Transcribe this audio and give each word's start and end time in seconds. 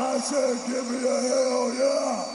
I 0.00 0.20
said, 0.20 0.56
give 0.68 0.88
me 0.92 0.98
a 0.98 1.20
hell 1.22 1.74
yeah. 1.74 2.34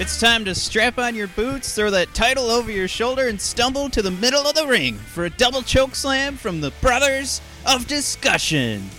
It's 0.00 0.18
time 0.18 0.44
to 0.44 0.56
strap 0.56 0.98
on 0.98 1.14
your 1.14 1.28
boots, 1.28 1.72
throw 1.72 1.90
that 1.90 2.12
title 2.14 2.50
over 2.50 2.72
your 2.72 2.88
shoulder, 2.88 3.28
and 3.28 3.40
stumble 3.40 3.88
to 3.90 4.02
the 4.02 4.10
middle 4.10 4.44
of 4.44 4.56
the 4.56 4.66
ring 4.66 4.96
for 4.96 5.24
a 5.24 5.30
double 5.30 5.62
choke 5.62 5.94
slam 5.94 6.36
from 6.36 6.60
the 6.60 6.72
Brothers 6.80 7.40
of 7.64 7.86
Discussion. 7.86 8.90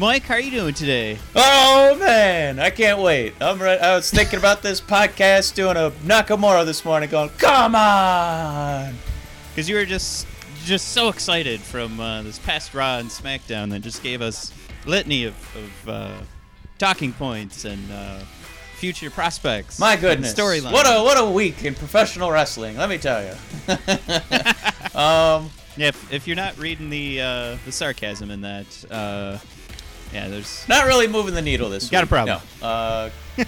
Mike, 0.00 0.22
how 0.22 0.34
are 0.34 0.40
you 0.40 0.52
doing 0.52 0.74
today? 0.74 1.18
Oh 1.34 1.96
man, 1.98 2.60
I 2.60 2.70
can't 2.70 3.00
wait. 3.00 3.34
I'm 3.40 3.60
re- 3.60 3.80
I 3.80 3.96
was 3.96 4.08
thinking 4.08 4.38
about 4.38 4.62
this 4.62 4.80
podcast, 4.80 5.54
doing 5.54 5.76
a 5.76 5.90
Nakamura 6.06 6.64
this 6.64 6.84
morning, 6.84 7.10
going, 7.10 7.30
"Come 7.30 7.74
on!" 7.74 8.94
Because 9.50 9.68
you 9.68 9.74
were 9.74 9.84
just 9.84 10.28
just 10.64 10.90
so 10.90 11.08
excited 11.08 11.60
from 11.60 11.98
uh, 11.98 12.22
this 12.22 12.38
past 12.38 12.74
Raw 12.74 12.98
and 12.98 13.08
SmackDown 13.08 13.70
that 13.70 13.80
just 13.80 14.00
gave 14.04 14.22
us 14.22 14.52
litany 14.86 15.24
of, 15.24 15.34
of 15.56 15.88
uh, 15.88 16.18
talking 16.78 17.12
points 17.12 17.64
and 17.64 17.90
uh, 17.90 18.20
future 18.76 19.10
prospects. 19.10 19.80
My 19.80 19.96
goodness, 19.96 20.32
storyline. 20.32 20.72
What 20.72 20.86
a 20.86 21.02
what 21.02 21.18
a 21.18 21.28
week 21.28 21.64
in 21.64 21.74
professional 21.74 22.30
wrestling. 22.30 22.76
Let 22.76 22.88
me 22.88 22.98
tell 22.98 23.20
you. 23.24 23.32
um, 24.94 25.50
Yeah, 25.76 25.88
if, 25.88 26.12
if 26.12 26.26
you're 26.28 26.36
not 26.36 26.56
reading 26.56 26.88
the 26.88 27.20
uh, 27.20 27.56
the 27.64 27.72
sarcasm 27.72 28.30
in 28.30 28.42
that, 28.42 28.84
uh, 28.92 29.38
yeah, 30.12 30.28
there's 30.28 30.66
not 30.68 30.86
really 30.86 31.06
moving 31.06 31.34
the 31.34 31.42
needle 31.42 31.68
this 31.68 31.84
week. 31.84 31.92
Got 31.92 32.04
a 32.04 32.06
problem. 32.06 32.40
No. 32.60 32.66
Uh, 32.66 33.10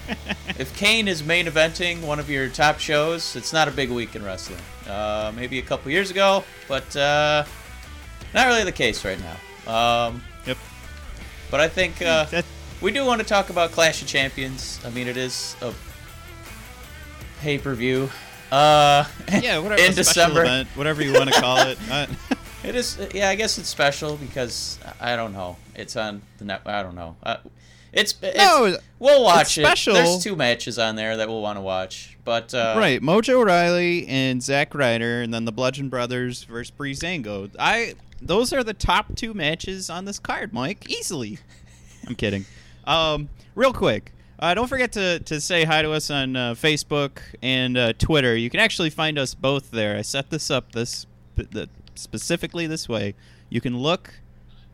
if 0.59 0.77
Kane 0.77 1.09
is 1.09 1.25
main 1.25 1.47
eventing 1.47 2.03
one 2.03 2.19
of 2.19 2.29
your 2.29 2.49
top 2.49 2.79
shows, 2.79 3.35
it's 3.37 3.53
not 3.53 3.69
a 3.69 3.71
big 3.71 3.91
week 3.91 4.15
in 4.15 4.25
wrestling. 4.25 4.61
Uh, 4.87 5.33
maybe 5.35 5.59
a 5.59 5.63
couple 5.63 5.91
years 5.91 6.11
ago, 6.11 6.45
but 6.69 6.95
uh, 6.97 7.45
not 8.35 8.47
really 8.47 8.65
the 8.65 8.73
case 8.73 9.05
right 9.05 9.19
now. 9.21 9.37
Um, 10.07 10.23
yep. 10.47 10.57
but 11.51 11.61
I 11.61 11.69
think 11.69 12.03
uh, 12.03 12.25
That, 12.27 12.45
we 12.81 12.93
do 12.93 13.05
want 13.05 13.21
to 13.21 13.27
talk 13.27 13.51
about 13.51 13.73
Clash 13.73 14.03
of 14.03 14.09
Champions. 14.09 14.81
I 14.85 14.91
mean, 14.91 15.09
it 15.09 15.17
is 15.17 15.57
a 15.61 15.73
pay 17.41 17.59
per 17.59 17.75
view. 17.75 18.11
Uh, 18.51 19.05
yeah, 19.41 19.59
whatever 19.59 19.81
in 19.81 19.93
special 19.93 19.95
December. 19.95 20.43
event, 20.43 20.69
whatever 20.75 21.03
you 21.03 21.13
want 21.13 21.33
to 21.33 21.41
call 21.41 21.59
it. 21.59 21.79
It 22.63 22.75
is, 22.75 22.99
yeah. 23.15 23.31
I 23.31 23.35
guess 23.37 23.59
it's 23.59 23.69
special 23.69 24.17
because 24.17 24.79
I 25.01 25.17
don't 25.17 25.33
know. 25.33 25.57
It's 25.75 25.97
on 25.97 26.23
the 26.39 26.45
net. 26.45 26.63
I 26.67 26.83
don't 26.83 26.95
know. 26.95 27.17
Uh, 27.23 27.39
it's, 27.93 28.15
it's 28.23 28.37
No, 28.37 28.77
we'll 28.99 29.25
watch 29.25 29.59
it's 29.59 29.67
special. 29.67 29.97
it. 29.97 30.05
There's 30.05 30.23
two 30.23 30.37
matches 30.37 30.79
on 30.79 30.95
there 30.95 31.17
that 31.17 31.29
we'll 31.29 31.41
want 31.43 31.57
to 31.57 31.63
watch, 31.63 32.17
but 32.25 32.55
uh, 32.55 32.75
right, 32.79 33.01
Mojo 33.01 33.45
Rawley 33.45 34.07
and 34.07 34.43
Zack 34.43 34.75
Ryder, 34.75 35.23
and 35.23 35.33
then 35.35 35.45
the 35.45 35.53
Bludgeon 35.53 35.89
Brothers 35.89 36.45
versus 36.45 36.73
Breezango. 36.77 37.51
I 37.59 37.95
those 38.23 38.53
are 38.53 38.63
the 38.63 38.75
top 38.75 39.17
two 39.17 39.35
matches 39.35 39.89
on 39.91 40.05
this 40.05 40.19
card, 40.19 40.53
Mike. 40.53 40.89
Easily. 40.89 41.39
I'm 42.07 42.15
kidding. 42.15 42.45
Um, 42.87 43.29
real 43.55 43.73
quick. 43.75 44.11
Uh, 44.39 44.55
don't 44.55 44.67
forget 44.67 44.91
to, 44.93 45.21
to 45.21 45.41
say 45.41 45.65
hi 45.65 45.83
to 45.83 45.93
us 45.93 46.11
on 46.11 46.35
uh, 46.35 46.55
Facebook 46.55 47.21
and 47.43 47.77
uh, 47.77 47.93
Twitter. 47.93 48.35
You 48.35 48.51
can 48.51 48.59
actually 48.59 48.91
find 48.91 49.19
us 49.19 49.35
both 49.35 49.71
there. 49.71 49.97
I 49.97 50.03
set 50.03 50.31
this 50.31 50.51
up 50.51 50.73
this 50.73 51.07
the, 51.37 51.69
specifically 52.01 52.67
this 52.67 52.89
way. 52.89 53.15
You 53.49 53.61
can 53.61 53.79
look 53.79 54.15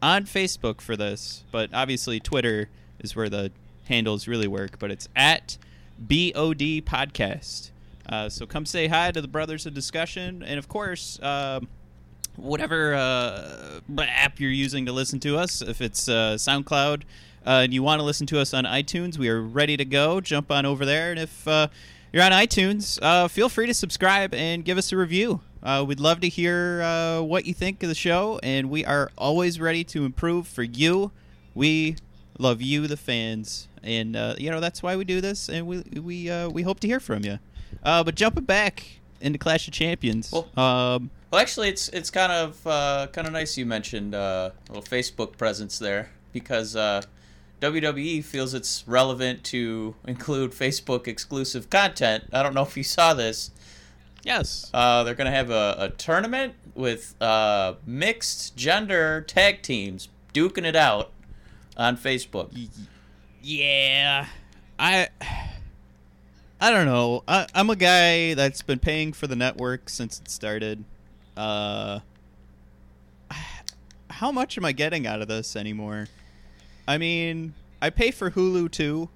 on 0.02 0.24
Facebook 0.24 0.80
for 0.80 0.96
this, 0.96 1.44
but 1.50 1.70
obviously 1.72 2.20
Twitter 2.20 2.68
is 2.98 3.16
where 3.16 3.28
the 3.28 3.50
handles 3.86 4.28
really 4.28 4.48
work. 4.48 4.78
But 4.78 4.90
it's 4.90 5.08
at 5.16 5.58
BOD 5.98 6.84
Podcast. 6.84 7.70
Uh, 8.08 8.28
so 8.28 8.46
come 8.46 8.64
say 8.64 8.86
hi 8.86 9.10
to 9.10 9.20
the 9.20 9.28
Brothers 9.28 9.66
of 9.66 9.74
Discussion, 9.74 10.42
and 10.42 10.58
of 10.58 10.68
course, 10.68 11.20
um, 11.22 11.68
whatever 12.36 12.94
uh, 12.94 13.80
app 13.98 14.38
you're 14.38 14.50
using 14.50 14.86
to 14.86 14.92
listen 14.92 15.18
to 15.20 15.36
us. 15.36 15.62
If 15.62 15.80
it's 15.80 16.08
uh, 16.08 16.34
SoundCloud 16.34 17.02
uh, 17.46 17.62
and 17.64 17.74
you 17.74 17.82
want 17.82 18.00
to 18.00 18.04
listen 18.04 18.26
to 18.28 18.40
us 18.40 18.54
on 18.54 18.64
iTunes, 18.64 19.18
we 19.18 19.28
are 19.28 19.40
ready 19.40 19.76
to 19.76 19.84
go. 19.84 20.20
Jump 20.20 20.50
on 20.50 20.66
over 20.66 20.84
there, 20.84 21.10
and 21.10 21.18
if 21.18 21.48
uh, 21.48 21.68
you're 22.12 22.22
on 22.22 22.32
iTunes, 22.32 22.98
uh, 23.02 23.28
feel 23.28 23.48
free 23.48 23.66
to 23.66 23.74
subscribe 23.74 24.34
and 24.34 24.64
give 24.64 24.78
us 24.78 24.92
a 24.92 24.96
review. 24.96 25.40
Uh, 25.66 25.82
we'd 25.82 25.98
love 25.98 26.20
to 26.20 26.28
hear 26.28 26.80
uh, 26.80 27.20
what 27.20 27.44
you 27.44 27.52
think 27.52 27.82
of 27.82 27.88
the 27.88 27.94
show, 27.94 28.38
and 28.44 28.70
we 28.70 28.84
are 28.84 29.10
always 29.18 29.58
ready 29.58 29.82
to 29.82 30.04
improve 30.04 30.46
for 30.46 30.62
you. 30.62 31.10
We 31.56 31.96
love 32.38 32.62
you, 32.62 32.86
the 32.86 32.96
fans, 32.96 33.66
and 33.82 34.14
uh, 34.14 34.36
you 34.38 34.48
know 34.48 34.60
that's 34.60 34.80
why 34.80 34.94
we 34.94 35.04
do 35.04 35.20
this, 35.20 35.48
and 35.48 35.66
we 35.66 35.82
we 36.00 36.30
uh, 36.30 36.48
we 36.50 36.62
hope 36.62 36.78
to 36.80 36.86
hear 36.86 37.00
from 37.00 37.24
you. 37.24 37.40
Uh, 37.82 38.04
but 38.04 38.14
jumping 38.14 38.44
back 38.44 39.00
into 39.20 39.40
Clash 39.40 39.66
of 39.66 39.74
Champions, 39.74 40.30
Well- 40.30 40.46
um, 40.56 41.10
Well, 41.32 41.40
actually, 41.40 41.68
it's 41.70 41.88
it's 41.88 42.10
kind 42.10 42.30
of 42.30 42.64
uh, 42.64 43.08
kind 43.12 43.26
of 43.26 43.32
nice 43.32 43.58
you 43.58 43.66
mentioned 43.66 44.14
uh, 44.14 44.50
a 44.68 44.72
little 44.72 44.84
Facebook 44.84 45.36
presence 45.36 45.80
there 45.80 46.10
because 46.32 46.76
uh, 46.76 47.02
WWE 47.60 48.22
feels 48.22 48.54
it's 48.54 48.84
relevant 48.86 49.42
to 49.44 49.96
include 50.06 50.52
Facebook 50.52 51.08
exclusive 51.08 51.70
content. 51.70 52.22
I 52.32 52.44
don't 52.44 52.54
know 52.54 52.62
if 52.62 52.76
you 52.76 52.84
saw 52.84 53.14
this. 53.14 53.50
Yes, 54.26 54.70
Uh, 54.74 55.04
they're 55.04 55.14
gonna 55.14 55.30
have 55.30 55.50
a, 55.50 55.76
a 55.78 55.88
tournament 55.90 56.54
with 56.74 57.14
uh, 57.22 57.74
mixed 57.86 58.56
gender 58.56 59.22
tag 59.22 59.62
teams 59.62 60.08
duking 60.34 60.66
it 60.66 60.76
out 60.76 61.12
on 61.78 61.96
Facebook. 61.96 62.50
Yeah, 63.42 64.26
I 64.78 65.08
I 66.60 66.70
don't 66.70 66.86
know. 66.86 67.22
I, 67.28 67.46
I'm 67.54 67.70
a 67.70 67.76
guy 67.76 68.34
that's 68.34 68.60
been 68.62 68.78
paying 68.78 69.12
for 69.12 69.26
the 69.26 69.36
network 69.36 69.88
since 69.88 70.20
it 70.20 70.28
started. 70.30 70.84
Uh, 71.36 72.00
how 74.10 74.32
much 74.32 74.56
am 74.56 74.64
I 74.64 74.72
getting 74.72 75.06
out 75.06 75.20
of 75.20 75.28
this 75.28 75.56
anymore? 75.56 76.08
I 76.88 76.98
mean, 76.98 77.54
I 77.82 77.90
pay 77.90 78.10
for 78.10 78.30
Hulu 78.30 78.70
too, 78.70 79.10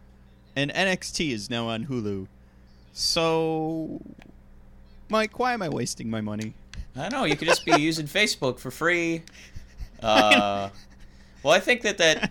and 0.55 0.71
NXT 0.73 1.31
is 1.33 1.49
now 1.49 1.69
on 1.69 1.87
Hulu. 1.87 2.27
So, 2.93 4.01
Mike, 5.11 5.39
why 5.39 5.53
am 5.53 5.63
I 5.63 5.69
wasting 5.69 6.09
my 6.11 6.21
money? 6.21 6.55
I 6.97 7.03
don't 7.09 7.13
know. 7.13 7.25
You 7.25 7.37
could 7.37 7.49
just 7.49 7.65
be 7.65 7.73
using 7.81 8.07
Facebook 8.07 8.59
for 8.59 8.71
free. 8.71 9.23
Uh, 10.03 10.71
well, 11.43 11.55
I 11.55 11.61
think 11.61 11.83
that 11.83 11.99
that 11.99 12.31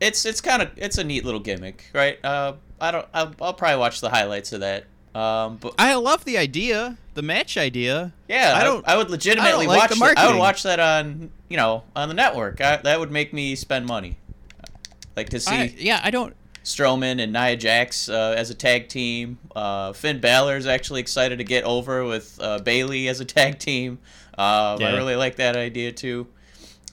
it's 0.00 0.24
it's 0.24 0.40
kind 0.40 0.62
of 0.62 0.70
it's 0.76 0.98
a 0.98 1.04
neat 1.04 1.24
little 1.24 1.40
gimmick, 1.40 1.84
right? 1.94 2.22
Uh, 2.24 2.54
I 2.80 2.90
don't. 2.90 3.06
I'll, 3.12 3.34
I'll 3.40 3.54
probably 3.54 3.78
watch 3.78 4.00
the 4.00 4.10
highlights 4.10 4.52
of 4.52 4.60
that. 4.60 4.84
Um, 5.14 5.56
but 5.56 5.74
I 5.78 5.94
love 5.96 6.24
the 6.24 6.38
idea, 6.38 6.96
the 7.14 7.22
match 7.22 7.56
idea. 7.56 8.12
yeah, 8.28 8.52
I 8.54 8.60
I 8.60 8.64
don't- 8.64 8.74
don't. 8.76 8.88
I 8.88 8.96
would 8.96 9.10
legitimately 9.10 9.64
I 9.66 9.68
like 9.68 9.78
watch. 9.78 9.90
the 9.90 9.96
that- 9.96 10.18
I 10.18 10.30
would 10.30 10.38
watch 10.38 10.62
that 10.62 10.78
on 10.80 11.30
you 11.48 11.56
know 11.56 11.82
on 11.96 12.08
the 12.08 12.14
network. 12.14 12.60
I, 12.60 12.76
that 12.76 13.00
would 13.00 13.10
make 13.10 13.32
me 13.32 13.54
spend 13.56 13.86
money. 13.86 14.16
Like 15.16 15.30
to 15.30 15.40
see 15.40 15.54
I, 15.54 15.74
yeah, 15.76 16.00
I 16.04 16.10
don't. 16.10 16.34
Strowman 16.64 17.22
and 17.22 17.32
Nia 17.32 17.56
Jax 17.56 18.08
uh, 18.08 18.34
as 18.36 18.50
a 18.50 18.54
tag 18.54 18.88
team. 18.88 19.38
Uh, 19.54 19.92
Finn 19.92 20.22
is 20.22 20.66
actually 20.66 21.00
excited 21.00 21.38
to 21.38 21.44
get 21.44 21.64
over 21.64 22.04
with 22.04 22.38
uh, 22.40 22.58
Bayley 22.58 23.08
as 23.08 23.20
a 23.20 23.24
tag 23.24 23.58
team. 23.58 23.98
Um, 24.36 24.80
Yeah. 24.80 24.88
I 24.88 24.96
really 24.96 25.16
like 25.16 25.36
that 25.36 25.56
idea 25.56 25.92
too. 25.92 26.26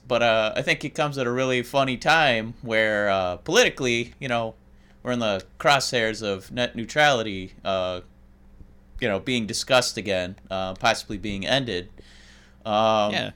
But 0.08 0.24
uh, 0.24 0.54
I 0.56 0.62
think 0.62 0.86
it 0.86 0.92
comes 0.92 1.18
at 1.18 1.28
a 1.28 1.32
really 1.32 1.64
funny 1.64 1.98
time 1.98 2.54
where 2.62 3.10
uh, 3.10 3.38
politically, 3.38 4.14
you 4.20 4.30
know, 4.30 4.56
we're 5.04 5.12
in 5.12 5.20
the 5.20 5.44
crosshairs 5.60 6.24
of 6.24 6.52
net 6.52 6.76
neutrality, 6.76 7.54
uh, 7.64 8.02
you 9.02 9.08
know, 9.08 9.20
being 9.20 9.46
discussed 9.46 9.98
again, 9.98 10.38
uh, 10.50 10.76
possibly 10.76 11.18
being 11.18 11.46
ended. 11.46 11.90
Um, 12.66 13.14
yeah. 13.14 13.32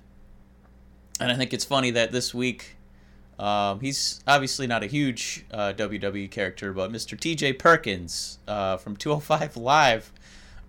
and 1.20 1.32
I 1.32 1.36
think 1.36 1.54
it's 1.54 1.66
funny 1.66 1.92
that 1.92 2.12
this 2.12 2.34
week, 2.34 2.78
um, 3.42 3.80
he's 3.80 4.22
obviously 4.28 4.68
not 4.68 4.84
a 4.84 4.86
huge 4.86 5.46
uh, 5.52 5.74
WWE 5.76 6.30
character, 6.30 6.72
but 6.74 6.92
Mr. 6.92 7.18
TJ 7.18 7.58
Perkins 7.58 8.38
uh, 8.48 8.78
from 8.78 8.96
205 8.96 9.58
Live 9.58 10.12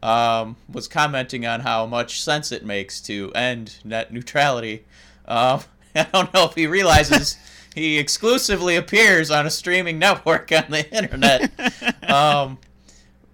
um, 0.02 0.56
was 0.72 0.88
commenting 0.88 1.44
on 1.44 1.60
how 1.60 1.84
much 1.84 2.22
sense 2.22 2.50
it 2.50 2.64
makes 2.64 3.02
to 3.02 3.30
end 3.34 3.76
net 3.84 4.10
neutrality. 4.10 4.84
Um, 5.26 5.60
I 5.94 6.04
don't 6.14 6.32
know 6.32 6.46
if 6.46 6.54
he 6.54 6.66
realizes 6.66 7.36
he 7.74 7.98
exclusively 7.98 8.76
appears 8.76 9.30
on 9.30 9.46
a 9.46 9.50
streaming 9.50 9.98
network 9.98 10.50
on 10.50 10.70
the 10.70 10.90
internet. 10.96 11.50
um, 12.10 12.56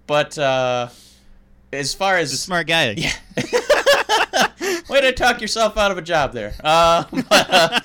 but 0.05 0.37
uh, 0.37 0.89
as 1.71 1.93
far 1.93 2.17
as 2.17 2.31
He's 2.31 2.39
a 2.39 2.43
smart 2.43 2.67
guy. 2.67 2.91
yeah. 2.97 3.13
Way 4.89 5.01
to 5.01 5.11
talk 5.13 5.39
yourself 5.39 5.77
out 5.77 5.91
of 5.91 5.97
a 5.97 6.01
job 6.01 6.33
there. 6.33 6.55
Um, 6.63 7.05
but, 7.29 7.49
uh, 7.49 7.79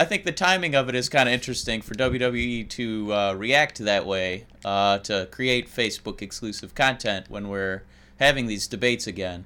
I 0.00 0.06
think 0.06 0.24
the 0.24 0.32
timing 0.32 0.74
of 0.74 0.88
it 0.88 0.94
is 0.94 1.10
kind 1.10 1.28
of 1.28 1.34
interesting 1.34 1.82
for 1.82 1.94
WWE 1.94 2.66
to 2.70 3.12
uh, 3.12 3.34
react 3.34 3.76
that 3.80 4.06
way 4.06 4.46
uh, 4.64 4.96
to 5.00 5.28
create 5.30 5.68
Facebook 5.68 6.22
exclusive 6.22 6.74
content 6.74 7.26
when 7.28 7.48
we're 7.48 7.82
having 8.18 8.46
these 8.46 8.66
debates 8.66 9.06
again. 9.06 9.44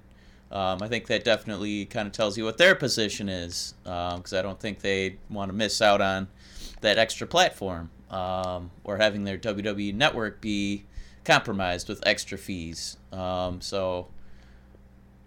Um, 0.52 0.80
I 0.80 0.86
think 0.86 1.08
that 1.08 1.24
definitely 1.24 1.86
kind 1.86 2.06
of 2.06 2.12
tells 2.12 2.38
you 2.38 2.44
what 2.44 2.58
their 2.58 2.76
position 2.76 3.28
is 3.28 3.74
because 3.82 4.32
I 4.32 4.42
don't 4.42 4.60
think 4.60 4.78
they 4.78 5.16
want 5.28 5.48
to 5.48 5.56
miss 5.56 5.82
out 5.82 6.00
on 6.00 6.28
that 6.82 6.98
extra 6.98 7.26
platform. 7.26 7.90
um, 8.10 8.70
or 8.84 8.98
having 8.98 9.24
their 9.24 9.36
WWE 9.36 9.92
network 9.92 10.40
be 10.40 10.84
compromised 11.24 11.88
with 11.88 12.00
extra 12.06 12.38
fees. 12.38 12.96
Um, 13.12 13.60
so 13.60 14.06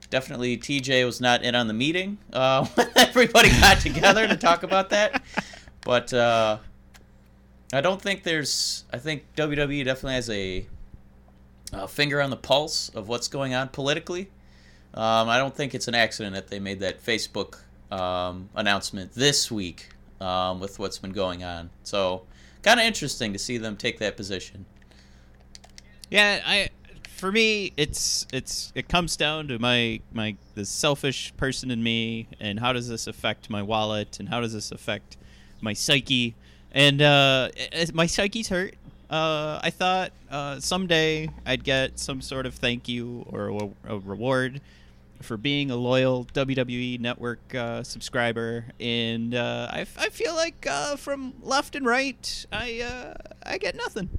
definitely 0.09 0.57
TJ 0.57 1.05
was 1.05 1.19
not 1.19 1.43
in 1.43 1.55
on 1.55 1.67
the 1.67 1.73
meeting 1.73 2.17
uh, 2.33 2.65
when 2.75 2.87
everybody 2.95 3.49
got 3.49 3.79
together 3.79 4.27
to 4.27 4.35
talk 4.35 4.63
about 4.63 4.89
that. 4.89 5.21
But 5.83 6.13
uh, 6.13 6.57
I 7.73 7.81
don't 7.81 8.01
think 8.01 8.23
there's. 8.23 8.85
I 8.91 8.97
think 8.97 9.23
WWE 9.35 9.83
definitely 9.85 10.15
has 10.15 10.29
a, 10.29 10.65
a 11.73 11.87
finger 11.87 12.21
on 12.21 12.29
the 12.29 12.37
pulse 12.37 12.89
of 12.89 13.07
what's 13.07 13.27
going 13.27 13.53
on 13.53 13.69
politically. 13.69 14.29
Um, 14.93 15.29
I 15.29 15.37
don't 15.37 15.55
think 15.55 15.75
it's 15.75 15.87
an 15.87 15.95
accident 15.95 16.35
that 16.35 16.47
they 16.47 16.59
made 16.59 16.79
that 16.79 17.03
Facebook 17.03 17.59
um, 17.91 18.49
announcement 18.55 19.13
this 19.13 19.51
week 19.51 19.89
um, 20.19 20.59
with 20.59 20.79
what's 20.79 20.97
been 20.97 21.11
going 21.11 21.43
on. 21.43 21.69
So, 21.83 22.23
kind 22.63 22.79
of 22.79 22.85
interesting 22.85 23.33
to 23.33 23.39
see 23.39 23.57
them 23.57 23.75
take 23.75 23.99
that 23.99 24.17
position. 24.17 24.65
Yeah, 26.09 26.41
I 26.45 26.69
for 27.17 27.31
me 27.31 27.73
it's 27.77 28.27
it's 28.31 28.71
it 28.75 28.87
comes 28.87 29.17
down 29.17 29.47
to 29.47 29.57
my 29.59 29.99
my 30.13 30.35
the 30.55 30.63
selfish 30.63 31.33
person 31.35 31.71
in 31.71 31.81
me 31.81 32.27
and 32.39 32.59
how 32.59 32.71
does 32.71 32.87
this 32.87 33.07
affect 33.07 33.49
my 33.49 33.61
wallet 33.61 34.19
and 34.19 34.29
how 34.29 34.39
does 34.39 34.53
this 34.53 34.71
affect 34.71 35.17
my 35.59 35.73
psyche? 35.73 36.35
And 36.71 37.01
uh 37.01 37.49
my 37.93 38.05
psyche's 38.05 38.49
hurt. 38.49 38.75
Uh 39.09 39.59
i 39.63 39.69
thought 39.69 40.11
uh 40.29 40.59
someday 40.59 41.29
i'd 41.45 41.63
get 41.63 41.97
some 41.97 42.21
sort 42.21 42.45
of 42.45 42.53
thank 42.53 42.87
you 42.89 43.25
or 43.29 43.47
a, 43.47 43.93
a 43.95 43.99
reward 43.99 44.61
for 45.21 45.37
being 45.37 45.71
a 45.71 45.75
loyal 45.75 46.25
WWE 46.25 46.99
Network 46.99 47.55
uh, 47.55 47.81
subscriber, 47.81 48.65
and 48.79 49.33
uh, 49.33 49.67
I, 49.71 49.79
I 49.97 50.09
feel 50.09 50.35
like 50.35 50.67
uh, 50.69 50.95
from 50.95 51.33
left 51.41 51.75
and 51.75 51.87
right, 51.87 52.45
I 52.51 52.81
uh, 52.81 53.13
I 53.43 53.57
get 53.57 53.75
nothing. 53.75 54.09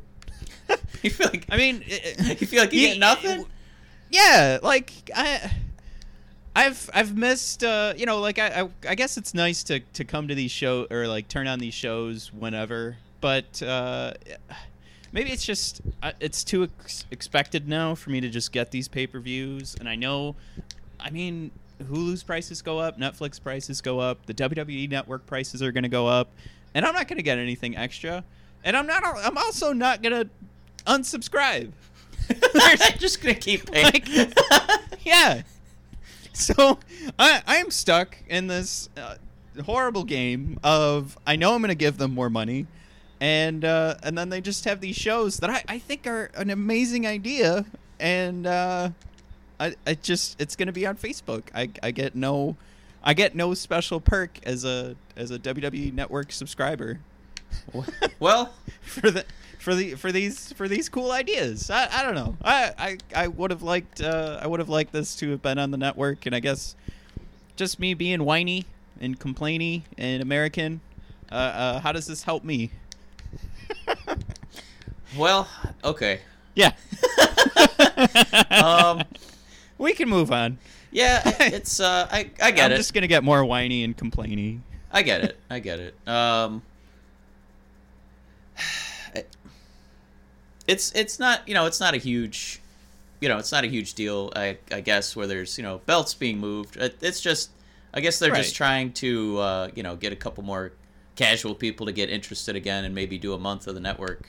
you 1.02 1.10
feel 1.10 1.28
like 1.28 1.46
I 1.50 1.56
mean, 1.56 1.82
you 1.86 2.46
feel 2.46 2.60
like 2.62 2.72
you 2.72 2.80
Ye- 2.80 2.88
get 2.90 2.98
nothing. 2.98 3.46
yeah, 4.10 4.58
like 4.62 4.92
I, 5.14 5.50
I've 6.56 6.90
I've 6.92 7.16
missed. 7.16 7.62
Uh, 7.64 7.94
you 7.96 8.06
know, 8.06 8.18
like 8.20 8.38
I, 8.38 8.62
I 8.62 8.68
I 8.90 8.94
guess 8.94 9.16
it's 9.16 9.34
nice 9.34 9.62
to 9.64 9.80
to 9.80 10.04
come 10.04 10.28
to 10.28 10.34
these 10.34 10.50
show 10.50 10.86
or 10.90 11.06
like 11.06 11.28
turn 11.28 11.46
on 11.46 11.58
these 11.58 11.74
shows 11.74 12.32
whenever, 12.32 12.96
but 13.20 13.62
uh, 13.62 14.14
maybe 15.12 15.30
it's 15.30 15.44
just 15.44 15.80
uh, 16.02 16.12
it's 16.20 16.42
too 16.44 16.64
ex- 16.64 17.04
expected 17.10 17.68
now 17.68 17.94
for 17.94 18.10
me 18.10 18.20
to 18.20 18.28
just 18.28 18.52
get 18.52 18.70
these 18.70 18.88
pay 18.88 19.06
per 19.06 19.20
views, 19.20 19.76
and 19.78 19.88
I 19.88 19.94
know, 19.94 20.36
I 21.00 21.10
mean. 21.10 21.50
Hulu's 21.80 22.24
prices 22.24 22.60
go 22.60 22.80
up, 22.80 22.98
Netflix 22.98 23.40
prices 23.40 23.80
go 23.80 24.00
up, 24.00 24.26
the 24.26 24.34
WWE 24.34 24.90
network 24.90 25.24
prices 25.26 25.62
are 25.62 25.70
going 25.70 25.84
to 25.84 25.88
go 25.88 26.08
up, 26.08 26.28
and 26.74 26.84
I'm 26.84 26.92
not 26.92 27.06
going 27.06 27.18
to 27.18 27.22
get 27.22 27.38
anything 27.38 27.76
extra. 27.76 28.24
And 28.64 28.76
I'm 28.76 28.88
not 28.88 29.04
I'm 29.04 29.38
also 29.38 29.72
not 29.72 30.02
going 30.02 30.12
to 30.12 30.28
unsubscribe. 30.88 31.72
They're 32.28 32.76
just 32.98 33.20
gonna 33.22 33.34
keep 33.34 33.70
paying. 33.70 33.84
Like, 33.84 34.08
yeah. 35.04 35.42
So 36.32 36.78
I 37.18 37.42
I 37.46 37.56
am 37.56 37.70
stuck 37.70 38.16
in 38.28 38.46
this 38.46 38.88
uh, 38.96 39.16
horrible 39.64 40.04
game 40.04 40.58
of 40.62 41.18
I 41.26 41.36
know 41.36 41.54
I'm 41.54 41.60
going 41.60 41.68
to 41.68 41.74
give 41.74 41.98
them 41.98 42.12
more 42.12 42.30
money, 42.30 42.66
and 43.20 43.64
uh, 43.64 43.96
and 44.02 44.16
then 44.16 44.28
they 44.28 44.40
just 44.40 44.64
have 44.64 44.80
these 44.80 44.96
shows 44.96 45.38
that 45.38 45.50
I, 45.50 45.64
I 45.68 45.78
think 45.78 46.06
are 46.06 46.30
an 46.34 46.50
amazing 46.50 47.06
idea, 47.06 47.64
and 47.98 48.46
uh, 48.46 48.90
I 49.58 49.74
I 49.86 49.94
just 49.94 50.40
it's 50.40 50.56
going 50.56 50.66
to 50.66 50.72
be 50.72 50.86
on 50.86 50.96
Facebook. 50.96 51.44
I 51.54 51.70
I 51.82 51.90
get 51.90 52.14
no. 52.14 52.56
I 53.00 53.14
get 53.14 53.36
no 53.36 53.54
special 53.54 54.00
perk 54.00 54.40
as 54.42 54.64
a 54.64 54.96
as 55.16 55.30
a 55.30 55.38
WWE 55.38 55.94
Network 55.94 56.32
subscriber 56.32 56.98
well, 58.18 58.52
for 58.80 59.10
the 59.10 59.24
for 59.58 59.74
the 59.74 59.94
for 59.94 60.12
these 60.12 60.52
for 60.54 60.68
these 60.68 60.88
cool 60.88 61.10
ideas. 61.12 61.70
I, 61.70 61.88
I 61.90 62.02
don't 62.02 62.14
know. 62.14 62.36
I 62.42 62.72
I, 62.78 62.98
I 63.24 63.28
would 63.28 63.50
have 63.50 63.62
liked 63.62 64.00
uh, 64.00 64.38
I 64.40 64.46
would 64.46 64.60
have 64.60 64.68
liked 64.68 64.92
this 64.92 65.14
to 65.16 65.30
have 65.32 65.42
been 65.42 65.58
on 65.58 65.70
the 65.70 65.76
network, 65.76 66.26
and 66.26 66.34
I 66.34 66.40
guess 66.40 66.74
just 67.56 67.78
me 67.80 67.94
being 67.94 68.24
whiny 68.24 68.64
and 69.00 69.18
complainy 69.18 69.82
and 69.96 70.22
American. 70.22 70.80
Uh, 71.30 71.34
uh, 71.34 71.80
how 71.80 71.92
does 71.92 72.06
this 72.06 72.22
help 72.22 72.42
me? 72.44 72.70
well, 75.16 75.48
okay. 75.84 76.20
Yeah. 76.54 76.72
Um, 78.50 79.02
we 79.78 79.92
can 79.92 80.08
move 80.08 80.30
on. 80.32 80.58
yeah, 80.92 81.20
it's 81.40 81.80
uh, 81.80 82.06
I 82.10 82.30
I 82.40 82.50
get 82.52 82.66
I'm 82.66 82.72
it. 82.72 82.76
just 82.76 82.94
gonna 82.94 83.06
get 83.08 83.24
more 83.24 83.44
whiny 83.44 83.82
and 83.84 83.96
complainy. 83.96 84.60
I 84.92 85.02
get 85.02 85.22
it. 85.24 85.38
I 85.50 85.58
get 85.58 85.80
it. 85.80 85.94
Um, 86.08 86.62
it's 90.68 90.92
it's 90.92 91.18
not 91.18 91.48
you 91.48 91.54
know 91.54 91.66
it's 91.66 91.80
not 91.80 91.94
a 91.94 91.96
huge, 91.96 92.60
you 93.20 93.28
know 93.28 93.38
it's 93.38 93.50
not 93.50 93.64
a 93.64 93.68
huge 93.68 93.94
deal. 93.94 94.32
I 94.36 94.58
I 94.70 94.80
guess 94.80 95.16
where 95.16 95.26
there's 95.26 95.58
you 95.58 95.64
know 95.64 95.80
belts 95.86 96.14
being 96.14 96.38
moved. 96.38 96.76
It, 96.76 96.96
it's 97.00 97.20
just 97.20 97.50
I 97.92 98.00
guess 98.00 98.18
they're 98.20 98.34
just 98.34 98.54
trying 98.54 98.92
to 98.94 99.38
uh, 99.38 99.68
you 99.74 99.82
know 99.82 99.96
get 99.96 100.12
a 100.12 100.16
couple 100.16 100.44
more 100.44 100.72
casual 101.16 101.54
people 101.54 101.86
to 101.86 101.92
get 101.92 102.10
interested 102.10 102.54
again 102.54 102.84
and 102.84 102.94
maybe 102.94 103.18
do 103.18 103.32
a 103.34 103.38
month 103.38 103.66
of 103.66 103.74
the 103.74 103.80
network. 103.80 104.28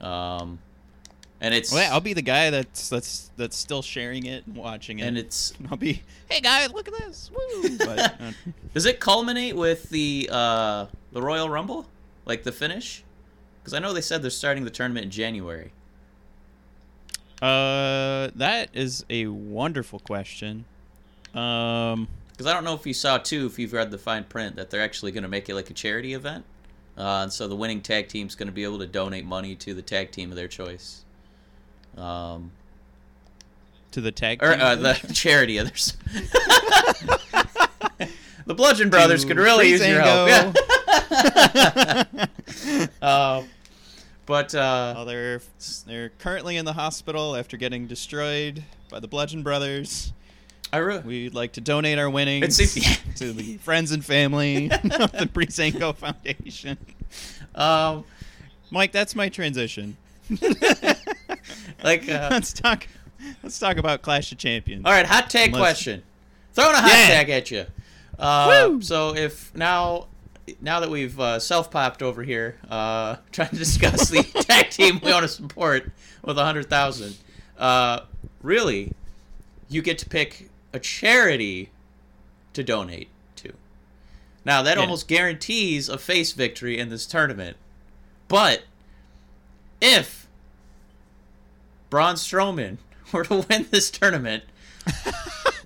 Um, 0.00 0.58
and 1.40 1.52
it's 1.52 1.72
Well, 1.72 1.92
I'll 1.92 2.00
be 2.00 2.12
the 2.14 2.22
guy 2.22 2.50
that's 2.50 2.88
that's 2.88 3.30
that's 3.36 3.56
still 3.56 3.82
sharing 3.82 4.26
it 4.26 4.46
and 4.46 4.56
watching 4.56 5.00
it. 5.00 5.06
and 5.06 5.18
it's 5.18 5.52
I'll 5.70 5.76
be, 5.76 6.02
hey 6.30 6.40
guys, 6.40 6.72
look 6.72 6.86
at 6.88 6.94
this. 6.94 7.30
Woo! 7.30 7.76
But, 7.78 7.98
uh, 7.98 8.32
Does 8.72 8.86
it 8.86 9.00
culminate 9.00 9.56
with 9.56 9.90
the 9.90 10.28
uh, 10.32 10.86
the 11.12 11.20
Royal 11.20 11.50
Rumble, 11.50 11.86
like 12.24 12.44
the 12.44 12.52
finish? 12.52 13.02
Because 13.62 13.74
I 13.74 13.78
know 13.78 13.92
they 13.92 14.00
said 14.00 14.22
they're 14.22 14.30
starting 14.30 14.64
the 14.64 14.70
tournament 14.70 15.04
in 15.04 15.10
January. 15.10 15.72
Uh, 17.40 18.30
that 18.34 18.70
is 18.72 19.04
a 19.08 19.26
wonderful 19.26 19.98
question. 20.00 20.64
Um, 21.34 22.08
Because 22.32 22.46
I 22.46 22.52
don't 22.52 22.64
know 22.64 22.74
if 22.74 22.86
you 22.86 22.94
saw 22.94 23.18
too, 23.18 23.46
if 23.46 23.58
you've 23.58 23.72
read 23.72 23.90
the 23.90 23.98
fine 23.98 24.24
print, 24.24 24.56
that 24.56 24.70
they're 24.70 24.82
actually 24.82 25.12
going 25.12 25.22
to 25.22 25.28
make 25.28 25.48
it 25.48 25.54
like 25.54 25.70
a 25.70 25.74
charity 25.74 26.14
event, 26.14 26.44
uh, 26.96 27.20
and 27.22 27.32
so 27.32 27.48
the 27.48 27.56
winning 27.56 27.80
tag 27.80 28.08
team's 28.08 28.34
going 28.34 28.46
to 28.46 28.52
be 28.52 28.64
able 28.64 28.78
to 28.78 28.86
donate 28.86 29.24
money 29.24 29.54
to 29.56 29.74
the 29.74 29.82
tag 29.82 30.10
team 30.10 30.30
of 30.30 30.36
their 30.36 30.48
choice. 30.48 31.04
Um, 31.96 32.52
to 33.92 34.00
the 34.00 34.12
tag 34.12 34.42
or 34.42 34.52
uh, 34.52 34.74
the 34.74 34.94
charity 35.12 35.58
of 35.58 35.66
theirs. 35.66 35.96
the 38.46 38.54
Bludgeon 38.54 38.90
Brothers 38.90 39.24
could 39.24 39.36
really 39.38 39.70
use 39.70 39.86
your 39.86 40.00
help. 40.00 40.28
Yeah. 40.28 42.16
Uh, 43.00 43.42
but 44.26 44.54
uh, 44.54 44.92
well, 44.96 45.04
they're 45.04 45.40
they're 45.86 46.08
currently 46.18 46.56
in 46.56 46.64
the 46.64 46.72
hospital 46.72 47.36
after 47.36 47.56
getting 47.56 47.86
destroyed 47.86 48.64
by 48.90 49.00
the 49.00 49.08
Bludgeon 49.08 49.42
Brothers. 49.42 50.12
I 50.72 50.78
really. 50.78 51.02
We'd 51.02 51.34
like 51.34 51.52
to 51.52 51.60
donate 51.60 51.98
our 51.98 52.08
winnings 52.08 52.56
to 53.16 53.32
the 53.32 53.58
friends 53.58 53.92
and 53.92 54.04
family 54.04 54.70
of 54.72 54.80
the 55.12 55.28
Breezango 55.32 55.94
Foundation. 55.94 56.78
Um, 57.54 58.04
Mike, 58.70 58.90
that's 58.92 59.14
my 59.14 59.28
transition. 59.28 59.98
like, 61.84 62.08
uh, 62.08 62.28
let's 62.30 62.54
talk. 62.54 62.86
Let's 63.42 63.58
talk 63.58 63.76
about 63.76 64.00
Clash 64.02 64.32
of 64.32 64.38
Champions. 64.38 64.84
All 64.86 64.92
right, 64.92 65.04
hot 65.06 65.28
tag 65.30 65.48
Unless- 65.48 65.60
question. 65.60 66.02
Throwing 66.54 66.74
a 66.74 66.80
hot 66.80 66.90
Yeah. 66.90 67.06
tag 67.08 67.30
at 67.30 67.50
you. 67.50 67.66
Uh, 68.18 68.80
so 68.80 69.14
if 69.14 69.54
now, 69.54 70.06
now 70.60 70.80
that 70.80 70.90
we've 70.90 71.18
uh, 71.18 71.38
self 71.38 71.70
popped 71.70 72.02
over 72.02 72.22
here, 72.22 72.56
uh, 72.70 73.16
trying 73.32 73.48
to 73.50 73.56
discuss 73.56 74.08
the 74.08 74.22
tag 74.42 74.70
team 74.70 75.00
we 75.02 75.10
want 75.10 75.22
to 75.22 75.28
support 75.28 75.90
with 76.22 76.38
a 76.38 76.44
hundred 76.44 76.68
thousand, 76.70 77.16
uh, 77.58 78.00
really, 78.42 78.92
you 79.68 79.82
get 79.82 79.98
to 79.98 80.08
pick 80.08 80.48
a 80.72 80.78
charity 80.78 81.70
to 82.52 82.62
donate 82.62 83.08
to. 83.36 83.52
Now 84.44 84.62
that 84.62 84.76
Yeah. 84.76 84.82
almost 84.82 85.08
guarantees 85.08 85.88
a 85.88 85.98
face 85.98 86.32
victory 86.32 86.78
in 86.78 86.88
this 86.90 87.06
tournament, 87.06 87.56
but 88.28 88.62
if 89.80 90.26
Braun 91.90 92.14
Strowman 92.14 92.78
were 93.12 93.24
to 93.24 93.44
win 93.48 93.66
this 93.70 93.90
tournament, 93.90 94.44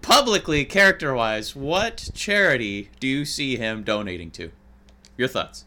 publicly, 0.06 0.64
character 0.64 1.14
wise, 1.14 1.56
what 1.56 2.10
charity 2.14 2.90
do 3.00 3.08
you 3.08 3.24
see 3.24 3.56
him 3.56 3.82
donating 3.82 4.30
to? 4.30 4.52
Your 5.16 5.28
thoughts? 5.28 5.64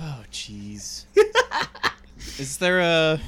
Oh, 0.00 0.24
jeez. 0.32 1.04
is 2.38 2.56
there 2.56 2.80
a 2.80 3.20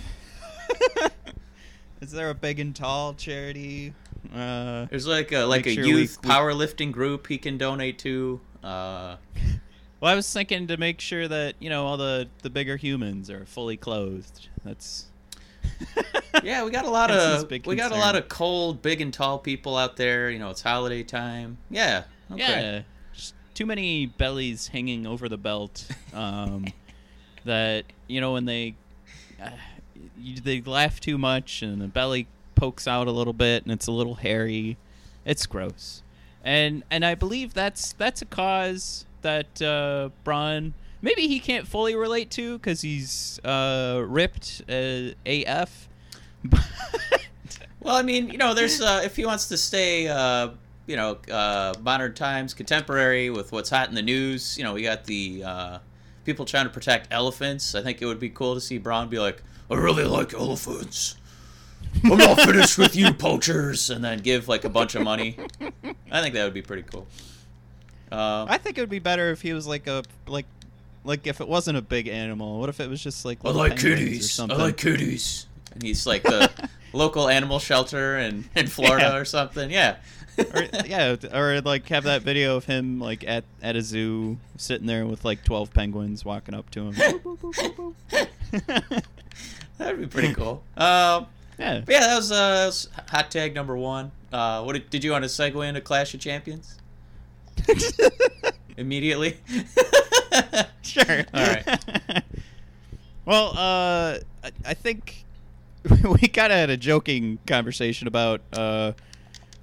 is 2.00 2.10
there 2.10 2.30
a 2.30 2.34
big 2.34 2.58
and 2.58 2.74
tall 2.74 3.14
charity? 3.14 3.92
Uh, 4.34 4.86
There's 4.86 5.06
like 5.06 5.30
a 5.32 5.44
like 5.44 5.66
a 5.66 5.74
sure 5.74 5.84
youth 5.84 6.18
we- 6.22 6.28
powerlifting 6.28 6.90
group 6.90 7.26
he 7.26 7.38
can 7.38 7.58
donate 7.58 7.98
to. 8.00 8.40
Uh, 8.64 9.16
well, 10.00 10.12
I 10.12 10.16
was 10.16 10.32
thinking 10.32 10.66
to 10.68 10.76
make 10.76 11.00
sure 11.00 11.28
that 11.28 11.54
you 11.60 11.70
know 11.70 11.86
all 11.86 11.96
the 11.96 12.28
the 12.42 12.50
bigger 12.50 12.76
humans 12.76 13.30
are 13.30 13.44
fully 13.44 13.76
clothed. 13.76 14.48
That's 14.64 15.06
yeah, 16.42 16.64
we 16.64 16.70
got 16.70 16.84
a 16.84 16.90
lot 16.90 17.10
of 17.10 17.48
big 17.48 17.66
we 17.66 17.76
got 17.76 17.92
a 17.92 17.96
lot 17.96 18.16
of 18.16 18.28
cold, 18.28 18.82
big 18.82 19.00
and 19.00 19.12
tall 19.12 19.38
people 19.38 19.76
out 19.76 19.96
there. 19.96 20.30
You 20.30 20.38
know, 20.38 20.50
it's 20.50 20.62
holiday 20.62 21.02
time. 21.02 21.58
Yeah. 21.70 22.04
Okay. 22.30 22.40
yeah. 22.40 22.82
Just 23.12 23.34
too 23.54 23.66
many 23.66 24.06
bellies 24.06 24.68
hanging 24.68 25.06
over 25.06 25.28
the 25.28 25.38
belt. 25.38 25.88
Um, 26.12 26.66
that 27.44 27.84
you 28.08 28.20
know 28.20 28.32
when 28.32 28.44
they 28.44 28.74
uh, 29.42 29.50
you, 30.18 30.36
they 30.36 30.60
laugh 30.60 31.00
too 31.00 31.18
much 31.18 31.62
and 31.62 31.80
the 31.80 31.86
belly 31.86 32.26
pokes 32.54 32.88
out 32.88 33.06
a 33.06 33.12
little 33.12 33.32
bit 33.32 33.62
and 33.64 33.72
it's 33.72 33.86
a 33.86 33.92
little 33.92 34.16
hairy. 34.16 34.76
It's 35.24 35.46
gross, 35.46 36.02
and 36.44 36.84
and 36.90 37.04
I 37.04 37.14
believe 37.14 37.54
that's 37.54 37.92
that's 37.94 38.22
a 38.22 38.26
cause 38.26 39.06
that 39.22 39.60
uh, 39.60 40.10
Braun 40.22 40.74
maybe 41.02 41.28
he 41.28 41.40
can't 41.40 41.66
fully 41.66 41.94
relate 41.94 42.30
to 42.32 42.58
because 42.58 42.80
he's 42.80 43.40
uh, 43.44 44.02
ripped 44.06 44.62
uh, 44.68 45.10
AF. 45.26 45.88
Well, 47.86 47.94
I 47.94 48.02
mean, 48.02 48.30
you 48.30 48.36
know, 48.38 48.52
there's 48.52 48.80
uh, 48.80 49.02
if 49.04 49.14
he 49.14 49.24
wants 49.24 49.46
to 49.46 49.56
stay, 49.56 50.08
uh, 50.08 50.48
you 50.88 50.96
know, 50.96 51.18
uh, 51.30 51.72
modern 51.82 52.14
times, 52.14 52.52
contemporary 52.52 53.30
with 53.30 53.52
what's 53.52 53.70
hot 53.70 53.88
in 53.88 53.94
the 53.94 54.02
news. 54.02 54.58
You 54.58 54.64
know, 54.64 54.74
we 54.74 54.82
got 54.82 55.04
the 55.04 55.44
uh, 55.44 55.78
people 56.24 56.44
trying 56.44 56.66
to 56.66 56.72
protect 56.72 57.06
elephants. 57.12 57.76
I 57.76 57.82
think 57.82 58.02
it 58.02 58.06
would 58.06 58.18
be 58.18 58.28
cool 58.28 58.54
to 58.54 58.60
see 58.60 58.78
Braun 58.78 59.08
be 59.08 59.20
like, 59.20 59.40
"I 59.70 59.76
really 59.76 60.02
like 60.02 60.34
elephants. 60.34 61.14
I'm 62.02 62.18
not 62.18 62.40
finished 62.40 62.76
with 62.76 62.96
you, 62.96 63.12
poachers," 63.12 63.88
and 63.88 64.04
then 64.04 64.18
give 64.18 64.48
like 64.48 64.64
a 64.64 64.68
bunch 64.68 64.96
of 64.96 65.02
money. 65.02 65.38
I 66.10 66.22
think 66.22 66.34
that 66.34 66.42
would 66.42 66.54
be 66.54 66.62
pretty 66.62 66.82
cool. 66.82 67.06
Uh, 68.10 68.46
I 68.48 68.58
think 68.58 68.78
it 68.78 68.80
would 68.80 68.90
be 68.90 68.98
better 68.98 69.30
if 69.30 69.42
he 69.42 69.52
was 69.52 69.68
like 69.68 69.86
a 69.86 70.02
like 70.26 70.46
like 71.06 71.26
if 71.26 71.40
it 71.40 71.48
wasn't 71.48 71.78
a 71.78 71.82
big 71.82 72.08
animal. 72.08 72.60
What 72.60 72.68
if 72.68 72.80
it 72.80 72.90
was 72.90 73.02
just 73.02 73.24
like 73.24 73.38
I 73.44 73.50
like 73.50 73.78
kitties. 73.78 74.38
I 74.38 74.44
like 74.44 74.76
kitties. 74.76 75.46
And 75.72 75.82
he's 75.82 76.06
like 76.06 76.22
the 76.22 76.50
local 76.92 77.28
animal 77.28 77.58
shelter 77.58 78.18
in, 78.18 78.44
in 78.54 78.66
Florida 78.66 79.06
Yeah. 79.12 79.16
or 79.16 79.24
something. 79.24 79.70
Yeah. 79.70 79.96
or, 80.54 80.64
yeah, 80.84 81.16
or 81.32 81.60
like 81.62 81.88
have 81.88 82.04
that 82.04 82.20
video 82.22 82.56
of 82.56 82.66
him 82.66 83.00
like 83.00 83.24
at 83.26 83.44
at 83.62 83.74
a 83.74 83.80
zoo 83.80 84.36
sitting 84.58 84.86
there 84.86 85.06
with 85.06 85.24
like 85.24 85.42
twelve 85.44 85.72
penguins 85.72 86.24
walking 86.26 86.54
up 86.54 86.68
to 86.72 86.90
him. 86.90 87.22
That'd 89.78 90.00
be 90.00 90.06
pretty 90.06 90.34
cool. 90.34 90.62
Um, 90.76 91.26
yeah. 91.58 91.82
yeah, 91.88 92.00
that 92.00 92.16
was, 92.16 92.30
uh, 92.32 92.34
that 92.54 92.66
was 92.66 92.88
hot 93.08 93.30
tag 93.30 93.54
number 93.54 93.76
one. 93.76 94.10
Uh, 94.32 94.62
what 94.62 94.74
did, 94.74 94.90
did 94.90 95.04
you 95.04 95.10
want 95.12 95.24
to 95.24 95.28
segue 95.30 95.66
into 95.66 95.80
Clash 95.80 96.12
of 96.14 96.20
Champions 96.20 96.76
immediately? 98.76 99.38
sure. 100.82 101.24
All 101.34 101.46
right. 101.46 102.24
well, 103.24 103.48
uh, 103.56 104.18
I, 104.44 104.50
I 104.64 104.74
think 104.74 105.24
we 106.04 106.28
kind 106.28 106.52
of 106.52 106.58
had 106.58 106.70
a 106.70 106.76
joking 106.76 107.38
conversation 107.46 108.08
about 108.08 108.40
uh, 108.52 108.92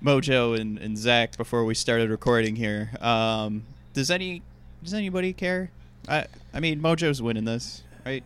Mojo 0.04 0.60
and, 0.60 0.78
and 0.78 0.98
Zach 0.98 1.38
before 1.38 1.66
we 1.66 1.74
started 1.74 2.10
recording 2.10 2.56
here. 2.56 2.92
Um, 3.02 3.64
does 3.94 4.12
any 4.12 4.42
does 4.84 4.94
anybody 4.94 5.34
care? 5.34 5.72
I 6.08 6.26
I 6.54 6.60
mean, 6.60 6.82
Mojo's 6.82 7.22
winning 7.22 7.46
this, 7.46 7.84
right? 8.06 8.24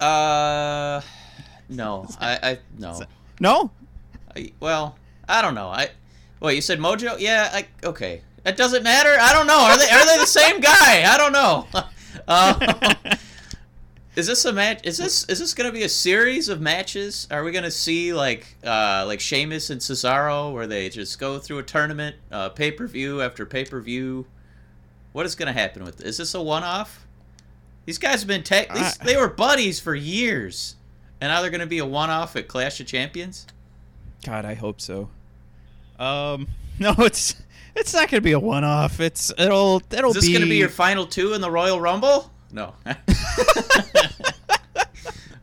Uh, 0.00 1.00
no, 1.68 2.06
I, 2.20 2.38
I 2.42 2.58
no. 2.78 3.00
No. 3.38 3.70
I, 4.34 4.52
well, 4.60 4.96
I 5.28 5.42
don't 5.42 5.54
know. 5.54 5.68
I 5.68 5.90
wait, 6.40 6.56
you 6.56 6.62
said 6.62 6.78
Mojo? 6.78 7.18
Yeah, 7.18 7.50
I 7.52 7.66
okay. 7.84 8.22
It 8.44 8.56
doesn't 8.56 8.82
matter. 8.82 9.16
I 9.20 9.32
don't 9.32 9.46
know. 9.46 9.58
Are 9.60 9.78
they 9.78 9.88
are 9.90 10.06
they 10.06 10.18
the 10.18 10.26
same 10.26 10.60
guy? 10.60 11.04
I 11.12 11.16
don't 11.18 11.32
know. 11.32 11.66
Uh, 12.28 12.94
is 14.16 14.26
this 14.26 14.44
a 14.44 14.52
match? 14.52 14.80
Is 14.84 14.96
this 14.98 15.24
is 15.28 15.38
this 15.40 15.52
gonna 15.54 15.72
be 15.72 15.82
a 15.82 15.88
series 15.88 16.48
of 16.48 16.60
matches? 16.60 17.26
Are 17.30 17.42
we 17.42 17.50
gonna 17.50 17.70
see 17.70 18.12
like 18.12 18.46
uh 18.64 19.04
like 19.06 19.18
Sheamus 19.20 19.70
and 19.70 19.80
Cesaro 19.80 20.52
where 20.52 20.66
they 20.68 20.88
just 20.90 21.18
go 21.18 21.38
through 21.40 21.58
a 21.58 21.62
tournament, 21.64 22.16
uh, 22.30 22.50
pay 22.50 22.70
per 22.70 22.86
view 22.86 23.20
after 23.20 23.46
pay 23.46 23.64
per 23.64 23.80
view? 23.80 24.26
What 25.12 25.26
is 25.26 25.34
gonna 25.34 25.52
happen 25.52 25.82
with 25.82 25.96
this? 25.98 26.06
Is 26.08 26.16
this 26.18 26.34
a 26.34 26.42
one 26.42 26.62
off? 26.62 27.04
These 27.86 27.98
guys 27.98 28.20
have 28.20 28.28
been 28.28 28.42
ta- 28.44 28.72
these, 28.72 28.98
I- 29.00 29.04
they 29.04 29.16
were 29.16 29.28
buddies 29.28 29.80
for 29.80 29.94
years, 29.94 30.76
and 31.20 31.30
now 31.32 31.40
they're 31.40 31.50
gonna 31.50 31.66
be 31.66 31.78
a 31.78 31.86
one 31.86 32.10
off 32.10 32.36
at 32.36 32.46
Clash 32.46 32.78
of 32.80 32.86
Champions. 32.86 33.46
God, 34.24 34.44
I 34.44 34.54
hope 34.54 34.80
so. 34.80 35.08
Um, 35.98 36.46
no, 36.94 36.94
it's 36.98 37.34
it's 37.76 37.92
not 37.94 38.10
gonna 38.10 38.20
be 38.20 38.32
a 38.32 38.40
one-off. 38.40 39.00
It's 39.00 39.32
it'll 39.38 39.82
it'll 39.90 40.10
Is 40.10 40.16
this 40.16 40.26
be. 40.26 40.32
going 40.32 40.44
to 40.44 40.48
be 40.48 40.56
your 40.56 40.68
final 40.68 41.06
two 41.06 41.34
in 41.34 41.40
the 41.40 41.50
Royal 41.50 41.80
Rumble? 41.80 42.30
No. 42.52 42.74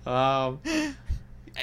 um, 0.06 0.60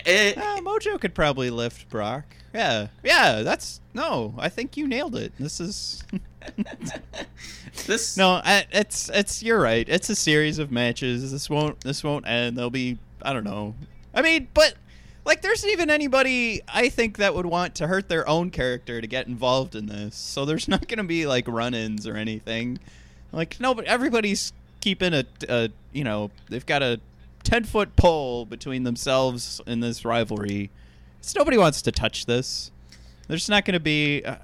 it, 0.06 0.38
Ah, 0.38 0.58
Mojo 0.62 1.00
could 1.00 1.14
probably 1.14 1.50
lift 1.50 1.88
Brock. 1.88 2.24
Yeah, 2.54 2.88
yeah. 3.02 3.42
That's 3.42 3.80
no. 3.94 4.34
I 4.38 4.48
think 4.48 4.76
you 4.76 4.86
nailed 4.86 5.16
it. 5.16 5.32
This 5.38 5.60
is 5.60 6.02
this 7.86 8.16
no. 8.16 8.40
I, 8.44 8.64
it's 8.70 9.10
it's. 9.12 9.42
You're 9.42 9.60
right. 9.60 9.88
It's 9.88 10.08
a 10.08 10.14
series 10.16 10.58
of 10.58 10.70
matches. 10.70 11.32
This 11.32 11.50
won't 11.50 11.80
this 11.80 12.04
won't 12.04 12.26
end. 12.26 12.56
There'll 12.56 12.70
be 12.70 12.98
I 13.22 13.32
don't 13.32 13.44
know. 13.44 13.74
I 14.14 14.22
mean, 14.22 14.48
but 14.54 14.74
like, 15.24 15.42
there's 15.42 15.66
even 15.66 15.90
anybody 15.90 16.62
I 16.68 16.88
think 16.88 17.18
that 17.18 17.34
would 17.34 17.46
want 17.46 17.74
to 17.76 17.86
hurt 17.86 18.08
their 18.08 18.28
own 18.28 18.50
character 18.50 19.00
to 19.00 19.06
get 19.06 19.26
involved 19.26 19.74
in 19.74 19.86
this. 19.86 20.16
So 20.16 20.44
there's 20.44 20.68
not 20.68 20.88
gonna 20.88 21.04
be 21.04 21.26
like 21.26 21.48
run-ins 21.48 22.06
or 22.06 22.16
anything. 22.16 22.78
Like 23.32 23.58
no, 23.60 23.74
but 23.74 23.84
everybody's 23.86 24.52
keeping 24.80 25.14
a, 25.14 25.24
a 25.48 25.70
you 25.92 26.04
know 26.04 26.30
they've 26.50 26.66
got 26.66 26.82
a 26.82 27.00
ten 27.42 27.64
foot 27.64 27.96
pole 27.96 28.44
between 28.44 28.82
themselves 28.82 29.60
in 29.66 29.80
this 29.80 30.04
rivalry. 30.04 30.70
So 31.20 31.38
nobody 31.40 31.56
wants 31.56 31.80
to 31.82 31.92
touch 31.92 32.26
this. 32.26 32.70
There's 33.28 33.48
not 33.48 33.64
going 33.64 33.74
to 33.74 33.80
be. 33.80 34.22
Uh, 34.24 34.36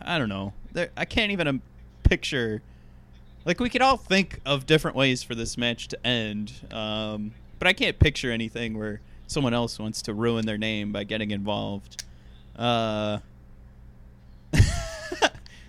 I 0.00 0.18
don't 0.18 0.28
know. 0.28 0.54
There, 0.72 0.90
I 0.96 1.04
can't 1.04 1.30
even 1.32 1.46
um, 1.46 1.62
picture. 2.04 2.62
Like 3.44 3.60
we 3.60 3.68
could 3.68 3.82
all 3.82 3.96
think 3.96 4.40
of 4.46 4.66
different 4.66 4.96
ways 4.96 5.22
for 5.22 5.34
this 5.34 5.58
match 5.58 5.88
to 5.88 6.06
end, 6.06 6.52
um, 6.72 7.32
but 7.58 7.68
I 7.68 7.72
can't 7.72 7.98
picture 7.98 8.30
anything 8.30 8.78
where 8.78 9.00
someone 9.30 9.54
else 9.54 9.78
wants 9.78 10.02
to 10.02 10.12
ruin 10.12 10.44
their 10.44 10.58
name 10.58 10.90
by 10.90 11.04
getting 11.04 11.30
involved. 11.30 12.02
Uh, 12.56 13.18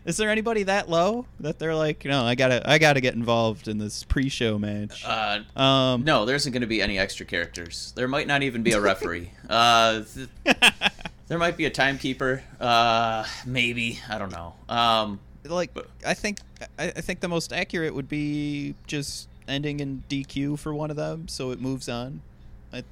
is 0.05 0.17
there 0.17 0.31
anybody 0.31 0.63
that 0.63 0.89
low 0.89 1.27
that 1.39 1.59
they're 1.59 1.75
like, 1.75 2.03
no, 2.03 2.23
I 2.23 2.33
gotta, 2.33 2.67
I 2.67 2.79
gotta 2.79 3.01
get 3.01 3.13
involved 3.13 3.67
in 3.67 3.77
this 3.77 4.03
pre-show 4.03 4.57
match? 4.57 5.05
uh, 5.05 5.41
Um, 5.55 6.03
no, 6.03 6.25
there 6.25 6.35
isn't 6.35 6.51
going 6.51 6.61
to 6.61 6.67
be 6.67 6.81
any 6.81 6.97
extra 6.97 7.23
characters. 7.25 7.93
There 7.95 8.07
might 8.07 8.25
not 8.25 8.41
even 8.41 8.63
be 8.63 8.71
a 8.71 8.81
referee. 8.81 9.31
uh, 9.49 10.01
th- 10.13 10.29
there 11.27 11.37
might 11.37 11.55
be 11.55 11.65
a 11.65 11.69
timekeeper. 11.69 12.43
Uh, 12.59 13.25
maybe 13.45 13.99
I 14.09 14.17
don't 14.17 14.31
know. 14.31 14.55
Um, 14.69 15.19
like 15.45 15.69
I 16.05 16.15
think 16.15 16.39
I, 16.79 16.85
I 16.87 17.01
think 17.01 17.19
the 17.19 17.27
most 17.27 17.53
accurate 17.53 17.93
would 17.93 18.09
be 18.09 18.73
just 18.87 19.27
ending 19.47 19.79
in 19.79 20.03
DQ 20.09 20.57
for 20.57 20.73
one 20.73 20.89
of 20.89 20.97
them, 20.97 21.27
so 21.27 21.51
it 21.51 21.61
moves 21.61 21.87
on. 21.87 22.21
I, 22.73 22.83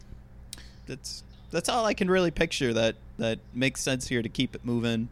that's 0.89 1.23
that's 1.51 1.69
all 1.69 1.85
I 1.85 1.93
can 1.93 2.09
really 2.09 2.31
picture 2.31 2.73
that 2.73 2.95
that 3.17 3.39
makes 3.53 3.81
sense 3.81 4.07
here 4.07 4.21
to 4.21 4.29
keep 4.29 4.55
it 4.55 4.65
moving. 4.65 5.09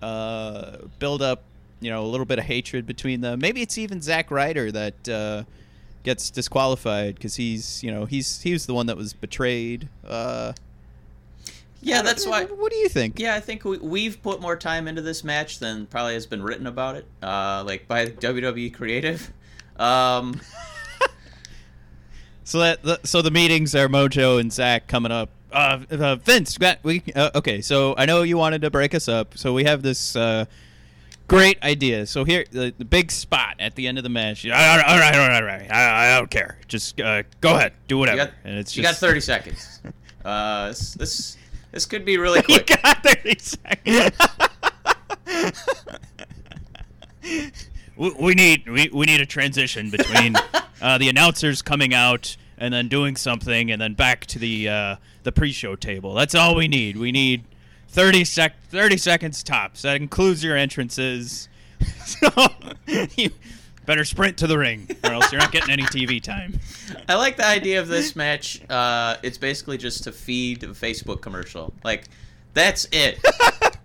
Uh, 0.00 0.78
build 0.98 1.20
up, 1.20 1.42
you 1.80 1.90
know, 1.90 2.04
a 2.04 2.06
little 2.06 2.26
bit 2.26 2.38
of 2.38 2.44
hatred 2.44 2.86
between 2.86 3.20
them. 3.20 3.40
Maybe 3.40 3.60
it's 3.62 3.76
even 3.76 4.00
Zack 4.00 4.30
Ryder 4.30 4.70
that 4.72 5.08
uh, 5.08 5.42
gets 6.04 6.30
disqualified 6.30 7.16
because 7.16 7.36
he's 7.36 7.82
you 7.82 7.90
know 7.90 8.04
he's 8.06 8.40
he 8.40 8.52
was 8.52 8.66
the 8.66 8.74
one 8.74 8.86
that 8.86 8.96
was 8.96 9.12
betrayed. 9.12 9.88
Uh, 10.06 10.52
yeah, 11.80 12.02
that's 12.02 12.26
why. 12.26 12.44
What 12.44 12.72
do 12.72 12.78
you 12.78 12.88
think? 12.88 13.18
Yeah, 13.18 13.34
I 13.34 13.40
think 13.40 13.64
we, 13.64 13.78
we've 13.78 14.20
put 14.22 14.40
more 14.40 14.56
time 14.56 14.88
into 14.88 15.02
this 15.02 15.22
match 15.22 15.58
than 15.58 15.86
probably 15.86 16.14
has 16.14 16.26
been 16.26 16.42
written 16.42 16.66
about 16.66 16.96
it, 16.96 17.06
uh, 17.22 17.62
like 17.66 17.86
by 17.86 18.06
WWE 18.06 18.74
Creative. 18.74 19.32
Um, 19.78 20.40
So 22.48 22.60
that 22.60 22.82
the, 22.82 22.98
so 23.04 23.20
the 23.20 23.30
meetings 23.30 23.74
are 23.74 23.88
Mojo 23.88 24.40
and 24.40 24.50
Zach 24.50 24.86
coming 24.86 25.12
up. 25.12 25.28
Uh, 25.52 25.80
uh, 25.90 26.16
Vince, 26.16 26.56
got- 26.56 26.78
we 26.82 27.02
uh, 27.14 27.28
okay. 27.34 27.60
So 27.60 27.94
I 27.98 28.06
know 28.06 28.22
you 28.22 28.38
wanted 28.38 28.62
to 28.62 28.70
break 28.70 28.94
us 28.94 29.06
up, 29.06 29.36
so 29.36 29.52
we 29.52 29.64
have 29.64 29.82
this 29.82 30.16
uh, 30.16 30.46
great 31.26 31.62
idea. 31.62 32.06
So 32.06 32.24
here, 32.24 32.46
the, 32.50 32.72
the 32.78 32.86
big 32.86 33.10
spot 33.10 33.56
at 33.58 33.74
the 33.74 33.86
end 33.86 33.98
of 33.98 34.02
the 34.04 34.08
match. 34.08 34.46
All 34.46 34.52
right, 34.52 34.82
all 34.86 34.98
right, 34.98 35.14
all 35.14 35.28
right. 35.28 35.42
All 35.42 35.46
right. 35.46 35.70
I, 35.70 36.14
I 36.14 36.18
don't 36.18 36.30
care. 36.30 36.56
Just 36.68 36.98
uh, 37.02 37.22
go 37.42 37.54
ahead, 37.54 37.74
do 37.86 37.96
you 37.96 37.98
whatever. 37.98 38.16
got, 38.16 38.30
and 38.44 38.56
it's 38.58 38.74
you 38.74 38.82
got 38.82 38.96
30 38.96 39.20
seconds. 39.20 39.82
Uh, 40.24 40.68
this, 40.68 40.94
this 40.94 41.36
this 41.72 41.86
could 41.86 42.04
be 42.04 42.18
really 42.18 42.40
you 42.48 42.60
quick. 42.60 42.82
got 42.82 43.02
thirty 43.02 43.38
seconds. 43.38 44.16
we, 47.98 48.12
we 48.18 48.34
need 48.34 48.66
we, 48.68 48.88
we 48.92 49.06
need 49.06 49.20
a 49.20 49.26
transition 49.26 49.90
between 49.98 50.36
uh, 50.80 50.96
the 50.96 51.08
announcers 51.08 51.60
coming 51.60 51.92
out 51.92 52.36
and 52.56 52.72
then 52.72 52.88
doing 52.88 53.16
something 53.16 53.70
and 53.70 53.80
then 53.80 53.94
back 53.94 54.24
to 54.26 54.38
the 54.38 54.68
uh, 54.68 54.96
the 55.24 55.32
pre-show 55.32 55.76
table. 55.76 56.14
That's 56.14 56.34
all 56.34 56.54
we 56.54 56.68
need. 56.68 56.96
We 56.96 57.12
need 57.12 57.44
30 57.88 58.24
sec 58.24 58.54
30 58.70 58.96
seconds 58.96 59.42
tops. 59.42 59.82
That 59.82 59.96
includes 59.96 60.42
your 60.42 60.56
entrances. 60.56 61.48
so 62.04 62.28
you 63.16 63.30
better 63.86 64.04
sprint 64.04 64.36
to 64.36 64.46
the 64.46 64.58
ring 64.58 64.86
or 65.04 65.12
else 65.12 65.32
you're 65.32 65.40
not 65.40 65.52
getting 65.52 65.70
any 65.70 65.84
TV 65.84 66.22
time. 66.22 66.58
I 67.08 67.14
like 67.14 67.36
the 67.36 67.46
idea 67.46 67.80
of 67.80 67.88
this 67.88 68.14
match. 68.14 68.60
Uh, 68.68 69.16
it's 69.22 69.38
basically 69.38 69.78
just 69.78 70.04
to 70.04 70.12
feed 70.12 70.62
a 70.62 70.68
Facebook 70.68 71.22
commercial. 71.22 71.72
Like, 71.84 72.04
that's 72.52 72.86
it. 72.92 73.18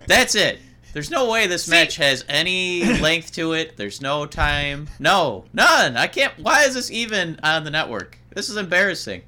that's 0.08 0.36
it. 0.36 0.60
There's 0.94 1.10
no 1.10 1.30
way 1.30 1.48
this 1.48 1.68
match 1.68 1.96
has 1.98 2.24
any 2.30 2.86
length 3.02 3.32
to 3.34 3.54
it. 3.54 3.76
There's 3.78 4.00
no 4.00 4.26
time. 4.26 4.88
No, 5.00 5.46
none. 5.52 5.98
I 5.98 6.06
can't. 6.08 6.38
Why 6.40 6.64
is 6.66 6.76
this 6.76 6.92
even 6.92 7.40
on 7.44 7.64
the 7.64 7.72
network? 7.72 8.18
This 8.34 8.50
is 8.50 8.58
embarrassing. 8.58 9.24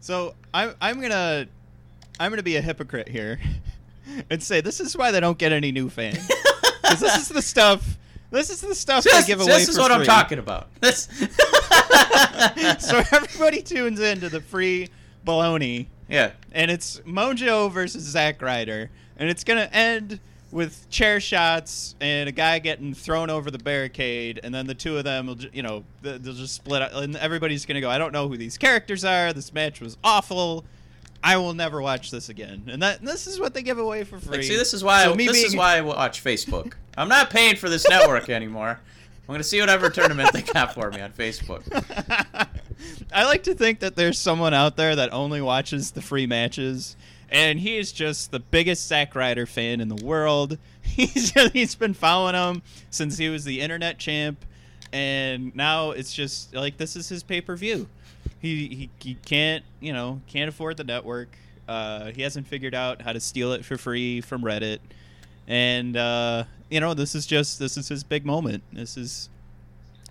So 0.00 0.34
I'm 0.54 0.74
I'm 0.80 1.00
gonna 1.00 1.46
I'm 2.20 2.30
gonna 2.30 2.44
be 2.44 2.56
a 2.56 2.60
hypocrite 2.60 3.08
here 3.08 3.40
and 4.30 4.40
say 4.42 4.60
this 4.60 4.80
is 4.80 4.96
why 4.96 5.10
they 5.10 5.18
don't 5.20 5.36
get 5.38 5.50
any 5.52 5.72
new 5.72 5.90
fans. 5.90 6.18
'Cause 6.82 7.00
this 7.00 7.16
is 7.16 7.28
the 7.28 7.42
stuff. 7.42 7.98
This 8.30 8.48
is 8.50 8.60
the 8.60 8.74
stuff 8.74 9.02
This, 9.02 9.12
they 9.20 9.26
give 9.26 9.40
away 9.40 9.48
this 9.48 9.68
is 9.68 9.76
for 9.76 9.82
what 9.82 9.92
I'm 9.92 10.04
talking 10.04 10.38
about. 10.38 10.68
This. 10.80 11.08
so 12.78 13.02
everybody 13.12 13.62
tunes 13.62 13.98
in 14.00 14.20
to 14.20 14.28
the 14.28 14.40
free 14.40 14.88
baloney, 15.24 15.86
yeah. 16.08 16.32
and 16.52 16.70
it's 16.70 17.00
Mojo 17.00 17.70
versus 17.72 18.04
Zack 18.04 18.40
Ryder, 18.42 18.90
and 19.16 19.28
it's 19.28 19.42
gonna 19.42 19.68
end 19.72 20.20
with 20.52 20.88
chair 20.90 21.20
shots 21.20 21.94
and 22.00 22.28
a 22.28 22.32
guy 22.32 22.58
getting 22.60 22.94
thrown 22.94 23.30
over 23.30 23.50
the 23.50 23.58
barricade, 23.58 24.40
and 24.42 24.54
then 24.54 24.66
the 24.66 24.74
two 24.74 24.96
of 24.96 25.04
them 25.04 25.26
will, 25.26 25.38
you 25.52 25.62
know, 25.62 25.84
th- 26.02 26.22
they'll 26.22 26.34
just 26.34 26.54
split 26.54 26.82
up, 26.82 26.92
and 26.94 27.16
everybody's 27.16 27.66
gonna 27.66 27.80
go, 27.80 27.90
I 27.90 27.98
don't 27.98 28.12
know 28.12 28.28
who 28.28 28.36
these 28.36 28.56
characters 28.56 29.04
are. 29.04 29.32
This 29.32 29.52
match 29.52 29.80
was 29.80 29.96
awful. 30.04 30.64
I 31.22 31.36
will 31.38 31.54
never 31.54 31.82
watch 31.82 32.10
this 32.10 32.28
again, 32.28 32.64
and 32.68 32.80
that 32.82 33.02
this 33.04 33.26
is 33.26 33.40
what 33.40 33.54
they 33.54 33.62
give 33.62 33.78
away 33.78 34.04
for 34.04 34.18
free. 34.18 34.36
Like, 34.38 34.44
see, 34.44 34.56
this 34.56 34.72
is 34.74 34.84
why. 34.84 35.04
So 35.04 35.12
I, 35.12 35.16
this 35.16 35.36
is 35.38 35.44
being- 35.52 35.58
why 35.58 35.76
I 35.78 35.80
watch 35.80 36.22
Facebook. 36.22 36.74
I'm 36.96 37.08
not 37.08 37.30
paying 37.30 37.56
for 37.56 37.68
this 37.68 37.88
network 37.88 38.28
anymore. 38.30 38.78
I'm 39.28 39.32
gonna 39.34 39.42
see 39.42 39.58
whatever 39.60 39.90
tournament 39.90 40.32
they 40.32 40.42
got 40.42 40.72
for 40.74 40.88
me 40.92 41.00
on 41.00 41.10
Facebook. 41.12 41.62
I 43.12 43.24
like 43.24 43.42
to 43.44 43.54
think 43.54 43.80
that 43.80 43.96
there's 43.96 44.18
someone 44.20 44.54
out 44.54 44.76
there 44.76 44.94
that 44.94 45.12
only 45.12 45.40
watches 45.40 45.90
the 45.90 46.00
free 46.02 46.26
matches, 46.26 46.96
and 47.30 47.58
he 47.58 47.76
is 47.76 47.92
just 47.92 48.30
the 48.30 48.40
biggest 48.40 48.86
Zack 48.86 49.14
Ryder 49.14 49.46
fan 49.46 49.80
in 49.80 49.88
the 49.88 50.04
world. 50.04 50.58
He's 50.82 51.32
he's 51.52 51.74
been 51.74 51.92
following 51.94 52.34
him 52.34 52.62
since 52.90 53.18
he 53.18 53.28
was 53.28 53.44
the 53.44 53.60
internet 53.60 53.98
champ, 53.98 54.44
and 54.92 55.54
now 55.54 55.90
it's 55.90 56.14
just 56.14 56.54
like 56.54 56.78
this 56.78 56.96
is 56.96 57.08
his 57.08 57.22
pay 57.22 57.40
per 57.40 57.56
view. 57.56 57.88
He, 58.38 58.68
he 58.68 58.90
he 59.00 59.14
can't 59.14 59.64
you 59.80 59.92
know 59.92 60.20
can't 60.28 60.48
afford 60.48 60.76
the 60.76 60.84
network. 60.84 61.36
Uh, 61.68 62.12
he 62.12 62.22
hasn't 62.22 62.46
figured 62.46 62.74
out 62.74 63.02
how 63.02 63.12
to 63.12 63.20
steal 63.20 63.52
it 63.52 63.64
for 63.64 63.76
free 63.76 64.20
from 64.20 64.42
Reddit, 64.42 64.78
and 65.48 65.96
uh, 65.96 66.44
you 66.70 66.80
know 66.80 66.94
this 66.94 67.14
is 67.14 67.26
just 67.26 67.58
this 67.58 67.76
is 67.76 67.88
his 67.88 68.04
big 68.04 68.24
moment. 68.24 68.62
This 68.72 68.96
is 68.96 69.28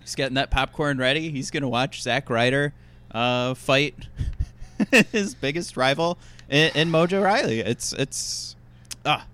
He's 0.06 0.14
getting 0.14 0.34
that 0.34 0.52
popcorn 0.52 0.98
ready. 0.98 1.30
He's 1.30 1.50
gonna 1.50 1.68
watch 1.68 2.00
Zack 2.02 2.30
Ryder 2.30 2.72
uh, 3.10 3.54
fight 3.54 3.94
his 5.12 5.34
biggest 5.34 5.76
rival 5.76 6.18
in, 6.48 6.70
in 6.74 6.90
Mojo 6.90 7.22
Rawley. 7.22 7.60
It's 7.60 7.92
it's 7.92 8.56
ah, 9.04 9.26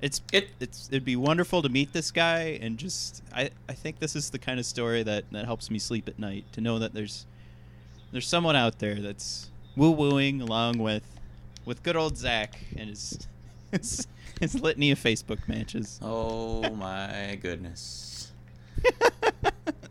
it's 0.00 0.20
It- 0.32 0.48
it's 0.60 0.88
it'd 0.90 1.04
be 1.04 1.16
wonderful 1.16 1.62
to 1.62 1.68
meet 1.68 1.92
this 1.92 2.10
guy 2.10 2.58
and 2.62 2.78
just 2.78 3.22
I 3.34 3.50
I 3.68 3.72
think 3.72 3.98
this 3.98 4.14
is 4.16 4.30
the 4.30 4.38
kind 4.38 4.58
of 4.60 4.66
story 4.66 5.02
that 5.02 5.24
that 5.32 5.44
helps 5.44 5.70
me 5.70 5.78
sleep 5.78 6.08
at 6.08 6.18
night 6.18 6.44
to 6.52 6.60
know 6.60 6.78
that 6.78 6.94
there's 6.94 7.26
there's 8.12 8.28
someone 8.28 8.56
out 8.56 8.78
there 8.78 8.96
that's 8.96 9.50
woo 9.76 9.90
wooing 9.90 10.40
along 10.40 10.78
with 10.78 11.02
with 11.64 11.82
good 11.82 11.96
old 11.96 12.16
Zach 12.16 12.58
and 12.76 12.88
his 12.90 13.26
his, 13.72 14.06
his 14.40 14.54
litany 14.60 14.90
of 14.92 14.98
Facebook 15.02 15.48
matches. 15.48 15.98
Oh 16.02 16.70
my 16.74 17.38
goodness. 17.42 18.30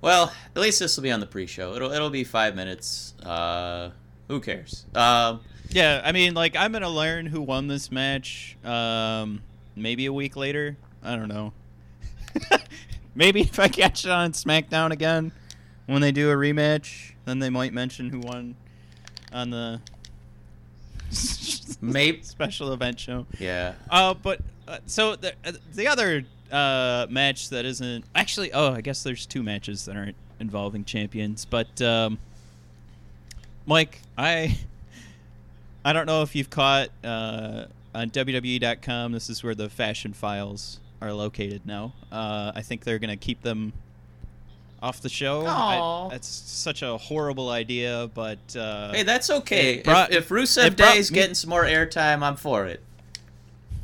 Well, 0.02 0.32
at 0.56 0.62
least 0.62 0.80
this 0.80 0.96
will 0.96 1.04
be 1.04 1.12
on 1.12 1.20
the 1.20 1.26
pre-show. 1.26 1.74
It'll 1.74 1.92
it'll 1.92 2.10
be 2.12 2.24
five 2.24 2.56
minutes. 2.56 3.14
Uh, 3.24 3.90
who 4.28 4.40
cares? 4.40 4.86
Um, 4.96 5.42
Yeah, 5.70 6.02
I 6.04 6.12
mean, 6.12 6.34
like 6.34 6.56
I'm 6.56 6.72
gonna 6.72 6.90
learn 6.90 7.26
who 7.26 7.42
won 7.42 7.68
this 7.68 7.92
match. 7.92 8.58
Um, 8.64 9.42
maybe 9.76 10.06
a 10.06 10.14
week 10.14 10.36
later. 10.36 10.78
I 11.04 11.16
don't 11.16 11.28
know. 11.28 11.54
maybe 13.16 13.42
if 13.42 13.60
I 13.60 13.68
catch 13.68 14.06
it 14.06 14.12
on 14.12 14.32
SmackDown 14.34 14.92
again 14.92 15.32
when 15.86 16.02
they 16.02 16.12
do 16.12 16.32
a 16.32 16.36
rematch, 16.36 17.14
then 17.26 17.40
they 17.40 17.50
might 17.50 17.74
mention 17.74 18.10
who 18.10 18.20
won 18.20 18.56
on 19.32 19.50
the 19.52 19.80
Maybe. 21.82 22.24
special 22.24 22.74
event 22.74 23.00
show. 23.00 23.26
yeah. 23.40 23.74
Uh, 23.90 24.14
but 24.14 24.40
uh, 24.68 24.80
so 24.86 25.16
the 25.16 25.34
uh, 25.46 25.52
the 25.74 25.88
other 25.88 26.24
uh, 26.52 27.06
match 27.10 27.50
that 27.50 27.66
isn't 27.66 28.06
actually 28.16 28.52
oh 28.54 28.72
I 28.74 28.82
guess 28.82 29.04
there's 29.04 29.26
two 29.26 29.44
matches 29.44 29.86
that 29.86 29.96
aren't 29.96 30.16
involving 30.40 30.84
champions, 30.86 31.46
but 31.46 31.82
um, 31.82 32.18
Mike, 33.66 34.00
I 34.18 34.58
I 35.84 35.94
don't 35.94 36.06
know 36.06 36.22
if 36.22 36.36
you've 36.36 36.50
caught 36.50 36.90
uh, 37.04 37.66
on 37.94 38.10
WWE.com. 38.12 39.12
This 39.12 39.30
is 39.30 39.44
where 39.44 39.56
the 39.56 39.70
fashion 39.70 40.14
files 40.14 40.80
are 41.02 41.12
located 41.14 41.66
now. 41.66 41.94
Uh, 42.12 42.52
I 42.56 42.62
think 42.62 42.84
they're 42.84 43.00
gonna 43.00 43.18
keep 43.18 43.42
them 43.42 43.74
off 44.82 45.02
the 45.02 45.10
show. 45.10 45.46
I- 45.46 46.10
that's 46.12 46.28
such 46.28 46.82
a 46.84 46.98
horrible 46.98 47.50
idea, 47.50 48.10
but 48.14 48.56
uh, 48.56 48.92
Hey, 48.94 49.04
that's 49.04 49.30
okay. 49.30 49.82
Brought- 49.82 50.12
if, 50.12 50.18
if 50.26 50.30
Rusev 50.30 50.76
Day 50.76 50.98
is 50.98 51.12
me- 51.12 51.16
getting 51.16 51.34
some 51.36 51.50
more 51.50 51.64
airtime, 51.64 52.22
I'm 52.22 52.36
for 52.36 52.66
it. 52.68 52.82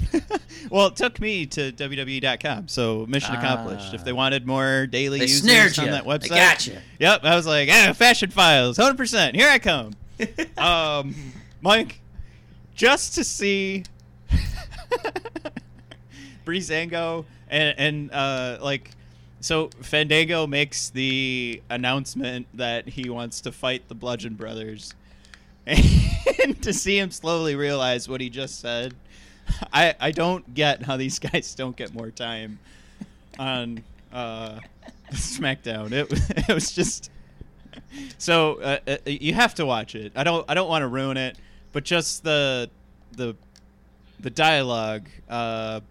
well, 0.70 0.88
it 0.88 0.96
took 0.96 1.20
me 1.20 1.46
to 1.48 1.72
WWE.com, 1.72 2.68
so 2.68 3.06
mission 3.08 3.34
accomplished. 3.36 3.94
If 3.94 4.04
they 4.04 4.12
Ah. 4.12 4.16
wanted 4.16 4.46
more 4.48 4.88
daily 4.88 5.20
They 5.20 5.26
users 5.26 5.78
on 5.80 5.86
you. 5.86 5.92
that 5.92 6.04
They 6.06 6.10
website, 6.10 6.30
gotcha. 6.30 6.82
Yep, 7.00 7.24
I 7.24 7.36
was 7.36 7.46
like, 7.48 7.70
ah, 7.72 7.94
fashion 7.94 8.30
files, 8.32 8.78
hundred 8.78 8.98
percent. 8.98 9.36
Here 9.36 9.50
I 9.50 9.60
come, 9.60 9.94
um, 10.58 11.16
Mike, 11.62 12.00
just 12.76 13.16
to 13.16 13.24
see 13.24 13.84
Breezango 16.46 17.26
and 17.50 17.76
and 17.78 18.12
uh, 18.12 18.58
like. 18.62 18.92
So 19.44 19.72
Fandango 19.82 20.46
makes 20.46 20.92
the 20.92 21.64
announcement 21.72 22.46
that 22.54 22.88
he 22.88 23.10
wants 23.10 23.42
to 23.42 23.52
fight 23.52 23.88
the 23.88 23.96
Bludgeon 23.96 24.36
Brothers, 24.36 24.94
and 25.66 26.62
to 26.62 26.72
see 26.74 27.00
him 27.00 27.10
slowly 27.10 27.56
realize 27.56 28.08
what 28.08 28.22
he 28.22 28.30
just 28.30 28.60
said, 28.60 28.94
I 29.74 29.96
I 30.00 30.12
don't 30.12 30.54
get 30.54 30.84
how 30.84 30.98
these 30.98 31.20
guys 31.20 31.56
don't 31.56 31.76
get 31.76 31.94
more 31.94 32.12
time 32.12 32.60
on 33.40 33.84
uh, 34.12 34.60
SmackDown. 35.12 35.92
It 35.92 36.12
it 36.50 36.54
was 36.54 36.72
just 36.72 37.10
so 38.18 38.56
uh, 38.62 38.78
uh, 38.88 38.98
you 39.06 39.34
have 39.34 39.56
to 39.56 39.66
watch 39.66 39.96
it. 39.96 40.14
I 40.16 40.24
don't 40.24 40.46
I 40.50 40.54
don't 40.54 40.70
want 40.70 40.84
to 40.84 40.88
ruin 40.88 41.18
it, 41.18 41.38
but 41.72 41.84
just 41.84 42.24
the 42.24 42.70
the 43.14 43.36
the 44.20 44.30
dialogue 44.30 45.08
uh, 45.30 45.82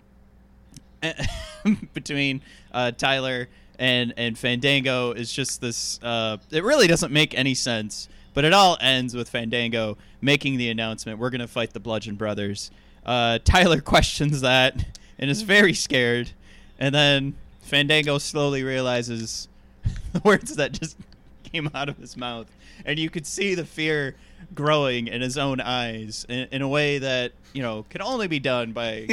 between 1.94 2.42
uh, 2.72 2.92
Tyler 2.92 3.48
and 3.78 4.14
and 4.16 4.38
Fandango 4.38 5.12
is 5.12 5.32
just 5.32 5.60
this. 5.60 5.98
Uh, 6.02 6.36
it 6.50 6.64
really 6.64 6.86
doesn't 6.86 7.12
make 7.12 7.36
any 7.36 7.54
sense, 7.54 8.08
but 8.34 8.44
it 8.44 8.52
all 8.52 8.76
ends 8.80 9.14
with 9.14 9.28
Fandango 9.28 9.96
making 10.20 10.58
the 10.58 10.70
announcement: 10.70 11.18
"We're 11.18 11.30
gonna 11.30 11.48
fight 11.48 11.72
the 11.72 11.80
Bludgeon 11.80 12.16
Brothers." 12.16 12.70
Uh, 13.04 13.38
Tyler 13.44 13.80
questions 13.94 14.40
that 14.42 14.84
and 15.18 15.30
is 15.30 15.42
very 15.42 15.74
scared, 15.74 16.30
and 16.78 16.94
then 16.94 17.34
Fandango 17.62 18.18
slowly 18.18 18.62
realizes 18.62 19.48
the 20.12 20.20
words 20.24 20.56
that 20.56 20.72
just 20.72 20.96
came 21.52 21.70
out 21.74 21.88
of 21.88 21.96
his 21.98 22.16
mouth, 22.16 22.46
and 22.84 22.98
you 22.98 23.10
could 23.10 23.26
see 23.26 23.54
the 23.54 23.64
fear 23.64 24.14
growing 24.54 25.06
in 25.06 25.20
his 25.20 25.36
own 25.38 25.60
eyes 25.60 26.24
in, 26.28 26.48
in 26.50 26.62
a 26.62 26.68
way 26.68 26.98
that 26.98 27.32
you 27.52 27.62
know 27.62 27.84
can 27.90 28.00
only 28.02 28.26
be 28.26 28.38
done 28.38 28.72
by 28.72 29.06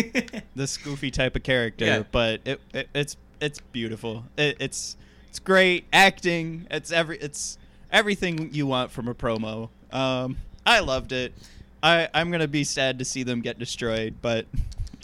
this 0.55 0.77
goofy 0.77 1.11
type 1.11 1.35
of 1.35 1.43
character, 1.43 1.85
Yeah. 1.85 2.03
but 2.11 2.41
it, 2.45 2.61
it 2.73 2.89
it's 2.95 3.17
it's 3.41 3.59
beautiful. 3.59 4.23
It, 4.37 4.57
it's 4.59 4.97
it's 5.29 5.39
great 5.39 5.85
acting. 5.93 6.67
It's 6.71 6.91
every 6.91 7.17
it's 7.19 7.57
everything 7.91 8.49
you 8.53 8.65
want 8.67 8.91
from 8.91 9.07
a 9.07 9.13
promo. 9.13 9.69
Um, 9.91 10.37
I 10.65 10.79
loved 10.79 11.11
it. 11.11 11.33
I 11.83 12.09
I'm 12.13 12.31
gonna 12.31 12.47
be 12.47 12.63
sad 12.63 12.99
to 12.99 13.05
see 13.05 13.23
them 13.23 13.41
get 13.41 13.59
destroyed, 13.59 14.15
but 14.21 14.45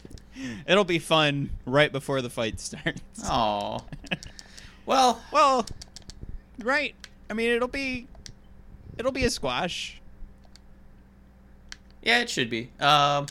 it'll 0.68 0.84
be 0.84 1.00
fun 1.00 1.50
right 1.66 1.92
before 1.92 2.22
the 2.22 2.30
fight 2.30 2.60
starts. 2.60 3.02
Aw. 3.30 3.80
Well, 4.86 5.22
Well, 5.32 5.66
right. 6.64 6.96
I 7.30 7.34
mean, 7.34 7.52
it'll 7.52 7.68
be 7.68 8.08
it'll 8.98 9.12
be 9.12 9.26
a 9.26 9.30
squash. 9.30 10.02
yeah, 12.02 12.20
it 12.20 12.30
should 12.30 12.50
be. 12.50 12.70
Um, 12.80 13.28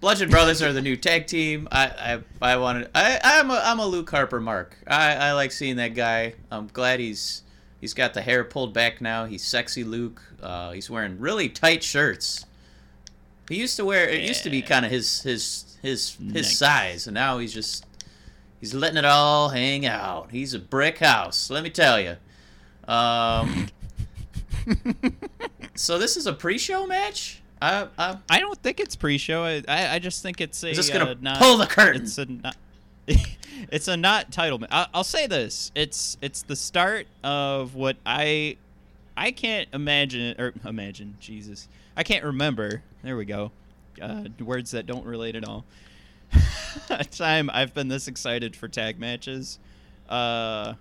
Bludgeon 0.00 0.30
Brothers 0.30 0.62
are 0.62 0.72
the 0.72 0.80
new 0.82 0.96
tag 0.96 1.26
team. 1.26 1.68
I 1.72 2.20
I, 2.42 2.52
I 2.52 2.56
wanted. 2.56 2.90
I 2.94 3.18
I'm 3.22 3.50
a 3.50 3.60
I'm 3.64 3.78
a 3.78 3.86
Luke 3.86 4.10
Harper 4.10 4.40
mark. 4.40 4.76
I, 4.86 5.14
I 5.14 5.32
like 5.32 5.52
seeing 5.52 5.76
that 5.76 5.94
guy. 5.94 6.34
I'm 6.50 6.68
glad 6.68 7.00
he's 7.00 7.42
he's 7.80 7.94
got 7.94 8.14
the 8.14 8.22
hair 8.22 8.44
pulled 8.44 8.72
back 8.74 9.00
now. 9.00 9.24
He's 9.26 9.44
sexy 9.44 9.84
Luke. 9.84 10.22
Uh, 10.42 10.72
he's 10.72 10.88
wearing 10.90 11.18
really 11.18 11.48
tight 11.48 11.82
shirts. 11.82 12.46
He 13.50 13.56
used 13.56 13.76
to 13.76 13.84
wear. 13.84 14.08
It 14.08 14.22
used 14.22 14.44
to 14.44 14.50
be 14.50 14.62
kind 14.62 14.86
of 14.86 14.92
his 14.92 15.22
his 15.22 15.76
his 15.82 16.16
his 16.32 16.46
Nice. 16.46 16.56
size, 16.56 17.06
and 17.08 17.14
now 17.14 17.38
he's 17.38 17.52
just 17.52 17.84
he's 18.60 18.72
letting 18.72 18.96
it 18.96 19.04
all 19.04 19.48
hang 19.48 19.84
out. 19.84 20.30
He's 20.30 20.54
a 20.54 20.60
brick 20.60 20.98
house. 20.98 21.50
Let 21.50 21.64
me 21.64 21.70
tell 21.70 22.00
you. 22.00 22.16
Um. 22.86 23.66
so 25.74 25.98
this 25.98 26.16
is 26.16 26.28
a 26.28 26.32
pre-show 26.32 26.86
match. 26.86 27.42
I, 27.60 27.88
I 27.98 28.18
I 28.30 28.38
don't 28.38 28.62
think 28.62 28.78
it's 28.78 28.94
pre-show. 28.94 29.42
I 29.42 29.64
I, 29.66 29.94
I 29.94 29.98
just 29.98 30.22
think 30.22 30.40
it's 30.40 30.62
a. 30.62 30.72
this 30.72 30.88
gonna 30.88 31.10
uh, 31.10 31.14
not, 31.20 31.38
pull 31.38 31.56
the 31.56 31.66
curtain? 31.66 32.02
It's 32.02 32.18
a 32.18 32.26
not. 32.26 32.56
it's 33.72 33.88
a 33.88 33.96
not 33.96 34.30
title. 34.30 34.60
ma- 34.60 34.68
I, 34.70 34.86
I'll 34.94 35.02
say 35.02 35.26
this. 35.26 35.72
It's 35.74 36.16
it's 36.22 36.42
the 36.42 36.54
start 36.54 37.08
of 37.24 37.74
what 37.74 37.96
I 38.06 38.58
I 39.20 39.32
can't 39.32 39.68
imagine 39.74 40.34
or 40.40 40.54
imagine 40.64 41.18
Jesus. 41.20 41.68
I 41.94 42.02
can't 42.04 42.24
remember. 42.24 42.82
There 43.02 43.18
we 43.18 43.26
go. 43.26 43.52
Uh, 44.00 44.24
words 44.42 44.70
that 44.70 44.86
don't 44.86 45.04
relate 45.04 45.36
at 45.36 45.46
all. 45.46 45.66
time 47.10 47.50
I've 47.52 47.74
been 47.74 47.88
this 47.88 48.08
excited 48.08 48.56
for 48.56 48.66
tag 48.66 48.98
matches. 48.98 49.58
Uh, 50.08 50.72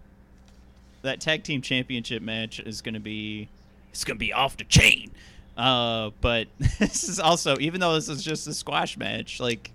that 1.02 1.20
tag 1.20 1.44
team 1.44 1.62
championship 1.62 2.22
match 2.22 2.62
is 2.62 2.82
going 2.82 2.94
to 2.94 3.02
be 3.02 3.50
it's 3.90 4.06
going 4.06 4.16
to 4.16 4.26
be 4.26 4.32
off 4.32 4.56
the 4.56 4.64
chain. 4.64 5.12
Uh, 5.58 6.12
but 6.22 6.48
this 6.80 7.10
is 7.10 7.20
also 7.20 7.58
even 7.60 7.82
though 7.82 7.96
this 7.96 8.08
is 8.08 8.24
just 8.24 8.48
a 8.48 8.54
squash 8.54 8.96
match, 8.96 9.42
like 9.42 9.70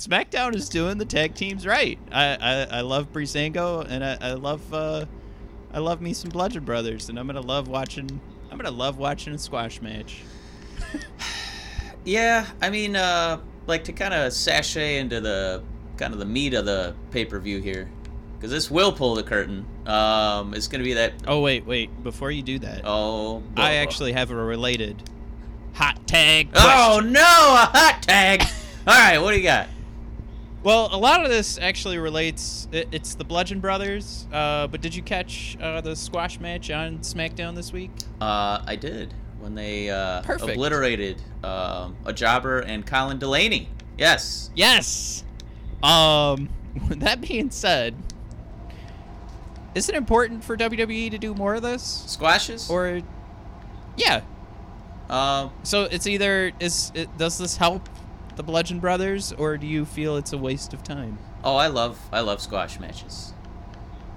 SmackDown 0.00 0.56
is 0.56 0.68
doing 0.68 0.98
the 0.98 1.04
tag 1.04 1.36
teams 1.36 1.64
right. 1.64 2.00
I 2.10 2.34
I, 2.34 2.78
I 2.78 2.80
love 2.80 3.12
Breezango 3.12 3.86
and 3.88 4.04
I, 4.04 4.18
I 4.20 4.32
love 4.32 4.74
uh, 4.74 5.04
I 5.74 5.80
love 5.80 6.00
me 6.00 6.14
some 6.14 6.30
Bludgeon 6.30 6.64
Brothers, 6.64 7.08
and 7.10 7.18
I'm 7.18 7.26
gonna 7.26 7.40
love 7.42 7.68
watching. 7.68 8.20
I'm 8.50 8.56
gonna 8.56 8.70
love 8.70 8.96
watching 8.96 9.34
a 9.34 9.38
squash 9.38 9.82
match. 9.82 10.22
Yeah, 12.06 12.46
I 12.60 12.68
mean, 12.68 12.96
uh, 12.96 13.40
like 13.66 13.84
to 13.84 13.92
kind 13.94 14.12
of 14.12 14.32
sashay 14.34 14.98
into 14.98 15.22
the 15.22 15.62
kind 15.96 16.12
of 16.12 16.18
the 16.18 16.26
meat 16.26 16.52
of 16.52 16.66
the 16.66 16.94
pay 17.10 17.24
per 17.24 17.38
view 17.38 17.60
here, 17.62 17.88
because 18.36 18.50
this 18.50 18.70
will 18.70 18.92
pull 18.92 19.14
the 19.14 19.22
curtain. 19.22 19.64
Um, 19.86 20.52
it's 20.52 20.68
gonna 20.68 20.84
be 20.84 20.92
that. 20.94 21.14
Oh 21.26 21.40
wait, 21.40 21.64
wait! 21.64 22.02
Before 22.04 22.30
you 22.30 22.42
do 22.42 22.58
that, 22.58 22.82
Oh, 22.84 23.38
I 23.38 23.40
blah, 23.40 23.44
blah. 23.54 23.64
actually 23.64 24.12
have 24.12 24.30
a 24.30 24.34
related 24.34 25.02
hot 25.72 26.06
tag. 26.06 26.50
Oh 26.54 27.00
no, 27.02 27.20
a 27.22 27.70
hot 27.72 28.02
tag! 28.02 28.42
All 28.86 28.92
right, 28.94 29.16
what 29.18 29.30
do 29.32 29.38
you 29.38 29.42
got? 29.44 29.68
Well, 30.64 30.88
a 30.92 30.96
lot 30.96 31.22
of 31.22 31.30
this 31.30 31.58
actually 31.58 31.98
relates. 31.98 32.66
It, 32.72 32.88
it's 32.90 33.14
the 33.14 33.24
Bludgeon 33.24 33.60
Brothers. 33.60 34.26
Uh, 34.32 34.66
but 34.66 34.80
did 34.80 34.94
you 34.94 35.02
catch 35.02 35.56
uh, 35.60 35.82
the 35.82 35.94
squash 35.94 36.40
match 36.40 36.70
on 36.70 36.98
SmackDown 37.00 37.54
this 37.54 37.70
week? 37.72 37.90
Uh, 38.20 38.62
I 38.66 38.74
did 38.74 39.12
when 39.40 39.54
they 39.54 39.90
uh, 39.90 40.22
obliterated 40.26 41.20
um, 41.42 41.96
a 42.06 42.14
jobber 42.14 42.60
and 42.60 42.86
Colin 42.86 43.18
Delaney. 43.18 43.68
Yes. 43.98 44.50
Yes. 44.54 45.22
Um. 45.82 46.48
That 46.88 47.20
being 47.20 47.52
said, 47.52 47.94
is 49.76 49.88
it 49.88 49.94
important 49.94 50.42
for 50.42 50.56
WWE 50.56 51.08
to 51.12 51.18
do 51.18 51.32
more 51.32 51.54
of 51.54 51.62
this, 51.62 52.02
Squashes. 52.08 52.68
or? 52.68 53.00
Yeah. 53.96 54.22
um, 55.08 55.52
So 55.62 55.84
it's 55.84 56.08
either 56.08 56.50
is 56.58 56.90
it, 56.96 57.16
does 57.16 57.38
this 57.38 57.56
help 57.56 57.88
the 58.36 58.42
Bludgeon 58.42 58.80
Brothers, 58.80 59.32
or 59.32 59.56
do 59.56 59.66
you 59.66 59.84
feel 59.84 60.16
it's 60.16 60.32
a 60.32 60.38
waste 60.38 60.72
of 60.72 60.82
time? 60.82 61.18
oh, 61.44 61.56
I 61.56 61.68
love 61.68 62.00
I 62.10 62.20
love 62.20 62.40
squash 62.40 62.80
matches. 62.80 63.32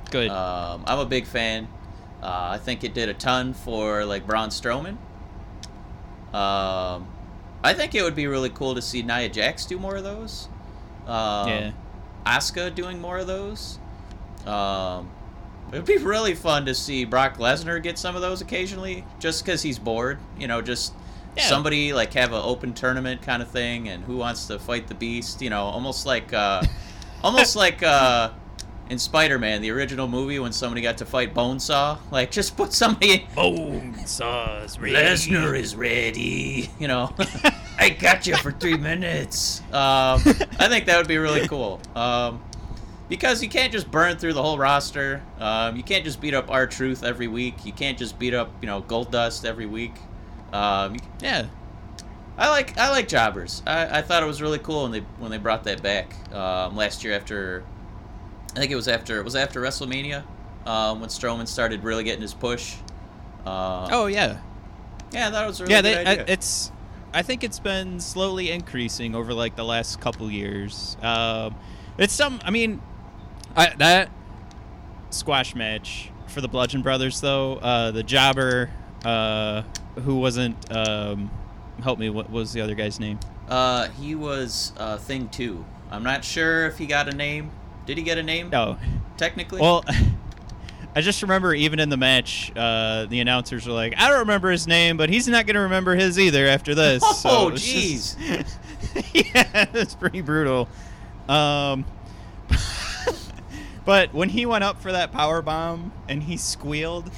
Good. 0.09 0.29
Um, 0.29 0.83
I'm 0.87 0.99
a 0.99 1.05
big 1.05 1.25
fan. 1.25 1.67
Uh, 2.23 2.49
I 2.51 2.57
think 2.57 2.83
it 2.83 2.93
did 2.93 3.09
a 3.09 3.13
ton 3.13 3.53
for 3.53 4.05
like 4.05 4.25
Braun 4.25 4.49
Strowman. 4.49 4.97
Um, 6.33 7.07
I 7.63 7.73
think 7.73 7.93
it 7.95 8.03
would 8.03 8.15
be 8.15 8.27
really 8.27 8.49
cool 8.49 8.75
to 8.75 8.81
see 8.81 9.01
Nia 9.01 9.29
Jax 9.29 9.65
do 9.65 9.77
more 9.77 9.97
of 9.97 10.03
those. 10.03 10.47
Um, 11.05 11.47
yeah. 11.49 11.71
Asuka 12.25 12.73
doing 12.73 12.99
more 12.99 13.17
of 13.17 13.27
those. 13.27 13.79
Um, 14.45 15.09
it'd 15.71 15.85
be 15.85 15.97
really 15.97 16.35
fun 16.35 16.65
to 16.65 16.73
see 16.73 17.05
Brock 17.05 17.37
Lesnar 17.37 17.81
get 17.81 17.97
some 17.97 18.15
of 18.15 18.21
those 18.21 18.41
occasionally, 18.41 19.05
just 19.19 19.43
because 19.43 19.61
he's 19.61 19.79
bored. 19.79 20.19
You 20.39 20.47
know, 20.47 20.61
just 20.61 20.93
Yeah. 21.37 21.47
somebody 21.47 21.93
like 21.93 22.13
have 22.13 22.33
an 22.33 22.41
open 22.43 22.73
tournament 22.73 23.21
kind 23.21 23.41
of 23.41 23.49
thing, 23.49 23.89
and 23.89 24.03
who 24.03 24.17
wants 24.17 24.47
to 24.47 24.59
fight 24.59 24.87
the 24.87 24.95
Beast? 24.95 25.41
You 25.41 25.49
know, 25.49 25.63
almost 25.63 26.05
like, 26.05 26.33
uh, 26.33 26.63
almost 27.23 27.55
like 27.55 27.83
uh, 27.83 28.31
in 28.89 28.97
Spider-Man, 28.97 29.61
the 29.61 29.71
original 29.71 30.07
movie, 30.07 30.39
when 30.39 30.51
somebody 30.51 30.81
got 30.81 30.97
to 30.99 31.05
fight 31.05 31.33
Bonesaw. 31.33 31.99
Like, 32.11 32.31
just 32.31 32.55
put 32.57 32.73
somebody. 32.73 33.27
Bone 33.35 33.95
saws 34.05 34.77
Lesnar 34.77 35.57
is 35.57 35.75
ready. 35.75 36.69
You 36.79 36.87
know, 36.87 37.13
I 37.79 37.89
got 37.89 38.27
you 38.27 38.35
for 38.37 38.51
three 38.51 38.77
minutes. 38.77 39.61
Um, 39.67 40.21
I 40.59 40.67
think 40.69 40.85
that 40.85 40.97
would 40.97 41.07
be 41.07 41.17
really 41.17 41.47
cool. 41.47 41.81
Um, 41.95 42.41
because 43.09 43.41
you 43.41 43.49
can't 43.49 43.71
just 43.71 43.89
burn 43.89 44.17
through 44.17 44.33
the 44.33 44.41
whole 44.41 44.57
roster. 44.57 45.23
Um, 45.39 45.75
you 45.75 45.83
can't 45.83 46.03
just 46.03 46.21
beat 46.21 46.33
up 46.33 46.51
R-Truth 46.51 47.03
every 47.03 47.27
week. 47.27 47.65
You 47.65 47.71
can't 47.71 47.97
just 47.97 48.19
beat 48.19 48.33
up 48.33 48.51
you 48.61 48.67
know 48.67 48.81
Gold 48.81 49.11
Dust 49.11 49.45
every 49.45 49.65
week. 49.65 49.93
Um, 50.53 50.97
Yeah. 51.21 51.47
I 52.39 52.49
like 52.49 52.77
I 52.77 52.91
like 52.91 53.07
jobbers. 53.07 53.63
I, 53.65 53.97
I 53.97 54.01
thought 54.03 54.21
it 54.21 54.27
was 54.27 54.43
really 54.43 54.59
cool 54.59 54.83
when 54.83 54.91
they 54.91 54.99
when 55.17 55.31
they 55.31 55.39
brought 55.39 55.63
that 55.63 55.81
back 55.81 56.13
um, 56.33 56.75
last 56.75 57.03
year 57.03 57.15
after. 57.15 57.63
I 58.55 58.59
think 58.59 58.71
it 58.71 58.75
was 58.75 58.87
after 58.87 59.17
it 59.19 59.23
was 59.23 59.35
after 59.35 59.59
WrestleMania 59.59 60.23
um, 60.67 60.99
when 60.99 61.09
Strowman 61.09 61.47
started 61.47 61.83
really 61.83 62.03
getting 62.03 62.21
his 62.21 62.35
push. 62.35 62.75
Uh, 63.43 63.87
Oh 63.91 64.05
yeah. 64.05 64.37
yeah, 65.11 65.31
that 65.31 65.47
was 65.47 65.59
really 65.61 65.73
yeah. 65.73 65.81
They, 65.81 66.05
I, 66.05 66.13
it's. 66.27 66.71
I 67.13 67.23
think 67.23 67.43
it's 67.43 67.59
been 67.59 67.99
slowly 67.99 68.51
increasing 68.51 69.15
over 69.15 69.33
like 69.33 69.55
the 69.55 69.65
last 69.65 69.99
couple 69.99 70.29
years. 70.29 70.95
Um, 71.01 71.55
it's 71.97 72.13
some. 72.13 72.39
I 72.43 72.51
mean, 72.51 72.81
I, 73.55 73.73
that 73.77 74.11
squash 75.09 75.55
match 75.55 76.11
for 76.27 76.41
the 76.41 76.47
Bludgeon 76.47 76.83
Brothers 76.83 77.19
though. 77.21 77.55
Uh, 77.55 77.89
the 77.91 78.03
jobber, 78.03 78.69
uh, 79.07 79.63
who 80.03 80.17
wasn't. 80.19 80.55
Um, 80.75 81.31
help 81.81 81.97
me. 81.99 82.09
What 82.09 82.29
was 82.29 82.53
the 82.53 82.61
other 82.61 82.75
guy's 82.75 82.99
name? 82.99 83.19
Uh, 83.47 83.87
he 83.89 84.15
was 84.15 84.73
uh, 84.77 84.97
Thing 84.97 85.29
Two. 85.29 85.65
I'm 85.89 86.03
not 86.03 86.25
sure 86.25 86.65
if 86.65 86.77
he 86.77 86.85
got 86.85 87.07
a 87.07 87.15
name. 87.15 87.51
Did 87.85 87.97
he 87.97 88.03
get 88.03 88.17
a 88.17 88.23
name? 88.23 88.49
No. 88.49 88.77
Technically. 89.15 89.61
Well, 89.61 89.85
I 90.95 91.01
just 91.01 91.21
remember 91.21 91.53
even 91.53 91.79
in 91.79 91.89
the 91.89 91.97
match, 91.97 92.51
uh, 92.55 93.05
the 93.05 93.21
announcers 93.21 93.65
were 93.65 93.73
like, 93.73 93.93
"I 93.97 94.09
don't 94.09 94.19
remember 94.19 94.51
his 94.51 94.67
name, 94.67 94.97
but 94.97 95.09
he's 95.09 95.27
not 95.27 95.45
going 95.45 95.55
to 95.55 95.61
remember 95.61 95.95
his 95.95 96.19
either 96.19 96.45
after 96.47 96.75
this." 96.75 97.03
Oh, 97.25 97.51
jeez. 97.53 98.17
just- 98.17 98.59
yeah, 99.13 99.65
it's 99.73 99.95
pretty 99.95 100.21
brutal. 100.21 100.67
Um, 101.29 101.85
but 103.85 104.13
when 104.13 104.29
he 104.29 104.45
went 104.45 104.63
up 104.63 104.81
for 104.81 104.91
that 104.91 105.11
power 105.11 105.41
bomb 105.41 105.91
and 106.09 106.23
he 106.23 106.35
squealed, 106.35 107.09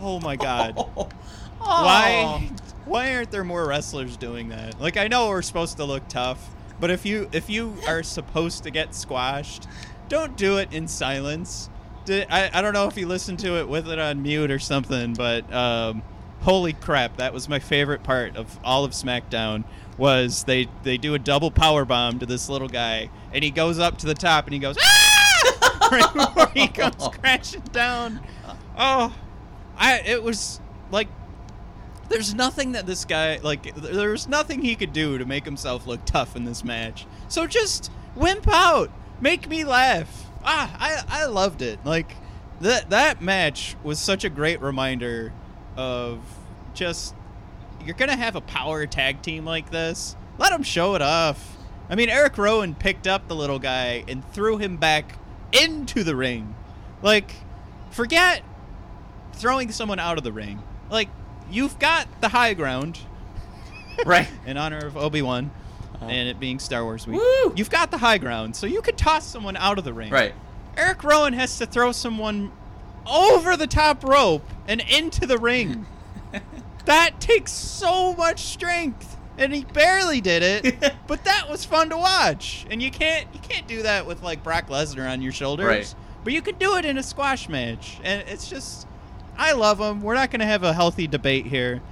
oh 0.00 0.20
my 0.20 0.36
god! 0.36 0.76
Oh. 1.58 1.82
Why? 1.82 2.50
Why 2.84 3.14
aren't 3.16 3.30
there 3.32 3.42
more 3.42 3.66
wrestlers 3.66 4.16
doing 4.16 4.50
that? 4.50 4.80
Like 4.80 4.96
I 4.96 5.08
know 5.08 5.28
we're 5.28 5.42
supposed 5.42 5.78
to 5.78 5.84
look 5.84 6.06
tough, 6.06 6.54
but 6.78 6.90
if 6.90 7.04
you 7.04 7.28
if 7.32 7.50
you 7.50 7.76
are 7.88 8.02
supposed 8.02 8.62
to 8.64 8.70
get 8.70 8.94
squashed, 8.94 9.66
don't 10.08 10.36
do 10.36 10.58
it 10.58 10.72
in 10.72 10.86
silence. 10.86 11.68
Di- 12.04 12.26
I, 12.30 12.58
I 12.58 12.62
don't 12.62 12.72
know 12.72 12.86
if 12.86 12.96
you 12.96 13.08
listened 13.08 13.40
to 13.40 13.58
it 13.58 13.68
with 13.68 13.88
it 13.88 13.98
on 13.98 14.22
mute 14.22 14.50
or 14.50 14.60
something, 14.60 15.14
but 15.14 15.52
um, 15.52 16.02
holy 16.42 16.72
crap, 16.72 17.16
that 17.16 17.32
was 17.32 17.48
my 17.48 17.58
favorite 17.58 18.04
part 18.04 18.36
of 18.36 18.60
all 18.62 18.84
of 18.84 18.92
SmackDown. 18.92 19.64
Was 19.98 20.44
they 20.44 20.68
they 20.82 20.98
do 20.98 21.14
a 21.14 21.18
double 21.18 21.50
power 21.50 21.84
bomb 21.84 22.18
to 22.20 22.26
this 22.26 22.48
little 22.48 22.68
guy, 22.68 23.10
and 23.32 23.42
he 23.42 23.50
goes 23.50 23.78
up 23.78 23.98
to 23.98 24.06
the 24.06 24.14
top 24.14 24.44
and 24.44 24.54
he 24.54 24.60
goes 24.60 24.76
ah! 24.80 25.88
right 25.90 26.14
before 26.14 26.48
he 26.54 26.68
comes 26.68 27.08
crashing 27.18 27.62
down. 27.72 28.20
Oh, 28.78 29.12
I 29.76 29.98
it 30.00 30.22
was 30.22 30.60
like 30.90 31.08
there's 32.08 32.34
nothing 32.34 32.72
that 32.72 32.86
this 32.86 33.04
guy 33.04 33.38
like 33.38 33.74
there's 33.74 34.28
nothing 34.28 34.62
he 34.62 34.76
could 34.76 34.92
do 34.92 35.18
to 35.18 35.24
make 35.24 35.44
himself 35.44 35.86
look 35.86 36.04
tough 36.04 36.36
in 36.36 36.44
this 36.44 36.64
match. 36.64 37.06
So 37.28 37.46
just 37.46 37.90
wimp 38.14 38.48
out. 38.48 38.90
Make 39.20 39.48
me 39.48 39.64
laugh. 39.64 40.26
Ah 40.44 40.74
i 40.78 41.22
i 41.22 41.26
loved 41.26 41.62
it. 41.62 41.84
Like 41.84 42.16
that 42.60 42.90
that 42.90 43.20
match 43.20 43.76
was 43.82 43.98
such 43.98 44.24
a 44.24 44.30
great 44.30 44.60
reminder 44.60 45.32
of 45.76 46.20
just 46.74 47.14
you're 47.84 47.94
gonna 47.94 48.16
have 48.16 48.36
a 48.36 48.40
power 48.40 48.86
tag 48.86 49.22
team 49.22 49.44
like 49.44 49.70
this. 49.70 50.16
Let 50.38 50.52
him 50.52 50.62
show 50.62 50.94
it 50.94 51.02
off. 51.02 51.56
I 51.88 51.94
mean 51.94 52.08
eric 52.08 52.38
rowan 52.38 52.74
picked 52.74 53.06
up 53.06 53.28
the 53.28 53.36
little 53.36 53.58
guy 53.58 54.04
and 54.08 54.24
threw 54.32 54.58
him 54.58 54.76
back 54.76 55.18
into 55.52 56.04
the 56.04 56.14
ring. 56.14 56.54
Like 57.02 57.32
forget 57.90 58.42
throwing 59.36 59.70
someone 59.72 59.98
out 59.98 60.18
of 60.18 60.24
the 60.24 60.32
ring. 60.32 60.62
Like, 60.90 61.08
you've 61.50 61.78
got 61.78 62.08
the 62.20 62.28
high 62.28 62.54
ground 62.54 62.98
right. 64.04 64.28
in 64.46 64.56
honor 64.56 64.86
of 64.86 64.96
Obi 64.96 65.22
Wan 65.22 65.50
Uh-huh. 65.94 66.06
and 66.06 66.28
it 66.28 66.38
being 66.40 66.58
Star 66.58 66.84
Wars 66.84 67.06
week. 67.06 67.20
Woo! 67.20 67.52
You've 67.56 67.70
got 67.70 67.90
the 67.90 67.98
high 67.98 68.18
ground, 68.18 68.56
so 68.56 68.66
you 68.66 68.82
could 68.82 68.98
toss 68.98 69.26
someone 69.26 69.56
out 69.56 69.78
of 69.78 69.84
the 69.84 69.92
ring. 69.92 70.10
Right. 70.10 70.34
Eric 70.76 71.04
Rowan 71.04 71.32
has 71.32 71.56
to 71.58 71.66
throw 71.66 71.92
someone 71.92 72.52
over 73.06 73.56
the 73.56 73.66
top 73.66 74.02
rope 74.04 74.44
and 74.68 74.80
into 74.80 75.26
the 75.26 75.38
ring. 75.38 75.86
that 76.86 77.20
takes 77.20 77.52
so 77.52 78.14
much 78.14 78.40
strength. 78.40 79.16
And 79.38 79.54
he 79.54 79.64
barely 79.64 80.22
did 80.22 80.42
it, 80.42 80.94
but 81.06 81.24
that 81.24 81.50
was 81.50 81.62
fun 81.64 81.90
to 81.90 81.96
watch. 81.98 82.64
And 82.70 82.82
you 82.82 82.90
can't 82.90 83.26
you 83.34 83.40
can't 83.40 83.66
do 83.68 83.82
that 83.82 84.06
with 84.06 84.22
like 84.22 84.42
Brock 84.42 84.68
Lesnar 84.68 85.10
on 85.10 85.20
your 85.20 85.32
shoulders. 85.32 85.66
Right. 85.66 85.94
But 86.24 86.32
you 86.32 86.40
can 86.40 86.56
do 86.56 86.76
it 86.76 86.86
in 86.86 86.96
a 86.96 87.02
squash 87.02 87.46
match. 87.48 87.98
And 88.02 88.26
it's 88.28 88.48
just 88.48 88.86
I 89.36 89.52
love 89.52 89.78
them. 89.78 90.00
We're 90.00 90.14
not 90.14 90.30
going 90.30 90.40
to 90.40 90.46
have 90.46 90.62
a 90.62 90.72
healthy 90.72 91.06
debate 91.06 91.46
here 91.46 91.82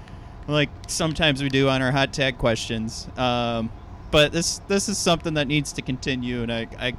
like 0.47 0.69
sometimes 0.89 1.43
we 1.43 1.49
do 1.49 1.71
on 1.71 1.81
our 1.81 1.91
hot 1.91 2.13
tag 2.13 2.37
questions. 2.37 3.09
Um, 3.17 3.71
but 4.11 4.31
this 4.31 4.59
this 4.69 4.89
is 4.89 4.99
something 4.99 5.35
that 5.35 5.47
needs 5.47 5.73
to 5.73 5.83
continue 5.83 6.43
and 6.43 6.53
I, 6.53 6.67
I 6.79 6.93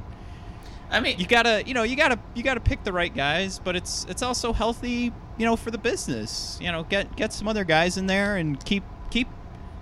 I 0.90 1.00
mean, 1.00 1.20
you 1.20 1.28
gotta 1.28 1.64
you 1.66 1.74
know 1.74 1.84
you 1.84 1.96
gotta 1.96 2.20
you 2.34 2.44
gotta 2.44 2.60
pick 2.60 2.84
the 2.84 2.92
right 2.92 3.14
guys 3.14 3.60
but 3.60 3.76
it's 3.76 4.06
it's 4.10 4.22
also 4.22 4.52
healthy 4.52 5.14
you 5.38 5.46
know, 5.46 5.56
for 5.56 5.72
the 5.72 5.78
business. 5.78 6.58
You 6.62 6.72
know, 6.72 6.84
get 6.84 7.16
get 7.16 7.34
some 7.34 7.48
other 7.48 7.64
guys 7.64 7.98
in 7.98 8.08
there 8.08 8.38
and 8.38 8.64
keep 8.64 8.84
keep 9.10 9.28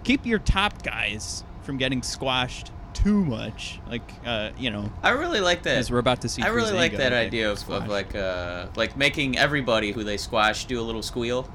keep 0.04 0.26
your 0.26 0.39
top 0.39 0.84
guys 0.84 1.43
from 1.62 1.78
getting 1.78 2.02
squashed 2.04 2.71
too 2.94 3.24
much. 3.26 3.80
Like, 3.90 4.02
uh, 4.26 4.52
you 4.58 4.70
know, 4.70 4.92
I 5.02 5.10
really 5.12 5.40
like 5.40 5.64
that. 5.64 5.78
as 5.78 5.92
we're 5.92 6.00
about 6.00 6.22
to 6.22 6.30
see. 6.30 6.42
I 6.42 6.48
really 6.48 6.74
like 6.74 6.96
that 6.98 7.14
idea 7.14 7.52
of, 7.52 7.68
of 7.70 7.88
like 7.88 8.16
uh 8.16 8.68
like 8.76 8.96
making 8.98 9.38
everybody 9.38 9.92
who 9.92 10.04
they 10.04 10.18
squash 10.18 10.66
do 10.66 10.80
a 10.80 10.84
little 10.84 11.02
squeal. 11.04 11.50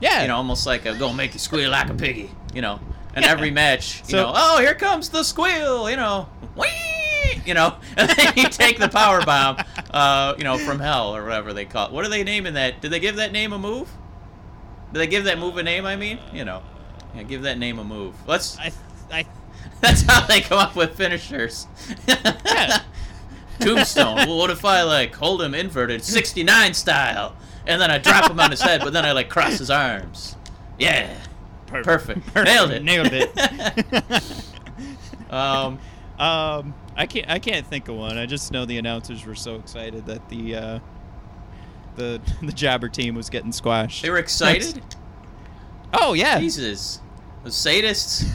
yeah, 0.00 0.22
You 0.22 0.28
know, 0.28 0.36
almost 0.36 0.66
like 0.66 0.86
a 0.86 0.94
go 0.96 1.12
make 1.12 1.32
you 1.34 1.40
squeal 1.40 1.70
like 1.70 1.88
a 1.90 1.94
piggy. 1.94 2.30
You 2.54 2.62
know, 2.62 2.80
and 3.14 3.24
Yeah. 3.24 3.30
every 3.32 3.50
match, 3.50 4.00
you 4.00 4.10
So- 4.10 4.16
know, 4.26 4.32
oh 4.34 4.60
here 4.60 4.74
comes 4.74 5.08
the 5.08 5.22
squeal. 5.22 5.88
You 5.90 5.96
know, 5.96 6.28
whee! 6.56 6.68
You 7.46 7.54
know, 7.54 7.76
and 7.96 8.08
then 8.10 8.32
you 8.36 8.48
take 8.48 8.78
the 8.78 8.88
power 8.88 9.24
bomb, 9.24 9.56
uh, 9.90 10.34
you 10.38 10.44
know, 10.44 10.58
from 10.58 10.78
hell 10.80 11.14
or 11.16 11.22
whatever 11.24 11.52
they 11.52 11.64
call 11.64 11.86
it. 11.86 11.92
What 11.92 12.04
are 12.04 12.08
they 12.08 12.24
naming 12.24 12.54
that? 12.54 12.80
Did 12.80 12.90
they 12.90 13.00
give 13.00 13.16
that 13.16 13.32
name 13.32 13.52
a 13.52 13.58
move? 13.58 13.88
Did 14.92 14.98
they 15.00 15.06
give 15.06 15.24
that 15.24 15.38
move 15.38 15.56
a 15.56 15.62
name? 15.62 15.86
I 15.86 15.96
mean, 15.96 16.18
you 16.32 16.44
know, 16.44 16.62
yeah, 17.14 17.22
give 17.22 17.42
that 17.42 17.58
name 17.58 17.78
a 17.78 17.84
move. 17.84 18.14
Let's. 18.26 18.58
I, 18.58 18.70
I, 19.10 19.24
That's 19.82 20.02
how 20.02 20.26
they 20.26 20.40
come 20.40 20.58
up 20.58 20.74
with 20.74 20.96
finishers. 20.96 21.66
Yeah. 22.06 22.82
Tombstone. 23.60 24.16
Well, 24.16 24.38
what 24.38 24.50
if 24.50 24.64
I 24.64 24.82
like 24.82 25.14
hold 25.14 25.42
him 25.42 25.54
inverted, 25.54 26.02
69 26.02 26.74
style, 26.74 27.36
and 27.66 27.80
then 27.80 27.90
I 27.90 27.98
drop 27.98 28.30
him 28.30 28.40
on 28.40 28.50
his 28.50 28.60
head, 28.62 28.80
but 28.80 28.92
then 28.92 29.04
I 29.04 29.12
like 29.12 29.28
cross 29.28 29.58
his 29.58 29.70
arms. 29.70 30.36
Yeah. 30.78 31.14
Perfect. 31.66 32.34
Nailed 32.34 32.70
it. 32.70 32.82
Nailed 32.82 33.10
it. 33.12 34.34
Um, 35.32 35.78
um, 36.18 36.74
I 36.94 37.06
can't. 37.06 37.28
I 37.28 37.38
can't 37.38 37.66
think 37.66 37.88
of 37.88 37.96
one. 37.96 38.18
I 38.18 38.26
just 38.26 38.52
know 38.52 38.66
the 38.66 38.76
announcers 38.76 39.24
were 39.24 39.34
so 39.34 39.56
excited 39.56 40.04
that 40.06 40.28
the 40.28 40.54
uh, 40.54 40.78
the 41.96 42.20
the 42.42 42.52
jobber 42.52 42.88
team 42.88 43.14
was 43.14 43.30
getting 43.30 43.50
squashed. 43.50 44.02
they 44.02 44.10
were 44.10 44.18
excited. 44.18 44.82
Oh 45.94 46.12
yeah, 46.12 46.38
Jesus, 46.38 47.00
the 47.44 47.50
sadists. 47.50 48.30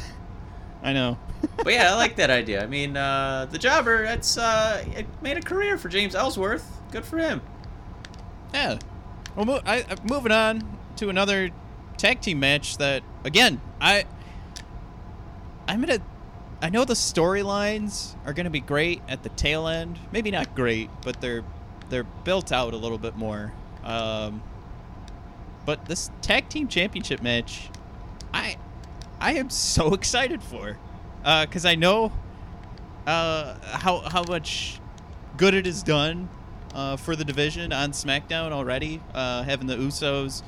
I 0.81 0.93
know. 0.93 1.19
But 1.63 1.73
yeah, 1.73 1.91
I 1.91 1.95
like 1.95 2.15
that 2.17 2.29
idea. 2.29 2.63
I 2.63 2.67
mean, 2.67 2.95
uh, 2.95 3.47
the 3.49 3.57
jobber. 3.57 4.03
That's 4.03 4.37
uh, 4.37 4.83
it 4.95 5.05
made 5.21 5.37
a 5.37 5.41
career 5.41 5.77
for 5.77 5.89
James 5.89 6.15
Ellsworth. 6.15 6.65
Good 6.91 7.05
for 7.05 7.17
him. 7.17 7.41
Yeah. 8.53 8.79
Well, 9.35 9.45
mo- 9.45 9.61
I, 9.65 9.81
uh, 9.81 9.95
moving 10.09 10.31
on 10.31 10.77
to 10.97 11.09
another 11.09 11.51
tag 11.97 12.21
team 12.21 12.39
match 12.39 12.77
that, 12.77 13.03
again, 13.23 13.61
I, 13.81 14.05
I'm 15.67 15.81
gonna, 15.81 15.99
I 16.61 16.69
know 16.69 16.85
the 16.85 16.93
storylines 16.93 18.15
are 18.25 18.33
gonna 18.33 18.49
be 18.49 18.61
great 18.61 19.01
at 19.07 19.23
the 19.23 19.29
tail 19.29 19.67
end. 19.67 19.99
Maybe 20.11 20.31
not 20.31 20.55
great, 20.55 20.89
but 21.03 21.21
they're 21.21 21.43
they're 21.89 22.03
built 22.03 22.51
out 22.51 22.73
a 22.73 22.77
little 22.77 22.97
bit 22.97 23.15
more. 23.15 23.53
Um, 23.83 24.41
but 25.65 25.85
this 25.85 26.09
tag 26.21 26.49
team 26.49 26.67
championship 26.67 27.21
match, 27.21 27.69
I, 28.33 28.57
I 29.19 29.33
am 29.33 29.49
so 29.49 29.93
excited 29.93 30.41
for, 30.41 30.77
because 31.27 31.65
I 31.65 31.75
know, 31.75 32.11
uh, 33.05 33.55
how 33.63 33.99
how 33.99 34.23
much 34.23 34.79
good 35.35 35.53
it 35.53 35.65
has 35.65 35.83
done 35.83 36.29
uh, 36.73 36.95
for 36.95 37.15
the 37.15 37.25
division 37.25 37.73
on 37.73 37.91
SmackDown 37.91 38.51
already. 38.51 39.01
Uh, 39.13 39.43
having 39.43 39.67
the 39.67 39.75
Usos 39.75 40.43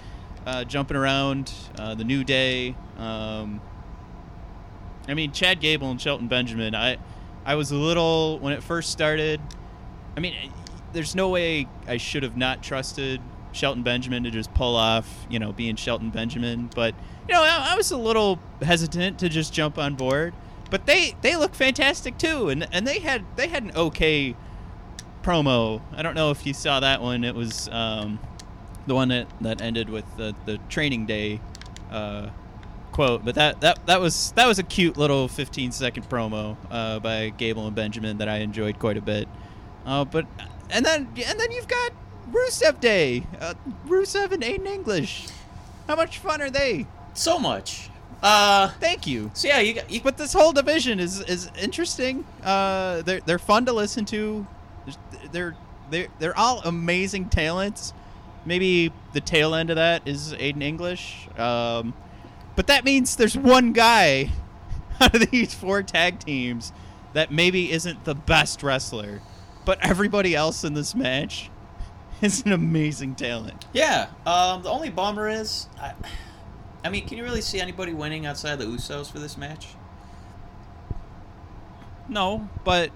uh, 0.45 0.63
jumping 0.63 0.95
around, 0.95 1.51
uh, 1.77 1.95
the 1.95 2.03
New 2.03 2.23
Day. 2.23 2.75
Um, 2.97 3.61
I 5.07 5.13
mean, 5.15 5.31
Chad 5.31 5.59
Gable 5.59 5.89
and 5.89 5.99
Shelton 5.99 6.27
Benjamin. 6.27 6.75
I, 6.75 6.97
I 7.45 7.55
was 7.55 7.71
a 7.71 7.75
little 7.75 8.39
when 8.39 8.53
it 8.53 8.61
first 8.61 8.91
started. 8.91 9.41
I 10.15 10.19
mean, 10.19 10.35
there's 10.93 11.15
no 11.15 11.29
way 11.29 11.67
I 11.87 11.97
should 11.97 12.23
have 12.23 12.37
not 12.37 12.61
trusted 12.61 13.21
Shelton 13.51 13.83
Benjamin 13.83 14.23
to 14.23 14.31
just 14.31 14.53
pull 14.53 14.75
off, 14.75 15.25
you 15.29 15.39
know, 15.39 15.51
being 15.51 15.75
Shelton 15.75 16.09
Benjamin. 16.09 16.69
But 16.75 16.93
you 17.27 17.33
know, 17.33 17.41
I, 17.41 17.73
I 17.73 17.75
was 17.75 17.91
a 17.91 17.97
little 17.97 18.39
hesitant 18.61 19.19
to 19.19 19.29
just 19.29 19.51
jump 19.53 19.77
on 19.77 19.95
board. 19.95 20.33
But 20.69 20.85
they 20.85 21.15
they 21.21 21.35
look 21.35 21.55
fantastic 21.55 22.17
too, 22.17 22.49
and 22.49 22.67
and 22.71 22.85
they 22.85 22.99
had 22.99 23.25
they 23.35 23.47
had 23.47 23.63
an 23.63 23.71
okay 23.75 24.35
promo. 25.23 25.81
I 25.95 26.01
don't 26.01 26.15
know 26.15 26.31
if 26.31 26.45
you 26.45 26.53
saw 26.53 26.79
that 26.79 27.01
one. 27.01 27.23
It 27.23 27.35
was 27.35 27.69
um, 27.69 28.19
the 28.87 28.95
one 28.95 29.09
that, 29.09 29.27
that 29.41 29.61
ended 29.61 29.89
with 29.89 30.05
the, 30.17 30.35
the 30.45 30.57
training 30.69 31.05
day 31.05 31.39
uh, 31.91 32.29
quote. 32.91 33.23
But 33.23 33.35
that, 33.35 33.61
that 33.61 33.85
that 33.87 34.01
was 34.01 34.31
that 34.33 34.47
was 34.47 34.59
a 34.59 34.63
cute 34.63 34.97
little 34.97 35.27
15 35.27 35.71
second 35.71 36.09
promo 36.09 36.57
uh, 36.69 36.99
by 36.99 37.29
Gable 37.29 37.67
and 37.67 37.75
Benjamin 37.75 38.17
that 38.17 38.27
I 38.27 38.37
enjoyed 38.37 38.79
quite 38.79 38.97
a 38.97 39.01
bit. 39.01 39.27
Uh, 39.85 40.05
but 40.05 40.25
and 40.69 40.85
then 40.85 41.07
and 41.25 41.39
then 41.39 41.51
you've 41.51 41.67
got 41.67 41.91
Rusev 42.31 42.79
Day, 42.79 43.25
uh, 43.39 43.53
Rusev 43.87 44.31
and 44.31 44.43
Aiden 44.43 44.67
English. 44.67 45.27
How 45.87 45.95
much 45.95 46.19
fun 46.19 46.41
are 46.41 46.49
they? 46.49 46.85
So 47.13 47.39
much. 47.39 47.89
Uh, 48.21 48.69
Thank 48.79 49.07
you. 49.07 49.31
so 49.33 49.47
yeah, 49.47 49.59
you 49.59 49.73
got 49.73 49.89
you, 49.89 50.01
But 50.01 50.17
this 50.17 50.33
whole 50.33 50.51
division 50.51 50.99
is 50.99 51.21
is 51.21 51.49
interesting. 51.59 52.25
Uh, 52.43 53.01
they're 53.03 53.21
they're 53.21 53.39
fun 53.39 53.65
to 53.65 53.73
listen 53.73 54.05
to. 54.05 54.45
They're 55.31 55.55
they're 55.89 56.07
they're 56.19 56.37
all 56.37 56.61
amazing 56.65 57.29
talents. 57.29 57.93
Maybe 58.45 58.91
the 59.13 59.21
tail 59.21 59.53
end 59.53 59.69
of 59.69 59.75
that 59.77 60.07
is 60.07 60.33
Aiden 60.33 60.63
English. 60.63 61.27
Um, 61.37 61.93
but 62.55 62.67
that 62.67 62.83
means 62.83 63.15
there's 63.15 63.37
one 63.37 63.73
guy 63.73 64.31
out 64.99 65.13
of 65.15 65.29
these 65.31 65.53
four 65.53 65.81
tag 65.83 66.19
teams 66.19 66.73
that 67.13 67.31
maybe 67.31 67.71
isn't 67.71 68.03
the 68.05 68.15
best 68.15 68.63
wrestler, 68.63 69.21
but 69.65 69.79
everybody 69.81 70.35
else 70.35 70.63
in 70.63 70.73
this 70.73 70.93
match 70.93 71.49
is 72.21 72.43
an 72.45 72.51
amazing 72.51 73.15
talent. 73.15 73.65
Yeah. 73.73 74.07
Um, 74.25 74.61
the 74.63 74.69
only 74.69 74.89
bummer 74.89 75.29
is, 75.29 75.67
I, 75.79 75.93
I 76.83 76.89
mean, 76.89 77.07
can 77.07 77.17
you 77.17 77.23
really 77.23 77.41
see 77.41 77.59
anybody 77.59 77.93
winning 77.93 78.25
outside 78.25 78.57
the 78.57 78.65
Usos 78.65 79.11
for 79.11 79.19
this 79.19 79.37
match? 79.37 79.67
No, 82.07 82.49
but 82.63 82.91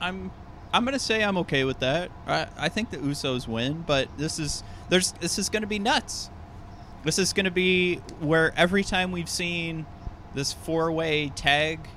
I'm 0.00 0.30
I'm 0.72 0.84
gonna 0.84 0.98
say 0.98 1.22
I'm 1.22 1.38
okay 1.38 1.64
with 1.64 1.80
that. 1.80 2.10
I 2.26 2.46
I 2.56 2.68
think 2.68 2.90
the 2.90 2.98
Usos 2.98 3.48
win, 3.48 3.84
but 3.86 4.08
this 4.18 4.38
is 4.38 4.62
there's 4.88 5.12
this 5.12 5.38
is 5.38 5.48
gonna 5.48 5.66
be 5.66 5.78
nuts. 5.78 6.30
This 7.04 7.18
is 7.18 7.32
gonna 7.32 7.50
be 7.50 7.96
where 8.20 8.52
every 8.56 8.84
time 8.84 9.12
we've 9.12 9.28
seen 9.28 9.86
this 10.34 10.52
four 10.52 10.92
way 10.92 11.30
tag 11.34 11.88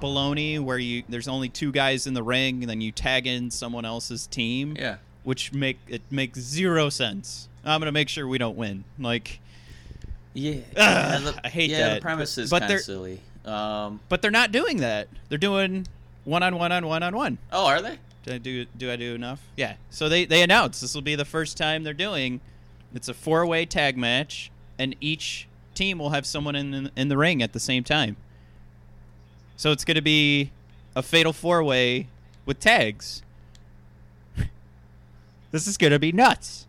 baloney 0.00 0.60
where 0.60 0.78
you 0.78 1.02
there's 1.08 1.28
only 1.28 1.48
two 1.48 1.72
guys 1.72 2.06
in 2.06 2.12
the 2.12 2.22
ring 2.22 2.62
and 2.62 2.68
then 2.68 2.80
you 2.80 2.92
tag 2.92 3.26
in 3.26 3.50
someone 3.50 3.84
else's 3.84 4.26
team. 4.26 4.76
Yeah. 4.78 4.96
Which 5.24 5.52
make 5.52 5.78
it 5.88 6.02
makes 6.10 6.40
zero 6.40 6.88
sense. 6.88 7.48
I'm 7.64 7.80
gonna 7.80 7.92
make 7.92 8.08
sure 8.08 8.26
we 8.26 8.38
don't 8.38 8.56
win. 8.56 8.84
Like 8.98 9.40
Yeah. 10.34 10.60
Ugh, 10.76 11.22
the, 11.24 11.40
I 11.44 11.48
hate 11.48 11.70
yeah, 11.70 11.88
that, 11.88 11.94
the 11.96 12.00
premise 12.00 12.36
but- 12.36 12.42
is 12.42 12.50
kind 12.50 12.72
of 12.72 12.80
silly. 12.80 13.20
Um, 13.44 14.00
but 14.08 14.20
they're 14.20 14.30
not 14.30 14.52
doing 14.52 14.78
that. 14.78 15.08
They're 15.28 15.38
doing 15.38 15.86
one 16.24 16.42
on 16.42 16.56
one 16.58 16.70
on 16.70 16.86
one 16.86 17.02
on 17.02 17.16
one. 17.16 17.38
oh, 17.50 17.66
are 17.66 17.80
they? 17.80 17.98
Did 18.24 18.34
I 18.34 18.38
do 18.38 18.64
do 18.76 18.90
I 18.90 18.96
do 18.96 19.14
enough? 19.14 19.40
Yeah. 19.56 19.76
So 19.90 20.08
they 20.10 20.26
they 20.26 20.42
announced 20.42 20.82
this 20.82 20.94
will 20.94 21.02
be 21.02 21.14
the 21.14 21.24
first 21.24 21.56
time 21.56 21.82
they're 21.82 21.94
doing 21.94 22.40
it's 22.94 23.08
a 23.08 23.14
four-way 23.14 23.66
tag 23.66 23.96
match 23.96 24.50
and 24.78 24.94
each 25.00 25.46
team 25.74 25.98
will 25.98 26.10
have 26.10 26.26
someone 26.26 26.54
in 26.54 26.90
in 26.96 27.08
the 27.08 27.16
ring 27.16 27.42
at 27.42 27.52
the 27.52 27.60
same 27.60 27.84
time. 27.84 28.16
So 29.56 29.72
it's 29.72 29.84
going 29.84 29.96
to 29.96 30.02
be 30.02 30.50
a 30.94 31.02
fatal 31.02 31.32
four-way 31.32 32.06
with 32.46 32.60
tags. 32.60 33.22
this 35.50 35.66
is 35.66 35.76
going 35.76 35.92
to 35.92 35.98
be 35.98 36.12
nuts. 36.12 36.66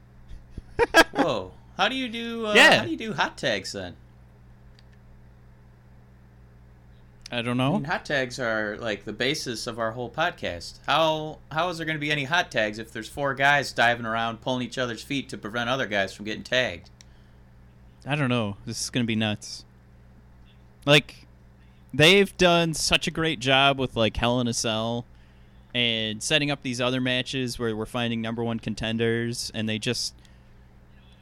Whoa. 1.11 1.51
How 1.79 1.87
do 1.87 1.95
you 1.95 2.09
do? 2.09 2.45
Uh, 2.47 2.53
Yeah. 2.55 2.79
How 2.79 2.83
do 2.83 2.91
you 2.91 2.97
do 2.97 3.13
hot 3.13 3.37
tags 3.37 3.71
then? 3.71 3.95
I 7.31 7.41
don't 7.41 7.59
I 7.61 7.63
know. 7.63 7.73
mean, 7.73 7.83
hot 7.85 8.03
tags 8.05 8.37
are 8.37 8.75
like 8.79 9.05
the 9.05 9.13
basis 9.13 9.65
of 9.65 9.79
our 9.79 9.91
whole 9.91 10.09
podcast. 10.09 10.79
How 10.87 11.37
how 11.51 11.69
is 11.69 11.77
there 11.77 11.85
going 11.85 11.95
to 11.95 11.99
be 12.01 12.11
any 12.11 12.25
hot 12.25 12.51
tags 12.51 12.79
if 12.79 12.91
there's 12.91 13.07
four 13.07 13.33
guys 13.33 13.71
diving 13.71 14.05
around 14.05 14.41
pulling 14.41 14.63
each 14.67 14.77
other's 14.77 15.03
feet 15.03 15.29
to 15.29 15.37
prevent 15.37 15.69
other 15.69 15.85
guys 15.85 16.13
from 16.13 16.25
getting 16.25 16.43
tagged? 16.43 16.89
I 18.05 18.15
don't 18.15 18.29
know. 18.29 18.57
This 18.65 18.81
is 18.81 18.89
going 18.89 19.05
to 19.05 19.07
be 19.07 19.15
nuts. 19.15 19.63
Like 20.85 21.27
they've 21.93 22.35
done 22.35 22.73
such 22.73 23.07
a 23.07 23.11
great 23.11 23.39
job 23.39 23.79
with 23.79 23.95
like 23.95 24.17
Hell 24.17 24.41
in 24.41 24.47
a 24.49 24.53
Cell 24.53 25.05
and 25.73 26.21
setting 26.21 26.51
up 26.51 26.61
these 26.61 26.81
other 26.81 26.99
matches 26.99 27.57
where 27.57 27.73
we're 27.73 27.85
finding 27.85 28.21
number 28.21 28.43
one 28.43 28.59
contenders 28.59 29.49
and 29.53 29.69
they 29.69 29.77
just 29.79 30.13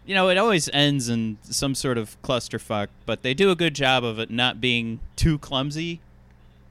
you 0.07 0.15
know, 0.15 0.29
it 0.29 0.37
always 0.37 0.69
ends 0.71 1.09
in 1.09 1.37
some 1.43 1.75
sort 1.75 1.97
of 1.97 2.19
clusterfuck, 2.21 2.87
but 3.05 3.23
they 3.23 3.33
do 3.33 3.51
a 3.51 3.55
good 3.55 3.75
job 3.75 4.05
of 4.05 4.19
it 4.19 4.31
not 4.31 4.61
being 4.61 5.01
too 5.17 5.37
clumsy 5.37 5.99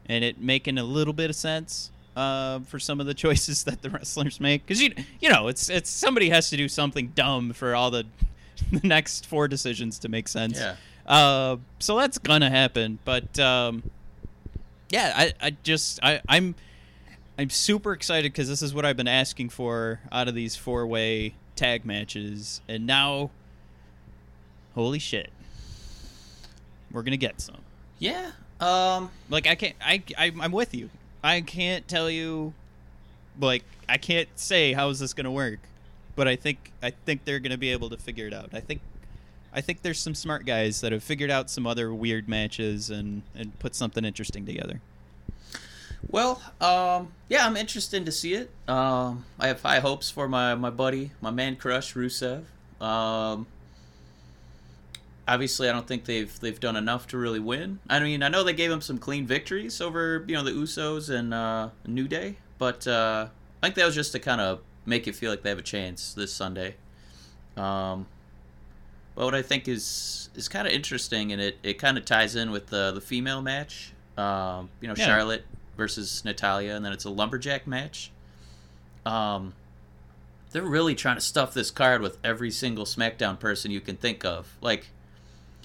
and 0.06 0.24
it 0.24 0.40
making 0.40 0.78
a 0.78 0.82
little 0.82 1.12
bit 1.12 1.28
of 1.28 1.36
sense 1.36 1.90
uh, 2.16 2.60
for 2.60 2.78
some 2.78 2.98
of 2.98 3.04
the 3.04 3.12
choices 3.24 3.64
that 3.64 3.82
the 3.82 3.90
wrestlers 3.90 4.40
make. 4.40 4.64
Because 4.64 4.82
you, 4.82 4.94
you 5.20 5.28
know, 5.28 5.48
it's 5.48 5.68
it's 5.68 5.90
somebody 5.90 6.30
has 6.30 6.48
to 6.48 6.56
do 6.56 6.66
something 6.66 7.08
dumb 7.14 7.52
for 7.52 7.74
all 7.74 7.90
the 7.90 8.06
the 8.72 8.86
next 8.88 9.26
four 9.26 9.48
decisions 9.48 9.98
to 9.98 10.08
make 10.08 10.28
sense. 10.28 10.58
Yeah. 10.58 10.76
Uh, 11.04 11.58
so 11.78 11.98
that's 11.98 12.16
gonna 12.16 12.50
happen, 12.50 12.98
but 13.04 13.38
um, 13.38 13.82
yeah, 14.88 15.12
I, 15.14 15.32
I 15.40 15.56
just 15.62 16.00
I 16.02 16.22
I'm 16.26 16.54
I'm 17.38 17.50
super 17.50 17.92
excited 17.92 18.32
because 18.32 18.48
this 18.48 18.62
is 18.62 18.72
what 18.72 18.86
I've 18.86 18.96
been 18.96 19.06
asking 19.06 19.50
for 19.50 20.00
out 20.10 20.26
of 20.26 20.34
these 20.34 20.56
four 20.56 20.86
way 20.86 21.34
tag 21.56 21.84
matches, 21.84 22.60
and 22.68 22.86
now, 22.86 23.30
holy 24.74 24.98
shit, 24.98 25.30
we're 26.92 27.02
gonna 27.02 27.16
get 27.16 27.40
some. 27.40 27.62
Yeah. 27.98 28.32
Um. 28.60 29.10
Like 29.28 29.46
I 29.46 29.54
can't, 29.54 29.74
I, 29.80 30.02
I 30.16 30.32
I'm 30.40 30.52
with 30.52 30.74
you. 30.74 30.90
I 31.22 31.40
can't 31.40 31.86
tell 31.88 32.08
you, 32.08 32.54
like 33.40 33.64
I 33.88 33.96
can't 33.98 34.28
say 34.36 34.72
how 34.72 34.88
is 34.90 35.00
this 35.00 35.12
gonna 35.12 35.32
work, 35.32 35.58
but 36.14 36.28
I 36.28 36.36
think 36.36 36.72
I 36.82 36.90
think 36.90 37.24
they're 37.24 37.40
gonna 37.40 37.58
be 37.58 37.70
able 37.72 37.90
to 37.90 37.96
figure 37.96 38.26
it 38.26 38.34
out. 38.34 38.50
I 38.52 38.60
think. 38.60 38.80
I 39.52 39.62
think 39.62 39.80
there's 39.80 39.98
some 39.98 40.14
smart 40.14 40.44
guys 40.44 40.82
that 40.82 40.92
have 40.92 41.02
figured 41.02 41.30
out 41.30 41.48
some 41.48 41.66
other 41.66 41.94
weird 41.94 42.28
matches 42.28 42.90
and, 42.90 43.22
and 43.34 43.58
put 43.58 43.74
something 43.74 44.04
interesting 44.04 44.44
together. 44.44 44.82
Well, 46.08 46.40
um, 46.60 47.12
yeah, 47.28 47.46
I'm 47.46 47.56
interested 47.56 48.06
to 48.06 48.12
see 48.12 48.34
it. 48.34 48.50
Um, 48.68 49.24
I 49.38 49.48
have 49.48 49.60
high 49.62 49.80
hopes 49.80 50.10
for 50.10 50.28
my, 50.28 50.54
my 50.54 50.70
buddy, 50.70 51.12
my 51.20 51.30
man 51.30 51.56
crush, 51.56 51.94
Rusev. 51.94 52.44
Um, 52.80 53.46
obviously, 55.26 55.68
I 55.68 55.72
don't 55.72 55.86
think 55.86 56.04
they've 56.04 56.38
they've 56.40 56.58
done 56.60 56.76
enough 56.76 57.06
to 57.08 57.18
really 57.18 57.40
win. 57.40 57.78
I 57.88 58.00
mean, 58.00 58.22
I 58.22 58.28
know 58.28 58.44
they 58.44 58.52
gave 58.52 58.70
him 58.70 58.80
some 58.80 58.98
clean 58.98 59.26
victories 59.26 59.80
over 59.80 60.24
you 60.26 60.34
know 60.34 60.44
the 60.44 60.52
Usos 60.52 61.10
and 61.10 61.32
uh, 61.34 61.70
New 61.86 62.06
Day, 62.08 62.36
but 62.58 62.86
uh, 62.86 63.28
I 63.62 63.66
think 63.66 63.74
that 63.76 63.86
was 63.86 63.94
just 63.94 64.12
to 64.12 64.18
kind 64.18 64.40
of 64.40 64.60
make 64.84 65.08
it 65.08 65.14
feel 65.16 65.30
like 65.30 65.42
they 65.42 65.48
have 65.48 65.58
a 65.58 65.62
chance 65.62 66.14
this 66.14 66.32
Sunday. 66.32 66.76
Um, 67.56 68.06
but 69.14 69.24
what 69.24 69.34
I 69.34 69.42
think 69.42 69.66
is 69.68 70.28
is 70.34 70.48
kind 70.48 70.66
of 70.66 70.72
interesting, 70.72 71.32
and 71.32 71.40
it, 71.40 71.58
it 71.62 71.74
kind 71.78 71.96
of 71.98 72.04
ties 72.04 72.36
in 72.36 72.50
with 72.50 72.66
the 72.68 72.92
the 72.92 73.00
female 73.00 73.42
match. 73.42 73.92
Um, 74.16 74.70
you 74.80 74.88
know, 74.88 74.94
Yeah. 74.96 75.06
Charlotte 75.06 75.44
versus 75.76 76.24
Natalya, 76.24 76.74
and 76.74 76.84
then 76.84 76.92
it's 76.92 77.04
a 77.04 77.10
lumberjack 77.10 77.66
match. 77.66 78.10
Um, 79.04 79.54
they're 80.50 80.62
really 80.62 80.94
trying 80.94 81.16
to 81.16 81.20
stuff 81.20 81.54
this 81.54 81.70
card 81.70 82.00
with 82.00 82.18
every 82.24 82.50
single 82.50 82.84
SmackDown 82.84 83.38
person 83.38 83.70
you 83.70 83.80
can 83.80 83.96
think 83.96 84.24
of. 84.24 84.56
Like, 84.60 84.86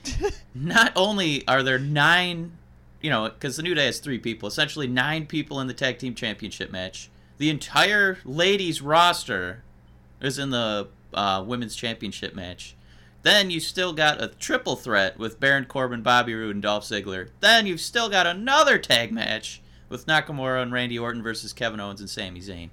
not 0.55 0.91
only 0.95 1.47
are 1.47 1.63
there 1.63 1.79
nine, 1.79 2.57
you 3.01 3.09
know, 3.09 3.29
because 3.29 3.55
the 3.55 3.63
New 3.63 3.73
Day 3.73 3.85
has 3.85 3.99
three 3.99 4.19
people, 4.19 4.47
essentially 4.47 4.87
nine 4.87 5.25
people 5.25 5.59
in 5.59 5.67
the 5.67 5.73
tag 5.73 5.97
team 5.97 6.13
championship 6.13 6.71
match. 6.71 7.09
The 7.37 7.49
entire 7.49 8.19
ladies 8.25 8.81
roster 8.81 9.63
is 10.19 10.37
in 10.37 10.51
the 10.51 10.89
uh, 11.13 11.43
women's 11.45 11.75
championship 11.75 12.35
match. 12.35 12.75
Then 13.23 13.51
you 13.51 13.59
still 13.59 13.93
got 13.93 14.21
a 14.21 14.27
triple 14.27 14.75
threat 14.75 15.17
with 15.19 15.39
Baron 15.39 15.65
Corbin, 15.65 16.01
Bobby 16.01 16.33
Roode, 16.33 16.55
and 16.55 16.61
Dolph 16.61 16.85
Ziggler. 16.85 17.29
Then 17.39 17.67
you've 17.67 17.81
still 17.81 18.09
got 18.09 18.25
another 18.25 18.79
tag 18.79 19.11
match 19.11 19.60
with 19.91 20.07
Nakamura 20.07 20.61
and 20.63 20.71
Randy 20.71 20.97
Orton 20.97 21.21
versus 21.21 21.53
Kevin 21.53 21.79
Owens 21.79 21.99
and 21.99 22.09
Sami 22.09 22.39
Zayn. 22.39 22.69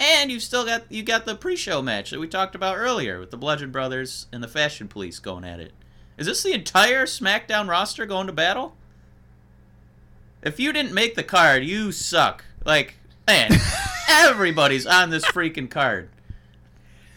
And 0.00 0.30
you've 0.30 0.42
still 0.42 0.64
got 0.66 0.90
you 0.90 1.02
got 1.02 1.24
the 1.24 1.34
pre-show 1.34 1.80
match 1.82 2.10
that 2.10 2.20
we 2.20 2.28
talked 2.28 2.54
about 2.54 2.76
earlier 2.76 3.18
with 3.18 3.30
the 3.30 3.36
Bludgeon 3.36 3.70
Brothers 3.70 4.26
and 4.32 4.42
the 4.42 4.48
Fashion 4.48 4.88
Police 4.88 5.18
going 5.18 5.44
at 5.44 5.60
it. 5.60 5.72
Is 6.18 6.26
this 6.26 6.42
the 6.42 6.52
entire 6.52 7.06
SmackDown 7.06 7.68
roster 7.68 8.04
going 8.06 8.26
to 8.26 8.32
battle? 8.32 8.76
If 10.42 10.60
you 10.60 10.72
didn't 10.72 10.94
make 10.94 11.14
the 11.14 11.24
card, 11.24 11.64
you 11.64 11.90
suck. 11.92 12.44
Like, 12.64 12.94
man, 13.26 13.50
everybody's 14.08 14.86
on 14.86 15.10
this 15.10 15.24
freaking 15.24 15.70
card. 15.70 16.10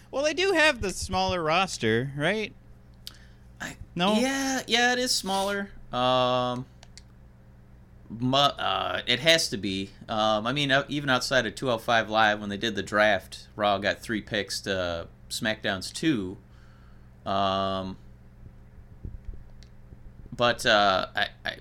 Well, 0.10 0.23
they 0.23 0.34
do 0.34 0.51
have 0.54 0.82
the 0.82 0.91
smaller 0.91 1.41
roster, 1.41 2.12
right? 2.17 2.54
I- 3.60 3.77
No? 3.95 4.15
Yeah, 4.15 4.62
yeah, 4.67 4.93
it 4.93 4.99
is 4.99 5.12
smaller. 5.13 5.69
Um, 5.93 6.65
uh, 8.34 9.02
it 9.08 9.19
has 9.19 9.50
to 9.50 9.58
be. 9.58 9.89
Um, 10.10 10.47
I 10.47 10.54
mean, 10.54 10.71
uh, 10.71 10.84
even 10.88 11.10
outside 11.10 11.45
of 11.45 11.56
205 11.56 12.10
Live, 12.10 12.39
when 12.39 12.50
they 12.50 12.58
did 12.58 12.76
the 12.76 12.84
draft, 12.84 13.47
Raw 13.56 13.78
got 13.78 14.00
three 14.00 14.21
picks 14.21 14.62
to 14.62 15.08
SmackDown's 15.30 15.91
two. 15.91 16.38
Um, 17.26 17.97
but 20.36 20.65
uh, 20.65 21.08
I, 21.15 21.28
I, 21.45 21.56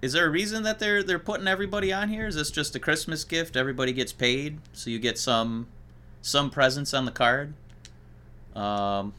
is 0.00 0.12
there 0.12 0.26
a 0.26 0.30
reason 0.30 0.62
that 0.62 0.78
they're 0.78 1.02
they're 1.02 1.18
putting 1.18 1.46
everybody 1.46 1.92
on 1.92 2.08
here? 2.08 2.26
Is 2.26 2.34
this 2.34 2.50
just 2.50 2.74
a 2.74 2.80
Christmas 2.80 3.24
gift? 3.24 3.56
Everybody 3.56 3.92
gets 3.92 4.12
paid, 4.12 4.58
so 4.72 4.90
you 4.90 4.98
get 4.98 5.18
some 5.18 5.68
some 6.22 6.50
presents 6.50 6.94
on 6.94 7.04
the 7.04 7.10
card. 7.10 7.54
Um, 8.56 9.12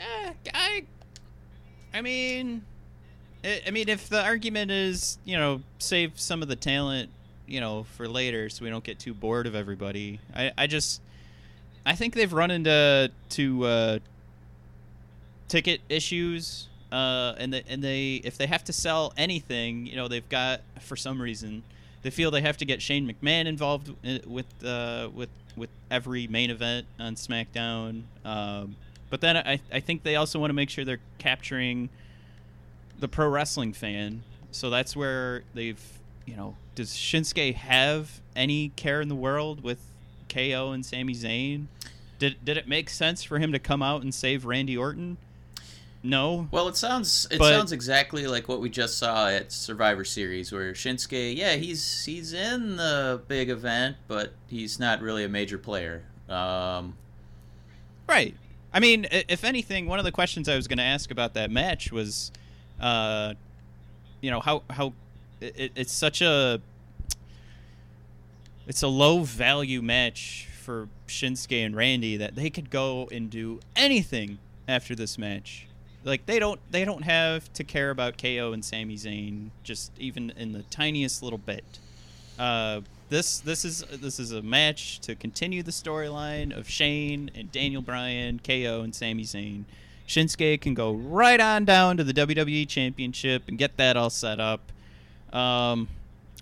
Eh, 0.00 0.32
I, 0.52 0.84
I 1.94 2.00
mean, 2.02 2.64
I, 3.66 3.70
mean, 3.70 3.88
if 3.88 4.08
the 4.08 4.22
argument 4.22 4.70
is, 4.70 5.18
you 5.24 5.36
know, 5.36 5.62
save 5.78 6.18
some 6.18 6.42
of 6.42 6.48
the 6.48 6.56
talent, 6.56 7.10
you 7.46 7.60
know, 7.60 7.84
for 7.96 8.08
later, 8.08 8.48
so 8.48 8.64
we 8.64 8.70
don't 8.70 8.82
get 8.82 8.98
too 8.98 9.14
bored 9.14 9.46
of 9.46 9.54
everybody. 9.54 10.18
I, 10.34 10.52
I 10.58 10.66
just, 10.66 11.00
I 11.84 11.94
think 11.94 12.14
they've 12.14 12.32
run 12.32 12.50
into 12.50 13.10
to 13.30 13.64
uh, 13.64 13.98
ticket 15.48 15.80
issues, 15.88 16.68
uh, 16.90 17.34
and 17.38 17.52
the, 17.52 17.62
and 17.68 17.82
they 17.82 18.14
if 18.24 18.36
they 18.36 18.46
have 18.46 18.64
to 18.64 18.72
sell 18.72 19.12
anything, 19.16 19.86
you 19.86 19.94
know, 19.94 20.08
they've 20.08 20.28
got 20.28 20.62
for 20.80 20.96
some 20.96 21.22
reason 21.22 21.62
they 22.06 22.10
feel 22.10 22.30
they 22.30 22.40
have 22.40 22.56
to 22.58 22.64
get 22.64 22.80
Shane 22.80 23.12
McMahon 23.12 23.46
involved 23.46 23.92
with 24.26 24.46
uh, 24.64 25.08
with 25.12 25.28
with 25.56 25.70
every 25.90 26.28
main 26.28 26.50
event 26.50 26.86
on 27.00 27.16
SmackDown. 27.16 28.02
Um, 28.24 28.76
but 29.10 29.20
then 29.20 29.36
I, 29.36 29.60
I 29.72 29.80
think 29.80 30.04
they 30.04 30.14
also 30.14 30.38
want 30.38 30.50
to 30.50 30.54
make 30.54 30.70
sure 30.70 30.84
they're 30.84 31.00
capturing 31.18 31.88
the 32.98 33.08
pro 33.08 33.28
wrestling 33.28 33.72
fan. 33.72 34.22
So 34.50 34.70
that's 34.70 34.96
where 34.96 35.42
they've, 35.54 35.80
you 36.24 36.36
know, 36.36 36.56
does 36.74 36.90
Shinsuke 36.92 37.54
have 37.54 38.20
any 38.34 38.70
care 38.70 39.00
in 39.00 39.08
the 39.08 39.14
world 39.14 39.62
with 39.62 39.80
KO 40.28 40.72
and 40.72 40.84
Sami 40.84 41.14
Zayn? 41.14 41.66
Did 42.18 42.36
did 42.44 42.56
it 42.56 42.66
make 42.66 42.88
sense 42.88 43.22
for 43.22 43.38
him 43.38 43.52
to 43.52 43.58
come 43.58 43.82
out 43.82 44.02
and 44.02 44.14
save 44.14 44.44
Randy 44.46 44.76
Orton? 44.76 45.18
No. 46.02 46.46
Well, 46.52 46.68
it 46.68 46.76
sounds 46.76 47.26
it 47.30 47.38
But- 47.38 47.50
sounds 47.50 47.72
exactly 47.72 48.26
like 48.26 48.48
what 48.48 48.60
we 48.60 48.70
just 48.70 48.96
saw 48.96 49.28
at 49.28 49.50
Survivor 49.52 50.04
Series, 50.04 50.52
where 50.52 50.72
Shinsuke, 50.72 51.36
yeah, 51.36 51.56
he's 51.56 52.04
he's 52.04 52.32
in 52.32 52.76
the 52.76 53.20
big 53.28 53.50
event, 53.50 53.96
but 54.08 54.32
he's 54.46 54.78
not 54.78 55.00
really 55.02 55.24
a 55.24 55.28
major 55.28 55.58
player. 55.58 56.04
Um, 56.28 56.94
Right. 58.08 58.34
I 58.72 58.78
mean, 58.80 59.06
if 59.10 59.42
anything, 59.42 59.86
one 59.86 59.98
of 59.98 60.04
the 60.04 60.12
questions 60.12 60.48
I 60.48 60.54
was 60.56 60.68
going 60.68 60.78
to 60.78 60.84
ask 60.84 61.10
about 61.10 61.34
that 61.34 61.50
match 61.50 61.90
was, 61.90 62.30
uh, 62.80 63.34
you 64.20 64.30
know, 64.30 64.40
how 64.40 64.62
how 64.70 64.92
it, 65.40 65.72
it's 65.74 65.92
such 65.92 66.22
a 66.22 66.60
it's 68.66 68.82
a 68.82 68.88
low 68.88 69.22
value 69.22 69.82
match 69.82 70.48
for 70.60 70.88
Shinsuke 71.06 71.64
and 71.64 71.76
Randy 71.76 72.16
that 72.16 72.34
they 72.34 72.50
could 72.50 72.70
go 72.70 73.08
and 73.12 73.30
do 73.30 73.60
anything 73.76 74.38
after 74.66 74.94
this 74.94 75.16
match. 75.16 75.66
Like 76.04 76.26
they 76.26 76.38
don't 76.38 76.60
they 76.70 76.84
don't 76.84 77.02
have 77.02 77.52
to 77.54 77.64
care 77.64 77.90
about 77.90 78.20
KO 78.20 78.52
and 78.52 78.64
Sami 78.64 78.96
Zayn 78.96 79.50
just 79.62 79.92
even 79.98 80.30
in 80.36 80.52
the 80.52 80.62
tiniest 80.64 81.22
little 81.22 81.38
bit. 81.38 81.64
Uh, 82.38 82.80
this 83.08 83.38
this 83.40 83.64
is 83.64 83.84
this 83.92 84.18
is 84.18 84.32
a 84.32 84.42
match 84.42 85.00
to 85.00 85.14
continue 85.14 85.62
the 85.62 85.70
storyline 85.70 86.56
of 86.56 86.68
Shane 86.68 87.30
and 87.34 87.50
Daniel 87.52 87.82
Bryan, 87.82 88.40
KO 88.40 88.82
and 88.82 88.94
Sami 88.94 89.22
Zayn. 89.22 89.64
Shinsuke 90.06 90.60
can 90.60 90.74
go 90.74 90.92
right 90.92 91.40
on 91.40 91.64
down 91.64 91.96
to 91.96 92.04
the 92.04 92.12
WWE 92.14 92.68
Championship 92.68 93.42
and 93.48 93.58
get 93.58 93.76
that 93.76 93.96
all 93.96 94.10
set 94.10 94.38
up, 94.40 94.60
um, 95.32 95.88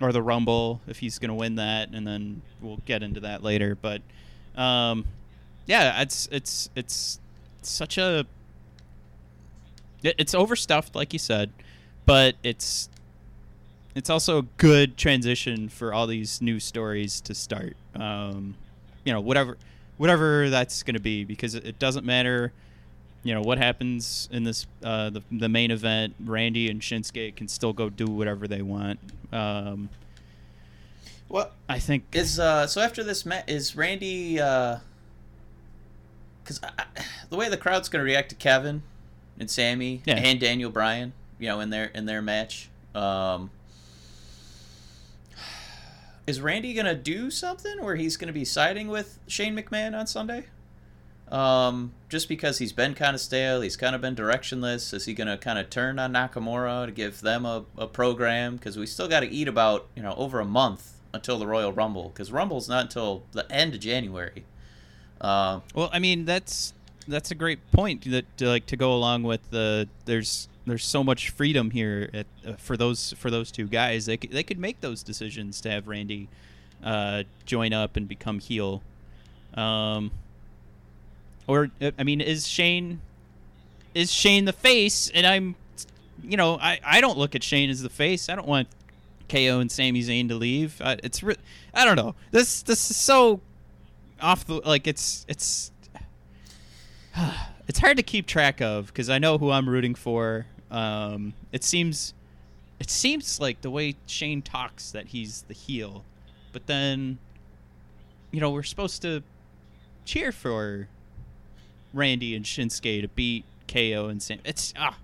or 0.01 0.13
the 0.13 0.23
Rumble 0.23 0.81
if 0.87 0.99
he's 0.99 1.19
going 1.19 1.29
to 1.31 1.35
win 1.35 1.55
that, 1.57 1.89
and 1.91 2.07
then 2.07 2.43
we'll 2.61 2.81
get 2.85 3.03
into 3.03 3.21
that 3.21 3.43
later. 3.43 3.75
But 3.75 4.03
um, 4.57 5.05
yeah, 5.67 6.01
it's 6.03 6.29
it's 6.31 6.69
it's 6.77 7.19
such 7.63 7.97
a 7.99 8.27
it- 10.03 10.15
it's 10.19 10.35
overstuffed, 10.35 10.95
like 10.95 11.13
you 11.13 11.19
said, 11.19 11.51
but 12.07 12.37
it's 12.43 12.89
it's 13.95 14.11
also 14.11 14.39
a 14.39 14.43
good 14.59 14.97
transition 14.97 15.69
for 15.69 15.95
all 15.95 16.07
these 16.07 16.43
new 16.43 16.59
stories 16.61 17.21
to 17.23 17.35
start. 17.35 17.77
Um, 17.95 18.57
you 19.05 19.13
know, 19.13 19.21
whatever 19.21 19.57
whatever 19.97 20.51
that's 20.51 20.83
going 20.83 20.95
to 20.97 21.01
be, 21.01 21.25
because 21.25 21.55
it 21.55 21.79
doesn't 21.79 22.05
matter. 22.05 22.53
You 23.25 23.33
know 23.35 23.41
what 23.41 23.59
happens 23.59 24.29
in 24.31 24.45
this 24.45 24.67
uh, 24.83 25.11
the 25.11 25.23
the 25.33 25.49
main 25.49 25.71
event. 25.71 26.15
Randy 26.25 26.69
and 26.71 26.81
Shinsuke 26.81 27.35
can 27.37 27.49
still 27.49 27.73
go 27.73 27.89
do 27.91 28.07
whatever 28.07 28.47
they 28.47 28.61
want. 28.63 29.01
Um, 29.33 29.89
well, 31.29 31.51
I 31.69 31.79
think 31.79 32.05
is 32.13 32.39
uh, 32.39 32.67
so 32.67 32.81
after 32.83 33.03
this 33.03 33.25
match, 33.27 33.45
is 33.49 33.75
Randy? 33.75 34.35
Because 34.35 34.81
the 37.31 37.37
way 37.37 37.49
the 37.49 37.57
crowd's 37.57 37.89
going 37.89 38.01
to 38.01 38.05
react 38.05 38.29
to 38.29 38.35
Kevin 38.35 38.83
and 39.41 39.51
Sami 39.51 40.03
Yeah. 40.05 40.17
and 40.17 40.39
Daniel 40.39 40.71
Bryan, 40.71 41.15
you 41.39 41.49
know, 41.49 41.61
in 41.61 41.71
their 41.71 41.87
in 41.87 42.05
their 42.05 42.21
match. 42.21 42.69
Um, 42.95 43.51
is 46.27 46.41
Randy 46.41 46.73
gonna 46.75 46.95
do 46.95 47.31
something 47.31 47.83
where 47.83 47.97
he's 47.97 48.17
gonna 48.17 48.33
be 48.33 48.45
siding 48.45 48.89
with 48.89 49.19
Shane 49.27 49.57
McMahon 49.57 49.99
on 49.99 50.07
Sunday? 50.07 50.45
Um, 51.35 51.93
just 52.09 52.29
because 52.29 52.59
he's 52.59 52.73
been 52.73 52.95
kind 52.95 53.17
of 53.17 53.21
stale, 53.21 53.61
he's 53.61 53.77
kind 53.77 53.97
of 53.97 54.01
been 54.01 54.15
directionless. 54.15 54.95
Is 54.95 55.05
he 55.07 55.15
gonna 55.15 55.37
kind 55.37 55.59
of 55.59 55.69
turn 55.69 55.99
on 55.99 56.13
Nakamura 56.13 56.87
to 56.87 56.93
give 56.93 57.23
them 57.23 57.45
a, 57.45 57.65
a 57.77 57.89
program? 57.89 58.55
Because 58.55 58.79
we 58.79 58.87
still 58.87 59.09
got 59.09 59.21
to 59.21 59.29
eat 59.29 59.49
about 59.49 59.89
you 59.97 60.03
know 60.03 60.15
over 60.15 60.39
a 60.39 60.45
month 60.45 60.93
until 61.13 61.41
the 61.41 61.47
Royal 61.49 61.73
Rumble. 61.73 62.11
Because 62.11 62.31
Rumble's 62.31 62.69
not 62.69 62.85
until 62.85 63.25
the 63.33 63.51
end 63.51 63.75
of 63.75 63.81
January. 63.81 64.45
Uh, 65.21 65.61
Well, 65.75 65.91
I 65.93 65.99
mean 65.99 66.25
that's 66.25 66.73
that's 67.09 67.33
a 67.33 67.35
great 67.35 67.59
point 67.73 68.09
that 68.13 68.37
to, 68.39 68.47
like 68.47 68.67
to 68.67 68.77
go 68.77 68.95
along 68.95 69.25
with 69.25 69.51
the 69.51 69.89
there's 70.05 70.49
there's 70.67 70.87
so 70.87 71.03
much 71.03 71.31
freedom 71.31 71.73
here 71.73 72.11
at, 72.15 72.27
uh, 72.47 72.53
for 72.53 72.77
those 72.77 73.13
for 73.19 73.29
those 73.29 73.51
two 73.51 73.67
guys. 73.67 74.07
They 74.07 74.19
could, 74.19 74.31
they 74.31 74.45
could 74.45 74.61
make 74.61 74.83
those 74.83 75.03
decisions 75.03 75.61
to 75.63 75.71
have 75.71 75.89
Randy 75.89 76.29
uh, 76.85 77.25
join 77.45 77.73
up 77.73 77.97
and 77.97 78.07
become 78.07 78.39
heel. 78.39 78.83
Um, 79.55 80.13
or 81.47 81.71
uh, 81.81 81.91
I 81.99 82.05
mean, 82.05 82.21
is 82.21 82.47
Shane 82.47 83.01
is 83.95 84.13
Shane 84.13 84.45
the 84.45 84.53
face? 84.53 85.11
And 85.15 85.27
I'm, 85.27 85.55
you 86.23 86.37
know, 86.37 86.59
I 86.59 86.81
I 86.85 87.01
don't 87.01 87.19
look 87.19 87.35
at 87.35 87.43
Shane 87.43 87.71
as 87.71 87.83
the 87.83 87.91
face. 87.91 88.29
I 88.29 88.35
don't 88.35 88.49
want 88.49 88.69
KO 89.29 89.61
and 89.61 89.71
Sami 89.71 90.03
Zayn 90.03 90.29
to 90.29 90.35
leave. 90.35 90.81
Uh, 90.81 90.97
it's 91.03 91.23
re- 91.23 91.37
I 91.73 91.85
don't 91.85 91.97
know. 91.97 92.15
This 92.31 92.63
this 92.63 92.91
is 92.91 92.97
so 92.97 93.41
off 94.21 94.47
the 94.47 94.55
like 94.65 94.87
it's 94.87 95.25
it's 95.29 95.71
it's 97.69 97.79
hard 97.79 97.97
to 97.97 98.03
keep 98.03 98.27
track 98.27 98.61
of 98.61 98.89
because 98.89 99.11
I 99.11 99.19
know 99.19 99.39
who 99.39 99.51
I'm 99.51 99.69
rooting 99.69 99.95
for. 99.95 100.47
Um, 100.71 101.35
it 101.53 101.65
seems 101.65 102.15
it 102.81 102.91
seems 102.91 103.41
like 103.41 103.61
the 103.61 103.71
way 103.71 103.97
Shane 104.07 104.43
talks 104.43 104.91
that 104.93 105.07
he's 105.09 105.43
the 105.43 105.55
heel, 105.55 106.05
but 106.53 106.67
then 106.67 107.19
you 108.31 108.41
know 108.41 108.51
we're 108.51 108.63
supposed 108.63 109.03
to 109.03 109.23
cheer 110.05 110.33
for 110.33 110.89
Randy 111.95 112.35
and 112.35 112.45
Shinsuke 112.45 113.01
to 113.03 113.09
beat 113.09 113.45
KO 113.69 114.09
and 114.09 114.23
Sam. 114.23 114.41
It's 114.45 114.75
ah, 114.77 114.99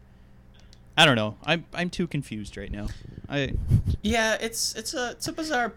I 0.97 1.07
don't 1.07 1.16
know. 1.16 1.36
I'm 1.45 1.64
I'm 1.72 1.88
too 1.88 2.07
confused 2.07 2.57
right 2.57 2.70
now. 2.70 2.88
I 3.28 3.55
yeah, 4.03 4.36
it's 4.41 4.74
it's 4.74 4.93
a 4.93 5.12
it's 5.12 5.28
a 5.28 5.32
bizarre 5.32 5.72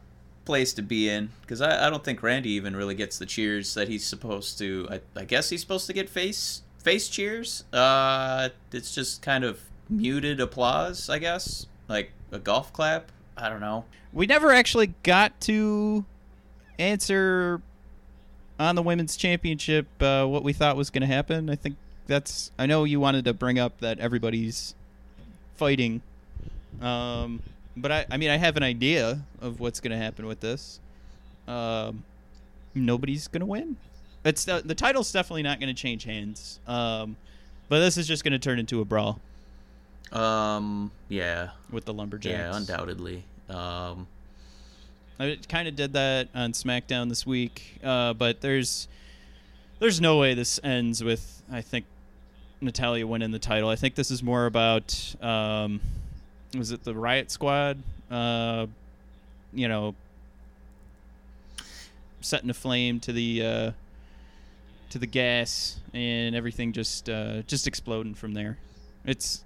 place 0.45 0.74
to 0.74 0.82
be 0.82 1.07
in 1.07 1.30
because 1.41 1.61
I, 1.61 1.88
I 1.88 1.89
don't 1.89 2.03
think 2.03 2.22
Randy 2.22 2.49
even 2.51 2.76
really 2.76 2.95
gets 2.95 3.18
the 3.18 3.26
cheers 3.26 3.74
that 3.76 3.88
he's 3.88 4.05
supposed 4.05 4.57
to. 4.57 4.88
I, 4.89 5.01
I 5.16 5.24
guess 5.24 5.49
he's 5.49 5.61
supposed 5.61 5.88
to 5.88 5.93
get 5.93 6.09
face 6.09 6.64
face 6.80 7.07
cheers. 7.07 7.64
Uh, 7.72 8.49
it's 8.72 8.93
just 8.93 9.22
kind 9.22 9.43
of 9.43 9.61
muted 9.89 10.39
applause, 10.39 11.09
I 11.09 11.20
guess, 11.20 11.68
like 11.88 12.11
a 12.32 12.39
golf 12.39 12.74
clap. 12.74 13.11
I 13.38 13.49
don't 13.49 13.61
know. 13.61 13.86
we 14.11 14.26
never 14.28 14.51
actually 14.51 14.93
got 15.03 15.39
to 15.41 16.05
answer 16.78 17.61
on 18.60 18.76
the 18.76 18.82
women's 18.84 19.16
championship 19.18 19.88
uh, 20.01 20.26
what 20.26 20.43
we 20.43 20.54
thought 20.54 20.76
was 20.78 20.89
going 20.89 21.01
to 21.01 21.08
happen. 21.08 21.49
I 21.49 21.56
think 21.56 21.76
that's. 22.08 22.51
I 22.58 22.66
know 22.66 22.84
you 22.84 22.99
wanted 22.99 23.26
to 23.26 23.34
bring 23.34 23.58
up 23.60 23.80
that 23.80 23.99
everybody's 23.99 24.76
fighting, 25.56 26.01
um, 26.82 27.41
but 27.78 27.91
I. 27.91 28.06
I 28.12 28.18
mean, 28.18 28.30
I 28.30 28.38
have 28.38 28.58
an 28.58 28.64
idea 28.64 29.22
of 29.41 29.60
what's 29.60 29.80
going 29.80 29.91
to 29.91 29.97
happen 29.97 30.26
with 30.26 30.39
this. 30.39 30.80
Um, 31.47 32.04
nobody's 32.76 33.28
going 33.28 33.41
to 33.41 33.45
win. 33.45 33.78
It's 34.26 34.45
the, 34.45 34.62
the 34.64 34.76
title's 34.76 35.12
definitely 35.12 35.43
not 35.43 35.60
going 35.60 35.74
to 35.74 35.80
change 35.82 36.06
hands. 36.06 36.60
Um, 36.66 37.18
but 37.68 37.80
this 37.80 37.97
is 37.97 38.08
just 38.08 38.24
going 38.24 38.32
to 38.32 38.39
turn 38.39 38.60
into 38.60 38.80
a 38.80 38.86
brawl 38.86 39.20
Um, 40.12 40.91
yeah, 41.10 41.49
with 41.72 41.84
the 41.86 41.93
lumberjacks. 41.93 42.32
yeah, 42.38 42.56
undoubtedly. 42.56 43.24
Um, 43.49 44.08
I 45.20 45.38
kind 45.47 45.68
of 45.68 45.76
did 45.76 45.93
that 45.93 46.30
on 46.34 46.53
SmackDown 46.53 47.09
this 47.09 47.26
week, 47.26 47.80
uh, 47.84 48.14
but 48.14 48.41
there's 48.41 48.88
there's 49.80 50.01
no 50.01 50.18
way 50.18 50.34
this 50.34 50.59
ends 50.64 51.03
with 51.03 51.43
I 51.51 51.61
think 51.61 51.86
Natalya 52.61 53.05
winning 53.05 53.32
the 53.32 53.39
title. 53.39 53.70
I 53.70 53.76
think 53.76 53.95
this 53.95 54.09
is 54.09 54.24
more 54.24 54.45
about 54.45 55.16
um, 55.22 55.82
was 56.57 56.72
it 56.72 56.84
the 56.84 56.95
Riot 56.95 57.32
Squad? 57.32 57.78
Uh, 58.09 58.68
you 59.53 59.68
know, 59.68 59.95
setting 62.22 62.49
a 62.49 62.53
flame 62.53 62.99
to 63.01 63.14
the 63.14 63.43
uh, 63.43 63.72
to 64.89 64.99
the 64.99 65.07
gas 65.07 65.80
and 65.93 66.36
everything 66.36 66.74
just 66.74 67.09
uh, 67.09 67.41
just 67.43 67.68
exploding 67.68 68.16
from 68.16 68.34
there. 68.34 68.57
It's 69.05 69.43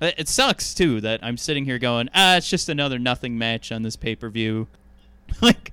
it 0.00 0.28
sucks 0.28 0.74
too 0.74 1.00
that 1.02 1.20
I'm 1.22 1.36
sitting 1.36 1.64
here 1.64 1.78
going, 1.78 2.08
ah, 2.14 2.36
it's 2.36 2.48
just 2.48 2.68
another 2.68 2.98
nothing 2.98 3.36
match 3.38 3.70
on 3.70 3.82
this 3.82 3.96
pay 3.96 4.14
per 4.16 4.28
view. 4.28 4.66
like, 5.40 5.72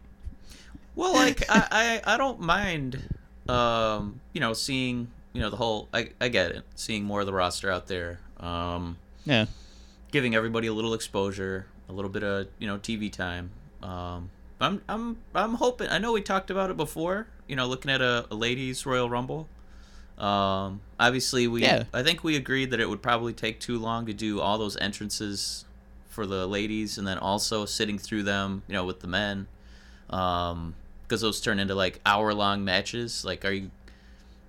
Well, 0.96 1.14
like 1.14 1.44
I, 1.50 2.02
I, 2.06 2.14
I 2.14 2.18
don't 2.18 2.40
mind, 2.40 3.16
um, 3.48 4.20
you 4.34 4.42
know, 4.42 4.54
seeing 4.54 5.08
you 5.34 5.42
know 5.42 5.50
the 5.50 5.56
whole. 5.58 5.88
I, 5.94 6.10
I 6.20 6.30
get 6.30 6.52
it, 6.52 6.64
seeing 6.76 7.04
more 7.04 7.20
of 7.20 7.28
the 7.28 7.34
roster 7.34 7.72
out 7.72 7.88
there, 7.88 8.20
um, 8.40 8.98
yeah, 9.26 9.46
giving 10.12 10.36
everybody 10.36 10.68
a 10.68 10.74
little 10.74 10.94
exposure, 10.94 11.68
a 11.88 11.94
little 11.94 12.10
bit 12.10 12.24
of 12.24 12.48
you 12.58 12.68
know 12.68 12.78
TV 12.80 13.12
time. 13.12 13.52
Um, 13.84 14.32
I'm 14.60 14.82
I'm 14.90 15.18
I'm 15.36 15.54
hoping. 15.56 15.90
I 15.90 16.00
know 16.00 16.12
we 16.12 16.22
talked 16.22 16.50
about 16.50 16.72
it 16.72 16.78
before. 16.78 17.28
You 17.48 17.56
know, 17.56 17.68
looking 17.68 17.92
at 17.92 18.02
a, 18.02 18.26
a 18.32 18.36
ladies 18.36 18.86
Royal 18.86 19.10
Rumble. 19.10 19.48
Um, 20.18 20.82
obviously, 21.00 21.48
we 21.48 21.62
Yeah. 21.62 21.84
I 21.94 22.04
think 22.04 22.24
we 22.24 22.36
agreed 22.36 22.72
that 22.72 22.80
it 22.80 22.90
would 22.90 23.02
probably 23.02 23.34
take 23.34 23.60
too 23.60 23.78
long 23.78 24.06
to 24.08 24.14
do 24.14 24.42
all 24.42 24.58
those 24.58 24.76
entrances 24.78 25.66
for 26.10 26.26
the 26.26 26.48
ladies, 26.48 26.98
and 26.98 27.08
then 27.08 27.18
also 27.18 27.66
sitting 27.66 28.00
through 28.00 28.24
them, 28.24 28.64
you 28.68 28.74
know, 28.74 28.84
with 28.86 29.02
the 29.02 29.08
men, 29.08 29.48
um, 30.10 30.74
because 31.04 31.22
those 31.22 31.40
turn 31.40 31.60
into 31.60 31.76
like 31.76 32.00
hour 32.06 32.34
long 32.34 32.66
matches. 32.66 33.24
Like, 33.24 33.46
are 33.46 33.52
you 33.52 33.70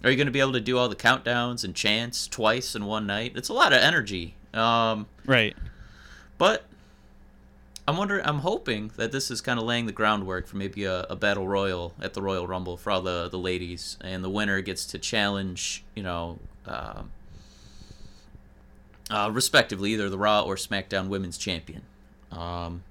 are 0.04 0.10
you 0.10 0.16
going 0.16 0.26
to 0.26 0.32
be 0.32 0.40
able 0.40 0.52
to 0.52 0.60
do 0.60 0.78
all 0.78 0.88
the 0.88 0.96
countdowns 0.96 1.64
and 1.64 1.74
chants 1.74 2.26
twice 2.28 2.74
in 2.74 2.84
one 2.86 3.06
night? 3.06 3.32
It's 3.34 3.48
a 3.48 3.52
lot 3.52 3.72
of 3.72 3.80
energy. 3.80 4.36
Um, 4.54 5.06
right. 5.26 5.56
but 6.38 6.64
I'm 7.88 7.96
wondering, 7.96 8.24
I'm 8.26 8.40
hoping 8.40 8.90
that 8.96 9.12
this 9.12 9.30
is 9.30 9.40
kind 9.40 9.58
of 9.58 9.64
laying 9.64 9.86
the 9.86 9.92
groundwork 9.92 10.46
for 10.46 10.56
maybe 10.56 10.84
a, 10.84 11.00
a 11.04 11.16
battle 11.16 11.48
royal 11.48 11.94
at 12.00 12.12
the 12.12 12.20
Royal 12.20 12.46
Rumble 12.46 12.76
for 12.76 12.90
all 12.90 13.00
the, 13.00 13.28
the 13.30 13.38
ladies, 13.38 13.96
and 14.02 14.22
the 14.22 14.28
winner 14.28 14.60
gets 14.60 14.84
to 14.86 14.98
challenge, 14.98 15.84
you 15.94 16.02
know, 16.02 16.38
um 16.66 17.10
uh, 19.10 19.30
respectively, 19.32 19.92
either 19.92 20.10
the 20.10 20.18
Raw 20.18 20.42
or 20.42 20.56
SmackDown 20.56 21.08
Women's 21.08 21.38
Champion. 21.38 21.82
Um, 22.30 22.82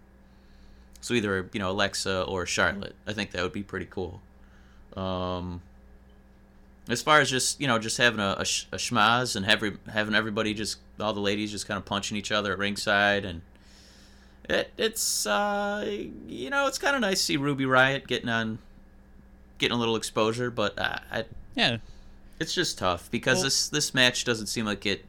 so 1.00 1.14
either 1.14 1.48
you 1.54 1.60
know 1.60 1.70
Alexa 1.70 2.24
or 2.24 2.46
Charlotte. 2.46 2.96
I 3.06 3.14
think 3.14 3.32
that 3.32 3.44
would 3.44 3.54
be 3.54 3.62
pretty 3.64 3.86
cool. 3.86 4.22
Um, 4.96 5.62
as 6.90 7.04
far 7.04 7.22
as 7.22 7.30
just 7.30 7.62
you 7.62 7.68
know 7.68 7.78
just 7.78 7.98
having 7.98 8.20
a, 8.20 8.36
a, 8.40 8.46
sh- 8.46 8.66
a 8.72 8.78
schmozz 8.78 9.36
and 9.36 9.46
every, 9.46 9.78
having 9.92 10.16
everybody 10.16 10.54
just 10.54 10.80
all 11.00 11.14
the 11.14 11.20
ladies 11.20 11.52
just 11.52 11.68
kind 11.68 11.78
of 11.78 11.86
punching 11.86 12.18
each 12.18 12.32
other 12.32 12.52
at 12.52 12.58
ringside 12.58 13.24
and 13.24 13.42
it 14.50 14.72
it's 14.78 15.26
uh 15.26 15.86
you 16.28 16.50
know 16.50 16.68
it's 16.68 16.78
kind 16.78 16.96
of 16.96 17.02
nice 17.02 17.20
to 17.20 17.24
see 17.26 17.38
Ruby 17.38 17.66
Riot 17.66 18.08
getting 18.08 18.30
on 18.30 18.60
getting 19.58 19.76
a 19.76 19.80
little 19.80 19.96
exposure 19.96 20.50
but 20.52 20.78
uh, 20.80 21.00
I, 21.12 21.26
Yeah. 21.56 21.78
it's 22.40 22.54
just 22.54 22.78
tough 22.78 23.10
because 23.12 23.38
Well- 23.38 23.44
this 23.46 23.70
this 23.70 23.94
match 23.94 24.24
doesn't 24.26 24.48
seem 24.48 24.66
like 24.66 24.86
it 24.86 25.04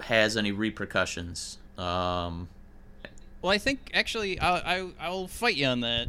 has 0.00 0.36
any 0.36 0.52
repercussions 0.52 1.58
um 1.78 2.48
Well, 3.40 3.50
I 3.52 3.58
think 3.58 3.90
actually 3.94 4.38
I'll, 4.40 4.62
I 4.64 4.90
I'll 5.00 5.26
fight 5.26 5.56
you 5.56 5.66
on 5.66 5.80
that. 5.80 6.08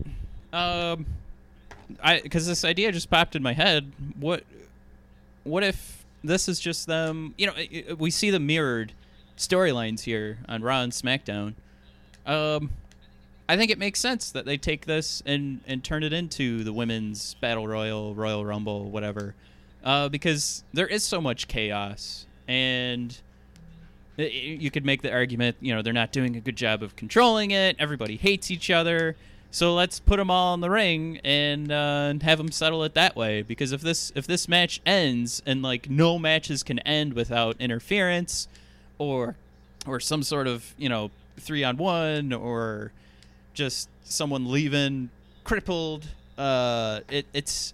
Um, 0.52 1.06
I 2.02 2.20
because 2.22 2.46
this 2.46 2.64
idea 2.66 2.92
just 2.92 3.10
popped 3.10 3.36
in 3.36 3.42
my 3.42 3.54
head. 3.54 3.92
What 4.20 4.44
what 5.44 5.64
if 5.64 6.06
this 6.24 6.48
is 6.48 6.60
just 6.60 6.86
them? 6.86 7.34
You 7.38 7.48
know, 7.48 7.54
i- 7.56 7.86
i- 7.90 7.94
we 7.94 8.12
see 8.12 8.30
the 8.30 8.40
mirrored 8.40 8.94
storylines 9.38 10.02
here 10.02 10.38
on 10.48 10.62
Raw 10.62 10.82
and 10.82 10.92
SmackDown. 10.92 11.54
Um, 12.26 12.70
I 13.48 13.58
think 13.58 13.72
it 13.72 13.78
makes 13.78 14.00
sense 14.00 14.32
that 14.32 14.46
they 14.46 14.58
take 14.58 14.86
this 14.86 15.22
and 15.26 15.62
and 15.68 15.84
turn 15.84 16.04
it 16.04 16.14
into 16.14 16.64
the 16.64 16.74
women's 16.74 17.36
battle 17.36 17.68
royal, 17.68 18.16
Royal 18.16 18.46
Rumble, 18.46 18.90
whatever. 18.90 19.36
Uh, 19.84 20.08
because 20.08 20.64
there 20.74 20.88
is 20.88 21.04
so 21.04 21.20
much 21.20 21.48
chaos 21.48 22.26
and 22.48 23.18
you 24.16 24.72
could 24.72 24.86
make 24.86 25.02
the 25.02 25.12
argument, 25.12 25.58
you 25.60 25.74
know, 25.76 25.82
they're 25.82 25.92
not 25.92 26.12
doing 26.12 26.36
a 26.36 26.40
good 26.40 26.56
job 26.56 26.84
of 26.84 26.96
controlling 26.96 27.52
it. 27.52 27.76
Everybody 27.80 28.16
hates 28.16 28.52
each 28.52 28.70
other. 28.70 29.16
So 29.52 29.74
let's 29.76 30.00
put 30.00 30.18
them 30.18 30.32
all 30.32 30.54
in 30.54 30.62
the 30.62 30.70
ring 30.70 31.20
and 31.24 31.72
uh, 31.72 32.14
have 32.22 32.38
them 32.38 32.52
settle 32.52 32.84
it 32.84 32.94
that 32.96 33.16
way. 33.16 33.42
Because 33.42 33.72
if 33.72 33.82
this 33.82 34.12
if 34.16 34.26
this 34.26 34.48
match 34.48 34.82
ends 34.86 35.44
and 35.46 35.62
like 35.62 35.90
no 35.90 36.18
matches 36.18 36.64
can 36.64 36.80
end 36.80 37.14
without 37.14 37.56
interference, 37.60 38.48
or 38.98 39.36
or 39.86 40.00
some 40.00 40.24
sort 40.24 40.48
of 40.48 40.74
you 40.78 40.90
know 40.90 41.12
three 41.38 41.64
on 41.64 41.78
one 41.78 42.34
or 42.34 42.92
just 43.54 43.90
someone 44.04 44.50
leaving 44.52 45.10
crippled, 45.44 46.08
uh, 46.38 47.02
it, 47.10 47.26
it's 47.34 47.74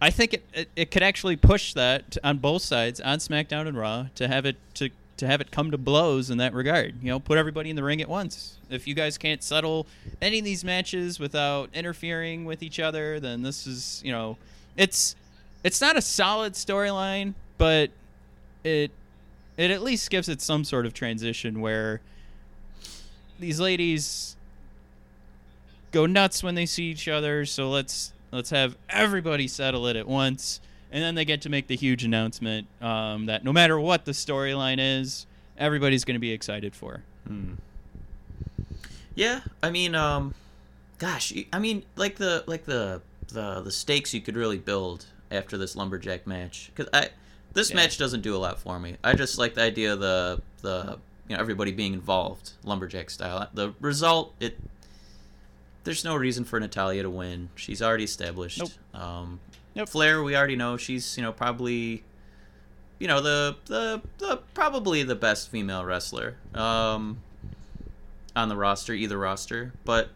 I 0.00 0.10
think 0.10 0.34
it, 0.34 0.44
it, 0.52 0.68
it 0.76 0.90
could 0.90 1.02
actually 1.02 1.36
push 1.36 1.72
that 1.74 2.18
on 2.22 2.38
both 2.38 2.62
sides 2.62 3.00
on 3.00 3.18
SmackDown 3.18 3.66
and 3.66 3.76
Raw 3.76 4.08
to 4.16 4.28
have 4.28 4.44
it 4.44 4.56
to 4.74 4.90
to 5.16 5.26
have 5.26 5.40
it 5.40 5.50
come 5.50 5.70
to 5.70 5.78
blows 5.78 6.28
in 6.28 6.38
that 6.38 6.52
regard. 6.52 6.94
You 7.00 7.10
know, 7.10 7.20
put 7.20 7.38
everybody 7.38 7.70
in 7.70 7.76
the 7.76 7.84
ring 7.84 8.02
at 8.02 8.08
once. 8.08 8.56
If 8.68 8.86
you 8.86 8.94
guys 8.94 9.16
can't 9.16 9.42
settle 9.42 9.86
any 10.20 10.40
of 10.40 10.44
these 10.44 10.64
matches 10.64 11.20
without 11.20 11.70
interfering 11.72 12.44
with 12.44 12.62
each 12.62 12.80
other, 12.80 13.20
then 13.20 13.42
this 13.42 13.66
is 13.66 14.02
you 14.04 14.12
know, 14.12 14.36
it's 14.76 15.16
it's 15.62 15.80
not 15.80 15.96
a 15.96 16.02
solid 16.02 16.52
storyline, 16.52 17.34
but 17.56 17.90
it 18.62 18.90
it 19.56 19.70
at 19.70 19.82
least 19.82 20.10
gives 20.10 20.28
it 20.28 20.42
some 20.42 20.64
sort 20.64 20.84
of 20.84 20.92
transition 20.92 21.60
where 21.60 22.00
these 23.38 23.60
ladies 23.60 24.36
go 25.92 26.06
nuts 26.06 26.42
when 26.42 26.54
they 26.54 26.66
see 26.66 26.84
each 26.84 27.08
other. 27.08 27.44
So 27.44 27.70
let's 27.70 28.12
Let's 28.34 28.50
have 28.50 28.76
everybody 28.90 29.46
settle 29.46 29.86
it 29.86 29.94
at 29.94 30.08
once, 30.08 30.60
and 30.90 31.04
then 31.04 31.14
they 31.14 31.24
get 31.24 31.40
to 31.42 31.48
make 31.48 31.68
the 31.68 31.76
huge 31.76 32.02
announcement 32.02 32.66
um, 32.82 33.26
that 33.26 33.44
no 33.44 33.52
matter 33.52 33.78
what 33.78 34.06
the 34.06 34.10
storyline 34.10 34.78
is, 34.80 35.26
everybody's 35.56 36.04
going 36.04 36.16
to 36.16 36.20
be 36.20 36.32
excited 36.32 36.74
for. 36.74 37.04
Hmm. 37.28 37.52
Yeah, 39.14 39.42
I 39.62 39.70
mean, 39.70 39.94
um, 39.94 40.34
gosh, 40.98 41.32
I 41.52 41.60
mean, 41.60 41.84
like 41.94 42.16
the 42.16 42.42
like 42.48 42.64
the 42.64 43.02
the 43.28 43.60
the 43.60 43.70
stakes 43.70 44.12
you 44.12 44.20
could 44.20 44.34
really 44.34 44.58
build 44.58 45.06
after 45.30 45.56
this 45.56 45.76
lumberjack 45.76 46.26
match. 46.26 46.72
Cause 46.74 46.88
I 46.92 47.10
this 47.52 47.70
Yeah. 47.70 47.76
match 47.76 47.98
doesn't 47.98 48.22
do 48.22 48.34
a 48.34 48.38
lot 48.38 48.58
for 48.58 48.80
me. 48.80 48.96
I 49.04 49.14
just 49.14 49.38
like 49.38 49.54
the 49.54 49.62
idea 49.62 49.92
of 49.92 50.00
the 50.00 50.42
the 50.62 50.98
you 51.28 51.34
know 51.36 51.40
everybody 51.40 51.72
being 51.72 51.94
involved, 51.94 52.52
lumberjack 52.64 53.10
style. 53.10 53.48
The 53.54 53.74
result, 53.80 54.34
it 54.40 54.58
there's 55.84 56.04
no 56.04 56.16
reason 56.16 56.44
for 56.44 56.58
Natalya 56.58 57.02
to 57.02 57.10
win. 57.10 57.50
She's 57.56 57.82
already 57.82 58.04
established. 58.04 58.58
Nope. 58.58 58.70
Um, 58.94 59.40
Nope. 59.76 59.88
Flair, 59.88 60.22
we 60.22 60.36
already 60.36 60.56
know 60.56 60.76
she's 60.76 61.16
you 61.16 61.22
know 61.22 61.32
probably 61.32 62.04
you 62.98 63.08
know 63.08 63.20
the 63.20 63.56
the, 63.66 64.02
the 64.18 64.36
probably 64.54 65.02
the 65.02 65.14
best 65.16 65.50
female 65.50 65.84
wrestler 65.84 66.36
um, 66.54 67.18
on 68.36 68.48
the 68.48 68.56
roster, 68.56 68.92
either 68.92 69.18
roster. 69.18 69.72
But 69.84 70.10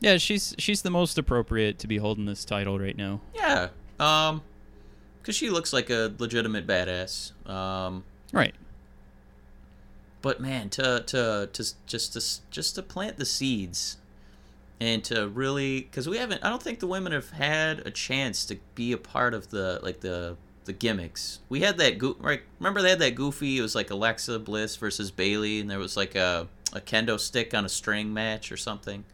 Yeah, 0.00 0.16
she's 0.16 0.54
she's 0.58 0.82
the 0.82 0.90
most 0.90 1.18
appropriate 1.18 1.78
to 1.80 1.86
be 1.86 1.98
holding 1.98 2.24
this 2.24 2.44
title 2.44 2.78
right 2.78 2.96
now. 2.96 3.20
yeah, 3.34 3.68
um, 4.00 4.42
because 5.20 5.36
she 5.36 5.50
looks 5.50 5.72
like 5.72 5.90
a 5.90 6.12
legitimate 6.18 6.66
badass. 6.66 7.32
Um, 7.48 8.04
Right. 8.32 8.54
But 10.26 10.40
man, 10.40 10.70
to 10.70 11.04
to 11.06 11.48
to 11.52 11.64
just 11.86 12.12
to 12.14 12.50
just 12.50 12.74
to 12.74 12.82
plant 12.82 13.16
the 13.16 13.24
seeds 13.24 13.96
and 14.80 15.04
to 15.04 15.28
really 15.28 15.82
because 15.82 16.06
we 16.08 16.18
haven't 16.18 16.44
i 16.44 16.50
don't 16.50 16.62
think 16.62 16.80
the 16.80 16.86
women 16.86 17.12
have 17.12 17.30
had 17.30 17.78
a 17.86 17.90
chance 17.90 18.44
to 18.44 18.58
be 18.74 18.90
a 18.92 18.98
part 18.98 19.32
of 19.34 19.48
the 19.50 19.78
like 19.82 20.00
the 20.00 20.36
the 20.66 20.72
gimmicks 20.74 21.38
we 21.48 21.60
had 21.60 21.78
that 21.78 21.96
go- 21.96 22.16
right 22.20 22.42
remember 22.60 22.82
they 22.82 22.90
had 22.90 22.98
that 22.98 23.14
goofy 23.14 23.56
it 23.56 23.62
was 23.62 23.74
like 23.74 23.90
alexa 23.90 24.38
bliss 24.38 24.76
versus 24.76 25.10
Bayley 25.10 25.60
and 25.60 25.70
there 25.70 25.78
was 25.78 25.96
like 25.96 26.14
a, 26.14 26.46
a 26.74 26.80
kendo 26.80 27.18
stick 27.18 27.54
on 27.54 27.64
a 27.64 27.68
string 27.70 28.12
match 28.12 28.50
or 28.52 28.56
something 28.58 29.04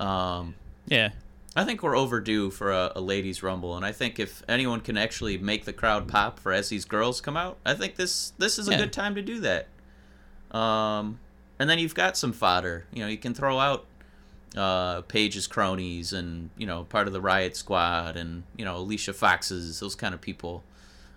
um 0.00 0.54
Yeah. 0.86 1.10
I 1.54 1.64
think 1.64 1.82
we're 1.82 1.96
overdue 1.96 2.50
for 2.50 2.70
a, 2.72 2.92
a 2.94 3.00
ladies' 3.00 3.42
rumble, 3.42 3.76
and 3.76 3.84
I 3.84 3.90
think 3.92 4.18
if 4.20 4.42
anyone 4.48 4.80
can 4.80 4.96
actually 4.96 5.38
make 5.38 5.64
the 5.64 5.72
crowd 5.72 6.06
pop 6.06 6.38
for 6.38 6.52
as 6.52 6.68
these 6.68 6.84
girls 6.84 7.20
come 7.20 7.36
out, 7.36 7.56
I 7.66 7.74
think 7.74 7.96
this 7.96 8.32
this 8.38 8.58
is 8.58 8.68
a 8.68 8.72
Yeah. 8.72 8.78
good 8.78 8.92
time 8.92 9.14
to 9.16 9.22
do 9.22 9.40
that. 9.40 9.66
Um, 10.52 11.18
and 11.58 11.68
then 11.68 11.78
you've 11.78 11.94
got 11.94 12.16
some 12.16 12.32
fodder. 12.32 12.84
You 12.92 13.00
know, 13.02 13.08
you 13.08 13.18
can 13.18 13.34
throw 13.34 13.58
out 13.58 13.84
uh, 14.56 15.02
Paige's 15.02 15.46
cronies 15.46 16.12
and 16.12 16.50
you 16.56 16.66
know 16.66 16.84
part 16.84 17.06
of 17.06 17.12
the 17.12 17.20
Riot 17.20 17.54
Squad 17.56 18.16
and 18.16 18.44
you 18.56 18.64
know 18.64 18.76
Alicia 18.76 19.12
Foxes, 19.12 19.80
those 19.80 19.94
kind 19.94 20.14
of 20.14 20.20
people. 20.20 20.62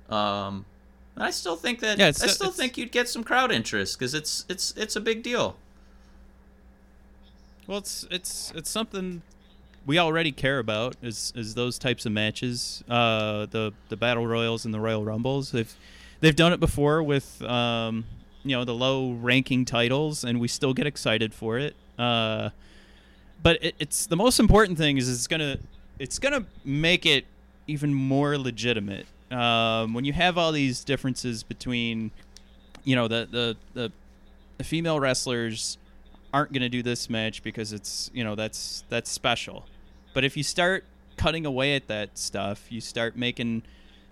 Um, 0.09 0.65
I 1.17 1.32
still 1.32 1.55
think 1.55 1.79
that 1.79 1.97
Yeah, 1.97 2.07
I 2.07 2.11
still 2.11 2.47
it's- 2.47 2.55
think 2.57 2.77
you'd 2.77 2.91
get 2.91 3.07
some 3.07 3.23
crowd 3.23 3.51
interest 3.51 3.97
because 3.97 4.13
it's 4.13 4.45
it's 4.49 4.73
it's 4.75 4.95
a 4.95 5.01
big 5.01 5.23
deal. 5.23 5.55
Well, 7.67 7.77
it's 7.77 8.05
it's 8.11 8.51
it's 8.55 8.69
something 8.69 9.21
we 9.86 9.97
already 9.97 10.32
care 10.32 10.59
about 10.59 10.95
is 11.01 11.32
is 11.36 11.53
those 11.55 11.77
types 11.79 12.05
of 12.05 12.11
matches. 12.11 12.84
Uh, 12.89 13.45
the 13.47 13.71
the 13.89 13.97
battle 13.97 14.27
royals 14.27 14.65
and 14.65 14.73
the 14.73 14.79
Royal 14.79 15.03
Rumbles. 15.05 15.51
They've 15.51 15.73
they've 16.19 16.36
done 16.36 16.53
it 16.53 16.59
before 16.59 17.01
with 17.03 17.41
um, 17.43 18.05
you 18.44 18.56
know 18.56 18.64
the 18.64 18.74
low 18.74 19.12
ranking 19.14 19.66
titles, 19.66 20.24
and 20.24 20.39
we 20.39 20.48
still 20.48 20.74
get 20.74 20.88
excited 20.88 21.34
for 21.34 21.58
it. 21.58 21.76
Uh, 21.98 22.50
but 23.44 23.64
it, 23.64 23.76
it's 23.80 24.06
the 24.06 24.18
most 24.18 24.39
important 24.39 24.78
thing 24.78 24.98
is 24.98 25.10
it's 25.10 25.28
gonna 25.28 25.58
it's 26.00 26.20
gonna 26.20 26.46
make 26.64 27.06
it 27.06 27.26
even 27.68 27.94
more 27.94 28.38
legitimate. 28.38 29.06
Um, 29.32 29.94
when 29.94 30.04
you 30.04 30.14
have 30.14 30.38
all 30.38 30.52
these 30.52 30.84
differences 30.84 31.44
between, 31.44 32.12
you 32.84 32.96
know, 32.96 33.08
the 33.08 33.28
the 33.32 33.58
the, 33.74 33.92
the 34.58 34.64
female 34.64 35.00
wrestlers 35.00 35.78
aren't 36.34 36.54
going 36.54 36.62
to 36.62 36.70
do 36.70 36.82
this 36.82 37.10
match 37.10 37.44
because 37.44 37.74
it's 37.74 38.10
you 38.14 38.24
know 38.24 38.36
that's 38.36 38.84
that's 38.89 39.10
special 39.10 39.66
but 40.14 40.24
if 40.24 40.38
you 40.38 40.44
start 40.44 40.86
cutting 41.18 41.46
away 41.46 41.76
at 41.76 41.88
that 41.88 42.18
stuff 42.18 42.72
you 42.72 42.80
start 42.80 43.16
making 43.16 43.62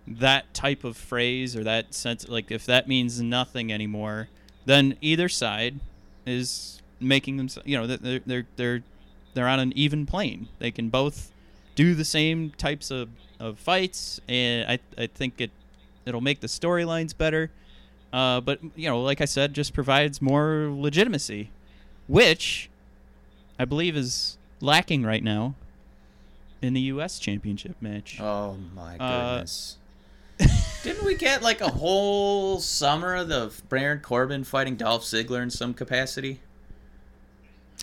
that 0.09 0.51
type 0.53 0.83
of 0.83 0.97
phrase 0.97 1.55
or 1.55 1.63
that 1.63 1.93
sense 1.93 2.27
like 2.27 2.49
if 2.51 2.65
that 2.65 2.87
means 2.87 3.21
nothing 3.21 3.71
anymore 3.71 4.27
then 4.65 4.95
either 5.01 5.29
side 5.29 5.79
is 6.25 6.81
making 6.99 7.37
them 7.37 7.47
you 7.63 7.77
know 7.77 7.85
they're 7.85 8.19
they're 8.25 8.47
they're 8.55 8.83
they're 9.35 9.47
on 9.47 9.59
an 9.59 9.71
even 9.75 10.05
plane 10.07 10.47
they 10.57 10.71
can 10.71 10.89
both 10.89 11.31
do 11.75 11.93
the 11.93 12.03
same 12.03 12.49
types 12.51 12.89
of, 12.91 13.07
of 13.39 13.59
fights 13.59 14.19
and 14.27 14.69
i 14.69 14.79
i 15.01 15.05
think 15.07 15.39
it 15.39 15.51
it'll 16.05 16.21
make 16.21 16.39
the 16.39 16.47
storylines 16.47 17.15
better 17.15 17.51
uh, 18.11 18.41
but 18.41 18.59
you 18.75 18.89
know 18.89 18.99
like 19.01 19.21
i 19.21 19.25
said 19.25 19.53
just 19.53 19.73
provides 19.73 20.21
more 20.21 20.69
legitimacy 20.75 21.51
which 22.07 22.69
I 23.59 23.65
believe 23.65 23.95
is 23.97 24.37
lacking 24.61 25.03
right 25.03 25.21
now 25.21 25.53
in 26.61 26.73
the 26.73 26.79
U.S. 26.81 27.19
Championship 27.19 27.75
match. 27.81 28.19
Oh 28.21 28.55
my 28.73 28.97
Uh, 28.97 29.33
goodness. 29.35 29.77
Didn't 30.83 31.03
we 31.05 31.15
get 31.15 31.41
like 31.41 31.61
a 31.61 31.69
whole 31.69 32.59
summer 32.59 33.15
of 33.15 33.27
the 33.27 33.51
Baron 33.67 33.99
Corbin 33.99 34.43
fighting 34.43 34.75
Dolph 34.75 35.03
Ziggler 35.03 35.41
in 35.43 35.49
some 35.49 35.73
capacity? 35.73 36.39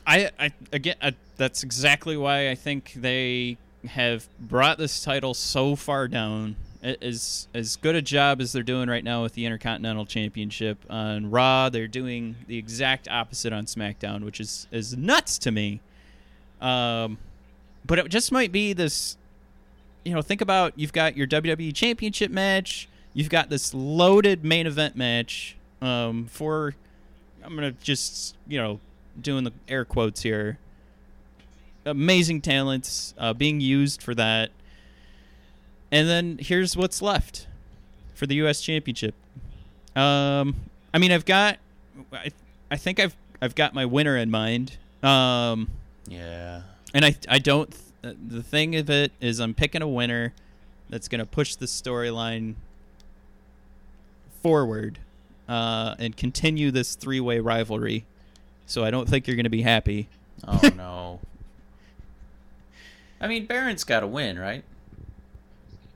I, 0.07 0.31
I 0.39 0.53
again, 0.73 0.97
I, 1.03 1.15
that's 1.37 1.63
exactly 1.63 2.17
why 2.17 2.49
I 2.51 2.55
think 2.55 2.95
they 2.97 3.59
have 3.87 4.29
brought 4.41 4.79
this 4.79 5.03
title 5.05 5.35
so 5.35 5.77
far 5.77 6.09
down. 6.09 6.57
A- 6.83 7.03
As 7.05 7.49
as 7.55 7.77
good 7.77 7.95
a 7.97 8.03
job 8.03 8.41
as 8.41 8.53
they're 8.53 8.63
doing 8.63 8.89
right 8.89 9.05
now 9.05 9.23
with 9.23 9.35
the 9.35 9.45
Intercontinental 9.45 10.07
Championship 10.07 10.79
on 10.89 11.31
Raw, 11.31 11.69
they're 11.69 11.89
doing 11.89 12.37
the 12.47 12.57
exact 12.57 13.09
opposite 13.09 13.53
on 13.53 13.67
SmackDown, 13.67 14.25
which 14.25 14.41
is 14.41 14.69
is 14.71 14.97
nuts 14.97 15.39
to 15.39 15.51
me. 15.51 15.81
Um, 16.61 17.19
but 17.85 17.99
it 17.99 18.09
just 18.09 18.33
might 18.33 18.53
be 18.53 18.73
this. 18.73 19.17
You 20.07 20.15
know, 20.15 20.23
think 20.23 20.41
about 20.41 20.73
you've 20.77 20.93
got 20.93 21.17
your 21.17 21.27
WWE 21.27 21.75
Championship 21.75 22.31
match, 22.31 22.89
you've 23.13 23.29
got 23.29 23.51
this 23.51 23.75
loaded 23.75 24.45
main 24.45 24.67
event 24.69 24.95
match 24.95 25.57
um, 25.83 26.27
for. 26.27 26.75
I'm 27.45 27.55
gonna 27.57 27.73
just 27.73 28.37
you 28.47 28.57
know 28.59 28.79
doing 29.21 29.43
the 29.43 29.53
air 29.67 29.85
quotes 29.85 30.23
here. 30.23 30.59
Amazing 31.85 32.43
talents 32.43 33.15
uh, 33.19 33.33
being 33.33 33.61
used 33.61 34.01
for 34.01 34.15
that. 34.15 34.51
And 35.91 36.09
then 36.09 36.39
here's 36.41 36.77
what's 36.77 37.03
left 37.03 37.47
for 38.15 38.27
the 38.27 38.37
U.S. 38.37 38.61
Championship. 38.61 39.15
Um, 39.95 40.55
I 40.93 40.99
mean, 40.99 41.11
I've 41.13 41.25
got, 41.25 41.59
I, 42.13 42.31
I 42.71 42.77
think 42.77 43.01
I've 43.01 43.17
I've 43.43 43.55
got 43.57 43.75
my 43.75 43.85
winner 43.85 44.17
in 44.17 44.31
mind. 44.31 44.77
Um, 45.03 45.69
Yeah. 46.09 46.63
and 46.95 47.05
I 47.05 47.17
I 47.29 47.41
don't. 47.41 47.75
Uh, 48.05 48.13
The 48.29 48.43
thing 48.43 48.77
of 48.77 48.89
it 48.91 49.13
is, 49.21 49.41
I'm 49.41 49.55
picking 49.55 49.83
a 49.83 49.89
winner 49.89 50.33
that's 50.89 51.09
gonna 51.09 51.27
push 51.27 51.57
the 51.57 51.67
storyline 51.67 52.55
forward 54.43 54.99
uh, 55.49 55.95
and 55.99 56.17
continue 56.17 56.71
this 56.71 56.95
three-way 56.95 57.41
rivalry. 57.41 58.05
So 58.67 58.85
I 58.85 58.91
don't 58.91 59.09
think 59.09 59.27
you're 59.27 59.37
gonna 59.37 59.51
be 59.51 59.63
happy. 59.63 60.09
Oh 60.47 60.71
no. 60.77 61.21
I 63.21 63.29
mean, 63.29 63.47
Baron's 63.47 63.85
got 63.85 64.01
to 64.01 64.07
win, 64.07 64.39
right? 64.39 64.63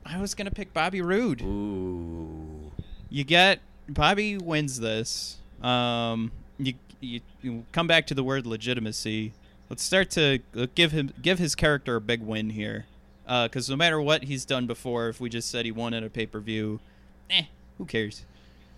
I 0.05 0.19
was 0.19 0.33
gonna 0.33 0.51
pick 0.51 0.73
Bobby 0.73 1.01
Roode. 1.01 1.41
Ooh. 1.41 2.71
You 3.09 3.23
get 3.23 3.59
Bobby 3.87 4.37
wins 4.37 4.79
this. 4.79 5.37
Um, 5.61 6.31
you, 6.57 6.73
you 6.99 7.21
you 7.41 7.65
come 7.71 7.87
back 7.87 8.07
to 8.07 8.13
the 8.13 8.23
word 8.23 8.45
legitimacy. 8.45 9.33
Let's 9.71 9.83
start 9.83 10.09
to 10.11 10.39
uh, 10.53 10.67
give 10.75 10.91
him 10.91 11.13
give 11.21 11.39
his 11.39 11.55
character 11.55 11.95
a 11.95 12.01
big 12.01 12.21
win 12.21 12.49
here, 12.49 12.87
because 13.23 13.69
no 13.69 13.77
matter 13.77 14.01
what 14.01 14.25
he's 14.25 14.43
done 14.43 14.67
before, 14.67 15.07
if 15.07 15.21
we 15.21 15.29
just 15.29 15.49
said 15.49 15.63
he 15.63 15.71
won 15.71 15.93
at 15.93 16.03
a 16.03 16.09
pay 16.09 16.25
per 16.25 16.41
view, 16.41 16.81
eh, 17.29 17.43
who 17.77 17.85
cares? 17.85 18.25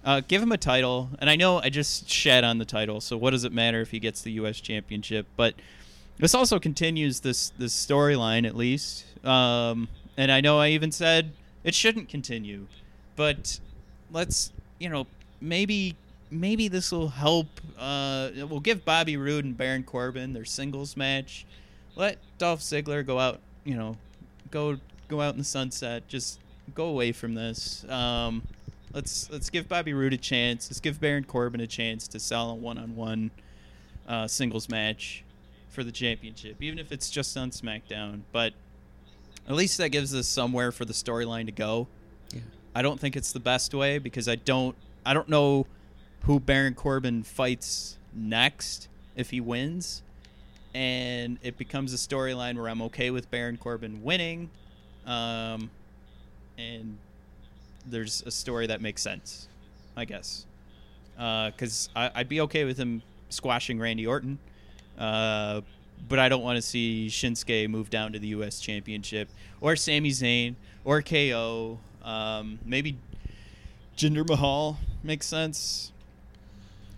Uh, 0.05 0.21
give 0.27 0.39
him 0.39 0.51
a 0.51 0.57
title, 0.57 1.09
and 1.17 1.31
I 1.31 1.35
know 1.35 1.57
I 1.57 1.69
just 1.71 2.07
shed 2.11 2.43
on 2.43 2.59
the 2.59 2.65
title, 2.65 3.01
so 3.01 3.17
what 3.17 3.31
does 3.31 3.43
it 3.43 3.51
matter 3.51 3.81
if 3.81 3.89
he 3.89 3.97
gets 3.97 4.21
the 4.21 4.33
U.S. 4.33 4.61
Championship? 4.61 5.25
But 5.35 5.55
this 6.17 6.35
also 6.35 6.59
continues 6.59 7.21
this 7.21 7.49
this 7.57 7.73
storyline 7.73 8.45
at 8.45 8.55
least. 8.55 9.03
Um, 9.25 9.87
and 10.15 10.31
I 10.31 10.41
know 10.41 10.59
I 10.59 10.69
even 10.69 10.91
said 10.91 11.31
it 11.63 11.73
shouldn't 11.73 12.07
continue, 12.07 12.67
but 13.15 13.59
let's 14.11 14.51
you 14.77 14.89
know 14.89 15.07
maybe 15.41 15.95
maybe 16.33 16.67
this 16.67 16.91
will 16.91 17.09
help. 17.09 17.47
Uh, 17.77 18.29
we'll 18.49 18.59
give 18.59 18.83
Bobby 18.83 19.17
Roode 19.17 19.45
and 19.45 19.57
Baron 19.57 19.83
Corbin 19.83 20.33
their 20.33 20.45
singles 20.45 20.97
match. 20.97 21.45
Let 21.95 22.17
Dolph 22.37 22.61
Ziggler 22.61 23.05
go 23.05 23.19
out. 23.19 23.39
You 23.63 23.75
know, 23.75 23.97
go 24.51 24.77
go 25.07 25.21
out 25.21 25.33
in 25.33 25.37
the 25.37 25.45
sunset. 25.45 26.07
Just 26.07 26.39
go 26.73 26.85
away 26.85 27.11
from 27.11 27.35
this. 27.35 27.85
Um, 27.89 28.43
let's 28.93 29.29
let's 29.31 29.49
give 29.49 29.67
Bobby 29.69 29.93
Roode 29.93 30.13
a 30.13 30.17
chance. 30.17 30.69
Let's 30.69 30.79
give 30.79 30.99
Baron 30.99 31.23
Corbin 31.23 31.61
a 31.61 31.67
chance 31.67 32.07
to 32.09 32.19
sell 32.19 32.49
a 32.51 32.55
one-on-one 32.55 33.31
uh, 34.07 34.27
singles 34.27 34.67
match 34.69 35.23
for 35.69 35.83
the 35.83 35.91
championship, 35.91 36.61
even 36.61 36.77
if 36.79 36.91
it's 36.91 37.09
just 37.09 37.35
on 37.37 37.51
SmackDown. 37.51 38.21
But 38.31 38.53
At 39.47 39.55
least 39.55 39.77
that 39.77 39.89
gives 39.89 40.13
us 40.15 40.27
somewhere 40.27 40.71
for 40.71 40.85
the 40.85 40.93
storyline 40.93 41.45
to 41.45 41.51
go. 41.51 41.87
Yeah. 42.33 42.41
I 42.75 42.81
don't 42.81 42.99
think 42.99 43.15
it's 43.15 43.31
the 43.31 43.39
best 43.39 43.73
way 43.73 43.97
because 43.99 44.27
I 44.27 44.35
don't 44.35 44.75
I 45.05 45.13
don't 45.13 45.29
know 45.29 45.67
who 46.23 46.39
Baron 46.39 46.73
Corbin 46.73 47.23
fights 47.23 47.97
next 48.13 48.87
if 49.15 49.29
he 49.29 49.41
wins. 49.41 50.01
And 50.73 51.37
it 51.43 51.57
becomes 51.57 51.93
a 51.93 51.97
storyline 51.97 52.57
where 52.57 52.67
I'm 52.67 52.81
okay 52.83 53.11
with 53.11 53.29
Baron 53.29 53.57
Corbin 53.57 54.03
winning. 54.03 54.49
Um, 55.05 55.69
and 56.57 56.97
there's 57.85 58.23
a 58.25 58.31
story 58.31 58.67
that 58.67 58.81
makes 58.81 59.01
sense, 59.01 59.47
I 59.95 60.05
guess. 60.05 60.45
Because 61.15 61.89
I'd 61.95 62.29
be 62.29 62.41
okay 62.41 62.63
with 62.63 62.77
him 62.77 63.03
squashing 63.29 63.79
Randy 63.79 64.07
Orton. 64.07 64.39
Uh, 64.97 65.61
but 66.07 66.19
I 66.19 66.29
don't 66.29 66.41
want 66.41 66.57
to 66.57 66.61
see 66.61 67.07
Shinsuke 67.09 67.69
move 67.69 67.89
down 67.89 68.13
to 68.13 68.19
the 68.19 68.27
U.S. 68.27 68.59
Championship 68.59 69.29
or 69.61 69.75
Sami 69.75 70.09
Zayn 70.09 70.55
or 70.83 71.01
KO. 71.01 71.79
Um, 72.03 72.59
maybe 72.65 72.97
Jinder 73.95 74.27
Mahal 74.27 74.77
makes 75.03 75.27
sense. 75.27 75.91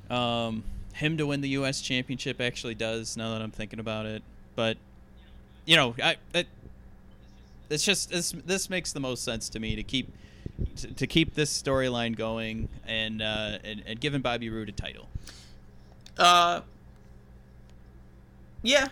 Um, 0.09 0.63
him 0.93 1.17
to 1.17 1.25
win 1.25 1.41
the 1.41 1.49
U.S. 1.49 1.81
Championship 1.81 2.39
actually 2.39 2.75
does. 2.75 3.17
Now 3.17 3.33
that 3.33 3.41
I'm 3.41 3.51
thinking 3.51 3.79
about 3.79 4.05
it, 4.05 4.23
but 4.55 4.77
you 5.65 5.75
know, 5.75 5.95
I 6.01 6.15
it, 6.33 6.47
it's 7.69 7.83
just 7.83 8.09
this 8.09 8.33
this 8.45 8.69
makes 8.69 8.93
the 8.93 8.99
most 8.99 9.23
sense 9.23 9.49
to 9.49 9.59
me 9.59 9.75
to 9.75 9.83
keep 9.83 10.11
to, 10.77 10.87
to 10.93 11.07
keep 11.07 11.33
this 11.33 11.61
storyline 11.61 12.15
going 12.15 12.69
and, 12.87 13.21
uh, 13.21 13.57
and 13.63 13.83
and 13.85 13.99
giving 13.99 14.21
Bobby 14.21 14.49
Roode 14.49 14.69
a 14.69 14.71
title. 14.71 15.07
Uh, 16.17 16.61
yeah. 18.61 18.87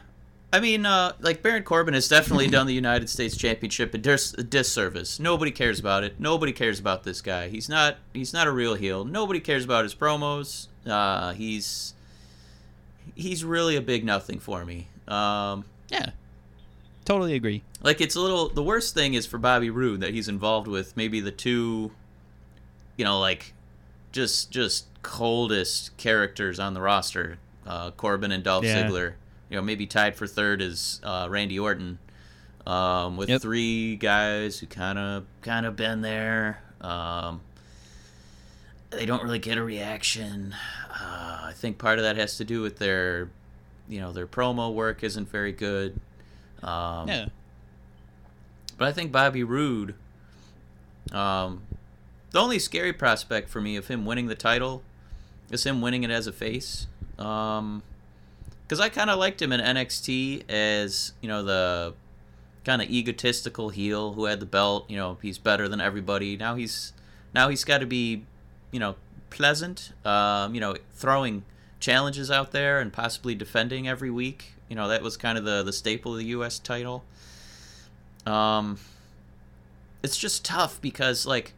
I 0.52 0.60
mean, 0.60 0.86
uh, 0.86 1.14
like 1.20 1.42
Baron 1.42 1.64
Corbin 1.64 1.96
has 1.96 2.08
definitely 2.08 2.48
done 2.48 2.68
the 2.68 2.76
United 2.76 3.10
States 3.10 3.36
Championship 3.36 3.92
a, 3.96 3.98
dis- 3.98 4.36
a 4.38 4.44
disservice. 4.44 5.20
Nobody 5.20 5.50
cares 5.50 5.80
about 5.80 6.04
it. 6.04 6.20
Nobody 6.20 6.52
cares 6.52 6.80
about 6.80 7.04
this 7.04 7.22
guy. 7.22 7.50
He's 7.50 7.68
not. 7.68 7.98
He's 8.14 8.34
not 8.34 8.46
a 8.46 8.52
real 8.52 8.76
heel. 8.76 9.04
Nobody 9.04 9.40
cares 9.40 9.66
about 9.66 9.84
his 9.84 9.96
promos. 9.96 10.68
Uh, 10.86 11.34
he's 11.34 11.94
he's 13.16 13.44
really 13.44 13.76
a 13.76 13.82
big 13.82 14.04
nothing 14.04 14.40
for 14.40 14.66
me. 14.66 14.88
Um, 15.08 15.66
Yeah, 15.90 16.12
totally 17.06 17.36
agree. 17.36 17.64
like 17.82 18.02
it's 18.02 18.16
a 18.16 18.20
little. 18.22 18.50
The 18.50 18.64
worst 18.64 18.94
thing 18.94 19.14
is 19.14 19.26
for 19.26 19.38
Bobby 19.38 19.70
Roode 19.70 20.02
that 20.02 20.14
he's 20.14 20.28
involved 20.28 20.68
with 20.68 20.96
maybe 20.98 21.20
the 21.20 21.32
two, 21.32 21.92
you 22.98 23.06
know, 23.06 23.20
like 23.20 23.54
just 24.12 24.52
just 24.52 24.86
coldest 25.02 25.96
characters 25.98 26.60
on 26.60 26.74
the 26.74 26.82
roster, 26.82 27.38
uh, 27.68 27.92
Corbin 27.92 28.32
and 28.32 28.44
Dolph 28.44 28.64
Yeah. 28.66 28.84
Ziggler. 28.88 29.14
You 29.50 29.58
know, 29.58 29.62
maybe 29.62 29.86
tied 29.86 30.16
for 30.16 30.26
third 30.26 30.62
is 30.62 31.00
uh, 31.04 31.28
Randy 31.30 31.60
Orton, 31.60 32.00
um, 32.66 33.18
with 33.18 33.30
Yep. 33.30 33.42
three 33.42 33.96
guys 33.98 34.60
who 34.60 34.66
kind 34.68 34.98
of 34.98 35.26
kind 35.42 35.66
of 35.66 35.76
been 35.76 36.02
there. 36.02 36.62
Um, 36.82 37.42
they 38.96 39.06
don't 39.06 39.24
really 39.24 39.40
get 39.40 39.58
a 39.58 39.64
reaction. 39.64 40.56
Uh, 40.90 41.40
I 41.44 41.54
think 41.56 41.78
part 41.78 42.00
of 42.00 42.04
that 42.04 42.18
has 42.18 42.38
to 42.38 42.46
do 42.46 42.62
with 42.62 42.78
their, 42.78 43.30
you 43.88 44.00
know, 44.00 44.12
their 44.12 44.28
promo 44.28 44.74
work 44.74 45.04
isn't 45.04 45.30
very 45.30 45.52
good. 45.52 46.00
Um, 46.62 47.08
Yeah, 47.08 47.26
but 48.78 48.88
I 48.88 48.92
think 48.92 49.12
Bobby 49.12 49.44
Roode, 49.44 49.96
um, 51.12 51.62
the 52.32 52.40
only 52.40 52.60
scary 52.60 52.94
prospect 52.94 53.50
for 53.50 53.62
me 53.62 53.76
of 53.76 53.88
him 53.88 54.06
winning 54.06 54.28
the 54.28 54.36
title 54.36 54.82
is 55.52 55.66
him 55.66 55.82
winning 55.82 56.04
it 56.04 56.10
as 56.10 56.26
a 56.26 56.32
face. 56.32 56.88
Um, 57.20 57.84
because 58.64 58.80
I 58.80 58.90
kind 58.90 59.10
of 59.10 59.20
liked 59.20 59.42
him 59.42 59.52
in 59.52 59.60
NXT 59.60 60.50
as 60.50 61.14
you 61.22 61.28
know 61.28 61.44
the 61.44 61.94
kind 62.64 62.82
of 62.82 62.90
egotistical 62.90 63.70
heel 63.70 64.14
who 64.14 64.26
had 64.26 64.40
the 64.40 64.46
belt. 64.46 64.90
You 64.90 64.98
know 64.98 65.18
he's 65.22 65.38
better 65.38 65.68
than 65.68 65.80
everybody. 65.80 66.38
Now 66.38 66.56
he's 66.56 66.94
now 67.36 67.50
he's 67.50 67.64
got 67.64 67.80
to 67.80 67.86
be, 67.86 68.26
you 68.74 68.80
know, 68.82 68.96
pleasant. 69.30 69.94
Um, 70.04 70.54
you 70.54 70.60
know, 70.60 70.76
throwing 70.94 71.46
challenges 71.80 72.30
out 72.30 72.52
there 72.52 72.80
and 72.82 72.92
possibly 72.92 73.36
defending 73.36 73.88
every 73.88 74.10
week. 74.12 74.54
You 74.70 74.76
know 74.76 74.88
that 74.90 75.02
was 75.02 75.16
kind 75.16 75.38
of 75.38 75.46
the 75.46 75.64
the 75.64 75.72
staple 75.74 76.12
of 76.14 76.18
the 76.18 76.26
U.S. 76.26 76.60
title. 76.60 77.06
Um, 78.26 78.80
it's 80.02 80.18
just 80.18 80.44
tough 80.46 80.82
because 80.82 81.26
like 81.26 81.54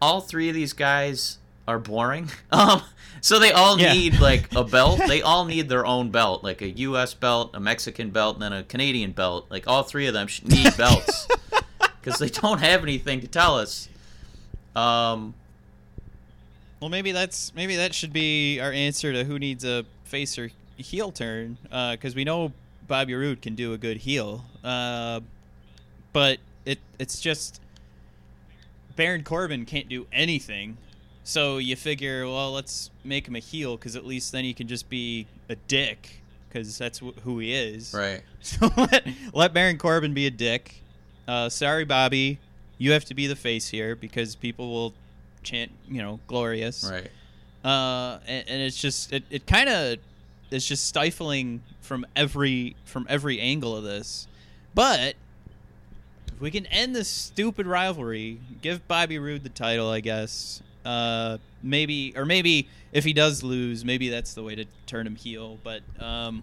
all 0.00 0.20
three 0.20 0.48
of 0.48 0.54
these 0.54 0.72
guys 0.72 1.38
are 1.68 1.78
boring. 1.78 2.30
Um, 2.52 2.82
so 3.22 3.38
they 3.38 3.52
all 3.52 3.78
Yeah. 3.78 3.92
need 3.92 4.18
like 4.20 4.52
a 4.54 4.64
belt. 4.76 4.98
they 5.06 5.20
all 5.22 5.44
need 5.44 5.68
their 5.68 5.84
own 5.84 6.10
belt, 6.10 6.42
like 6.42 6.62
a 6.62 6.70
U.S. 6.70 7.12
belt, 7.14 7.50
a 7.54 7.60
Mexican 7.60 8.10
belt, 8.10 8.36
and 8.36 8.42
then 8.42 8.52
a 8.52 8.62
Canadian 8.62 9.12
belt. 9.12 9.46
Like 9.50 9.66
all 9.68 9.82
three 9.82 10.06
of 10.06 10.14
them 10.14 10.26
should 10.26 10.48
need 10.48 10.74
belts 10.78 11.28
because 12.00 12.18
they 12.18 12.28
don't 12.30 12.58
have 12.60 12.82
anything 12.82 13.20
to 13.20 13.28
tell 13.28 13.58
us. 13.58 13.88
Um, 14.74 15.34
Well, 16.80 16.88
maybe 16.90 17.12
that's 17.12 17.54
maybe 17.54 17.76
that 17.76 17.94
should 17.94 18.12
be 18.12 18.58
our 18.60 18.72
answer 18.72 19.12
to 19.12 19.24
who 19.24 19.38
needs 19.38 19.64
a 19.64 19.84
face 20.04 20.38
or 20.38 20.50
heel 20.76 21.12
turn, 21.12 21.58
because 21.62 22.14
we 22.14 22.24
know 22.24 22.52
Bobby 22.88 23.14
Roode 23.14 23.42
can 23.42 23.54
do 23.54 23.72
a 23.74 23.78
good 23.78 23.98
heel, 23.98 24.44
uh, 24.64 25.20
but 26.12 26.38
it 26.64 26.78
it's 26.98 27.20
just 27.20 27.60
Baron 28.96 29.24
Corbin 29.24 29.64
can't 29.66 29.88
do 29.88 30.06
anything. 30.12 30.76
So 31.22 31.58
you 31.58 31.76
figure, 31.76 32.26
well, 32.26 32.52
let's 32.52 32.90
make 33.04 33.28
him 33.28 33.36
a 33.36 33.40
heel, 33.40 33.76
because 33.76 33.94
at 33.94 34.04
least 34.06 34.32
then 34.32 34.42
he 34.42 34.54
can 34.54 34.66
just 34.66 34.88
be 34.88 35.26
a 35.48 35.54
dick, 35.54 36.22
because 36.48 36.76
that's 36.78 36.98
wh- 36.98 37.16
who 37.24 37.38
he 37.38 37.52
is. 37.52 37.94
right. 37.94 38.22
So 38.42 38.70
let, 38.74 39.06
let 39.34 39.52
Baron 39.52 39.76
Corbin 39.76 40.14
be 40.14 40.26
a 40.26 40.30
dick. 40.30 40.82
Uh, 41.28 41.50
sorry, 41.50 41.84
Bobby, 41.84 42.38
you 42.78 42.92
have 42.92 43.04
to 43.04 43.14
be 43.14 43.26
the 43.26 43.36
face 43.36 43.68
here 43.68 43.94
because 43.94 44.34
people 44.34 44.70
will 44.72 44.94
chant, 45.42 45.70
you 45.88 46.02
know, 46.02 46.20
glorious. 46.26 46.90
Right. 46.90 47.10
Uh, 47.64 48.18
and, 48.26 48.48
and 48.48 48.62
it's 48.62 48.80
just 48.80 49.12
it, 49.12 49.24
it 49.30 49.46
kind 49.46 49.68
of 49.68 49.98
is 50.50 50.66
just 50.66 50.86
stifling 50.86 51.62
from 51.80 52.06
every 52.16 52.76
from 52.84 53.06
every 53.08 53.40
angle 53.40 53.76
of 53.76 53.84
this. 53.84 54.26
But 54.74 55.14
if 56.28 56.40
we 56.40 56.50
can 56.50 56.66
end 56.66 56.94
this 56.94 57.08
stupid 57.08 57.66
rivalry, 57.66 58.40
give 58.62 58.86
Bobby 58.88 59.18
Roode 59.18 59.42
the 59.42 59.50
title, 59.50 59.90
I 59.90 60.00
guess. 60.00 60.62
Uh, 60.84 61.38
maybe 61.62 62.14
or 62.16 62.24
maybe 62.24 62.68
if 62.92 63.04
he 63.04 63.12
does 63.12 63.42
lose, 63.42 63.84
maybe 63.84 64.08
that's 64.08 64.34
the 64.34 64.42
way 64.42 64.54
to 64.54 64.64
turn 64.86 65.06
him 65.06 65.16
heel. 65.16 65.58
But 65.62 65.82
um, 65.98 66.42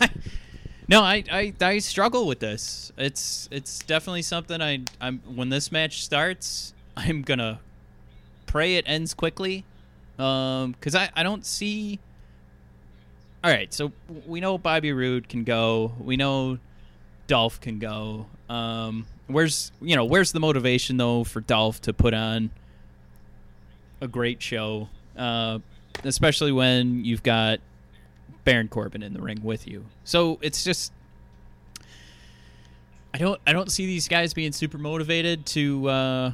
no, 0.88 1.02
I, 1.02 1.24
I 1.30 1.52
I 1.60 1.78
struggle 1.78 2.26
with 2.26 2.38
this. 2.38 2.92
It's 2.96 3.48
it's 3.50 3.80
definitely 3.80 4.22
something 4.22 4.62
I 4.62 4.80
I'm 5.00 5.20
when 5.34 5.50
this 5.50 5.70
match 5.70 6.02
starts, 6.04 6.72
I'm 6.96 7.22
gonna 7.22 7.60
pray 8.54 8.76
it 8.76 8.84
ends 8.86 9.14
quickly, 9.14 9.64
um, 10.16 10.70
because 10.72 10.94
I 10.94 11.10
I 11.16 11.24
don't 11.24 11.44
see. 11.44 11.98
All 13.42 13.50
right, 13.50 13.74
so 13.74 13.90
we 14.26 14.38
know 14.38 14.56
Bobby 14.58 14.92
Roode 14.92 15.28
can 15.28 15.42
go. 15.42 15.92
We 15.98 16.16
know 16.16 16.58
Dolph 17.26 17.60
can 17.60 17.80
go. 17.80 18.26
Um, 18.48 19.06
where's 19.26 19.72
you 19.82 19.96
know 19.96 20.04
where's 20.04 20.30
the 20.30 20.38
motivation 20.38 20.98
though 20.98 21.24
for 21.24 21.40
Dolph 21.40 21.80
to 21.82 21.92
put 21.92 22.14
on 22.14 22.52
a 24.00 24.06
great 24.06 24.40
show, 24.40 24.88
uh, 25.18 25.58
especially 26.04 26.52
when 26.52 27.04
you've 27.04 27.24
got 27.24 27.58
Baron 28.44 28.68
Corbin 28.68 29.02
in 29.02 29.14
the 29.14 29.20
ring 29.20 29.40
with 29.42 29.66
you. 29.66 29.84
So 30.04 30.38
it's 30.42 30.62
just 30.62 30.92
I 33.12 33.18
don't 33.18 33.40
I 33.48 33.52
don't 33.52 33.72
see 33.72 33.86
these 33.86 34.06
guys 34.06 34.32
being 34.32 34.52
super 34.52 34.78
motivated 34.78 35.44
to 35.46 35.88
uh, 35.88 36.32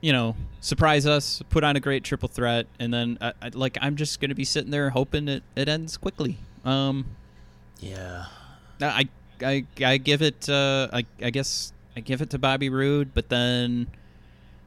you 0.00 0.12
know 0.12 0.36
surprise 0.60 1.06
us, 1.06 1.42
put 1.50 1.64
on 1.64 1.76
a 1.76 1.80
great 1.80 2.04
triple 2.04 2.28
threat, 2.28 2.66
and 2.78 2.92
then 2.92 3.18
I, 3.20 3.32
I, 3.42 3.50
like 3.52 3.78
I'm 3.80 3.96
just 3.96 4.20
gonna 4.20 4.34
be 4.34 4.44
sitting 4.44 4.70
there 4.70 4.90
hoping 4.90 5.28
it, 5.28 5.42
it 5.56 5.68
ends 5.68 5.96
quickly. 5.96 6.38
Um, 6.64 7.06
Yeah. 7.80 8.26
I 8.80 9.08
I 9.42 9.66
I 9.84 9.96
give 9.98 10.22
it 10.22 10.48
uh, 10.48 10.88
I 10.92 11.04
I 11.22 11.30
guess 11.30 11.72
I 11.96 12.00
give 12.00 12.22
it 12.22 12.30
to 12.30 12.38
Bobby 12.38 12.68
Roode, 12.68 13.12
but 13.14 13.28
then 13.28 13.88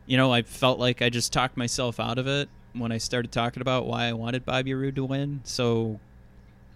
you 0.06 0.18
know 0.18 0.32
I 0.32 0.42
felt 0.42 0.80
like 0.80 1.02
I 1.02 1.10
just 1.10 1.32
talked 1.34 1.58
myself 1.58 2.00
out 2.00 2.18
of 2.18 2.28
it 2.28 2.50
when 2.74 2.92
I 2.92 2.98
started 2.98 3.32
talking 3.32 3.62
about 3.62 3.86
why 3.86 4.06
I 4.06 4.14
wanted 4.14 4.46
Bobby 4.46 4.74
Roode 4.74 4.96
to 4.96 5.06
win. 5.06 5.42
So 5.44 6.00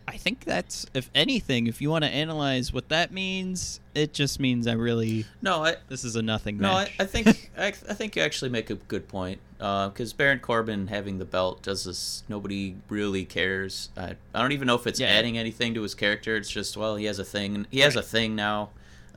I 0.10 0.16
think 0.16 0.46
that's 0.46 0.86
if 0.94 1.10
anything, 1.14 1.68
if 1.68 1.82
you 1.82 1.90
want 1.90 2.06
to 2.06 2.10
analyze 2.10 2.72
what 2.72 2.88
that 2.90 3.12
means, 3.12 3.82
it 3.94 4.14
just 4.14 4.40
means 4.40 4.66
I 4.66 4.74
really 4.74 5.26
No, 5.42 5.66
I 5.66 5.76
this 5.90 6.06
is 6.06 6.16
a 6.16 6.22
nothing 6.22 6.58
no, 6.60 6.72
I. 6.72 6.90
I 6.98 7.04
think 7.06 7.52
I, 7.58 7.68
I 7.68 7.72
think 7.72 8.16
you 8.16 8.22
actually 8.22 8.50
make 8.50 8.70
a 8.70 8.76
good 8.76 9.08
point. 9.08 9.40
Because 9.58 10.14
Baron 10.14 10.40
Corbin 10.40 10.88
having 10.88 11.18
the 11.18 11.26
belt 11.26 11.64
does 11.64 11.84
this. 11.84 12.24
Nobody 12.30 12.76
really 12.90 13.26
cares. 13.26 13.90
I, 13.98 14.16
I 14.34 14.42
don't 14.42 14.52
even 14.52 14.68
know 14.68 14.76
if 14.76 14.86
it's 14.88 15.00
Yeah. 15.00 15.08
adding 15.08 15.36
anything 15.38 15.74
to 15.74 15.82
his 15.82 15.96
character. 15.96 16.36
It's 16.38 16.50
just 16.50 16.78
well, 16.78 16.96
he 16.96 17.06
has 17.06 17.20
a 17.20 17.26
thing. 17.26 17.66
He 17.72 17.80
has 17.80 17.96
a 17.96 18.02
thing 18.04 18.36
now. 18.36 18.70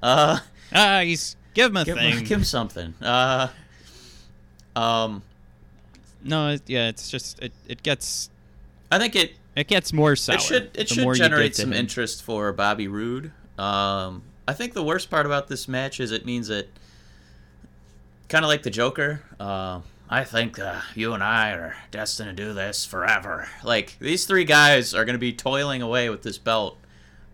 Uh, 0.03 0.38
ah, 0.74 1.01
he's 1.03 1.36
give 1.55 1.70
him 1.70 1.76
a 1.76 1.84
give, 1.84 1.99
thing. 1.99 2.12
him, 2.18 2.24
give 2.24 2.38
him 2.38 2.45
something. 2.45 2.95
Uh, 3.03 3.49
um, 4.74 5.22
no, 6.24 6.57
yeah, 6.66 6.88
it's 6.88 7.11
just 7.11 7.38
it, 7.41 7.53
it 7.68 7.82
gets 7.82 8.30
I 8.91 8.99
think 8.99 9.14
it 9.14 9.34
it 9.57 9.67
gets 9.69 9.93
more 9.93 10.17
sour. 10.17 10.37
it 10.37 10.43
should 10.43 10.71
it 10.75 10.89
should 10.89 11.15
generate 11.17 11.57
some 11.57 11.73
him. 11.73 11.79
interest 11.79 12.23
for 12.23 12.53
Bobby 12.53 12.89
Roode. 12.89 13.33
Um, 13.59 14.23
I 14.49 14.53
think 14.55 14.73
the 14.73 14.83
worst 14.83 15.11
part 15.11 15.27
about 15.27 15.49
this 15.49 15.69
match 15.69 16.01
is 16.01 16.13
it 16.13 16.25
means 16.27 16.49
that, 16.49 16.69
kind 18.29 18.45
of 18.45 18.49
like 18.49 18.63
the 18.63 18.71
Joker. 18.71 19.23
Uh, 19.39 19.81
I 20.09 20.25
think 20.25 20.59
uh, 20.59 20.81
you 20.95 21.13
and 21.13 21.23
I 21.23 21.51
are 21.53 21.77
destined 21.91 22.37
to 22.37 22.45
do 22.45 22.53
this 22.53 22.85
forever. 22.85 23.49
Like 23.63 23.97
these 24.01 24.25
three 24.25 24.45
guys 24.45 24.93
are 24.95 25.05
going 25.05 25.15
to 25.15 25.19
be 25.21 25.33
toiling 25.33 25.83
away 25.83 26.09
with 26.11 26.23
this 26.23 26.37
belt, 26.39 26.79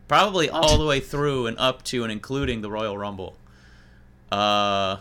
probably 0.09 0.51
all 0.51 0.77
the 0.79 0.85
way 0.87 1.01
through 1.01 1.47
and 1.47 1.59
up 1.59 1.83
to 1.85 2.03
and 2.03 2.13
including 2.13 2.61
the 2.61 2.71
Royal 2.71 2.99
Rumble. 2.99 3.37
Uh, 4.31 4.99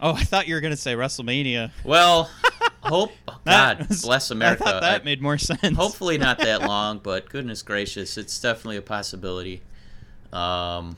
Oh, 0.00 0.12
I 0.12 0.24
thought 0.24 0.48
you 0.48 0.54
were 0.54 0.60
gonna 0.60 0.76
say 0.76 0.94
WrestleMania. 0.94 1.70
well, 1.84 2.28
hope 2.88 3.12
That 3.44 3.78
God 3.88 3.88
bless 4.02 4.30
America. 4.30 4.62
I 4.64 4.70
thought 4.72 4.80
that 4.82 5.00
I- 5.02 5.04
made 5.04 5.20
more 5.22 5.38
sense. 5.38 5.76
hopefully 5.76 6.16
not 6.18 6.38
that 6.38 6.62
long, 6.66 6.98
but 7.02 7.28
goodness 7.28 7.62
gracious, 7.62 8.16
it's 8.16 8.40
definitely 8.40 8.76
a 8.78 8.82
possibility. 8.82 9.60
Um, 10.32 10.96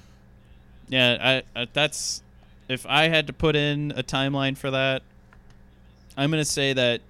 Yeah, 0.89 1.43
I, 1.57 1.61
I 1.63 1.67
that's 1.73 2.23
if 2.69 2.85
I 2.87 3.09
had 3.09 3.27
to 3.29 3.33
put 3.33 3.55
in 3.57 3.93
a 3.97 4.03
timeline 4.03 4.57
for 4.57 4.71
that, 4.71 5.03
I'm 6.17 6.31
gonna 6.31 6.45
say 6.45 6.73
that 6.73 7.01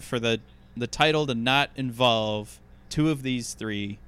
for 0.00 0.18
the 0.18 0.40
the 0.76 0.86
title 0.86 1.26
to 1.26 1.34
not 1.34 1.70
involve 1.76 2.58
two 2.90 3.10
of 3.10 3.22
these 3.22 3.54
three, 3.54 3.98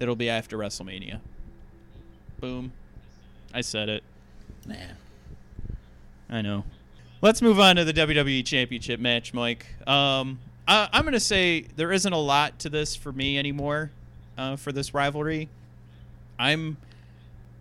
it'll 0.00 0.16
be 0.16 0.28
after 0.30 0.56
WrestleMania. 0.58 1.20
Boom. 2.40 2.72
I 3.52 3.60
said 3.60 3.88
it. 3.88 4.02
man, 4.66 4.96
I 6.28 6.40
know. 6.42 6.64
Let's 7.22 7.42
move 7.42 7.60
on 7.60 7.76
to 7.76 7.84
the 7.84 7.92
WWE 7.92 8.42
Championship 8.46 8.98
match, 8.98 9.34
Mike. 9.34 9.66
Um, 9.86 10.38
I, 10.66 10.88
I'm 10.90 11.02
going 11.02 11.12
to 11.12 11.20
say 11.20 11.66
there 11.76 11.92
isn't 11.92 12.12
a 12.14 12.18
lot 12.18 12.58
to 12.60 12.70
this 12.70 12.96
for 12.96 13.12
me 13.12 13.38
anymore 13.38 13.90
uh, 14.38 14.56
for 14.56 14.72
this 14.72 14.94
rivalry. 14.94 15.50
I'm 16.38 16.78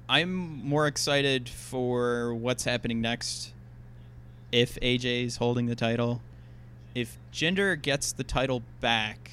I'm 0.07 0.33
more 0.65 0.87
excited 0.87 1.49
for 1.49 2.33
what's 2.33 2.63
happening 2.63 3.01
next. 3.01 3.51
If 4.49 4.75
AJ 4.79 5.25
is 5.25 5.35
holding 5.35 5.65
the 5.65 5.75
title, 5.75 6.21
if 6.95 7.17
Jinder 7.33 7.79
gets 7.79 8.13
the 8.13 8.23
title 8.23 8.63
back, 8.79 9.29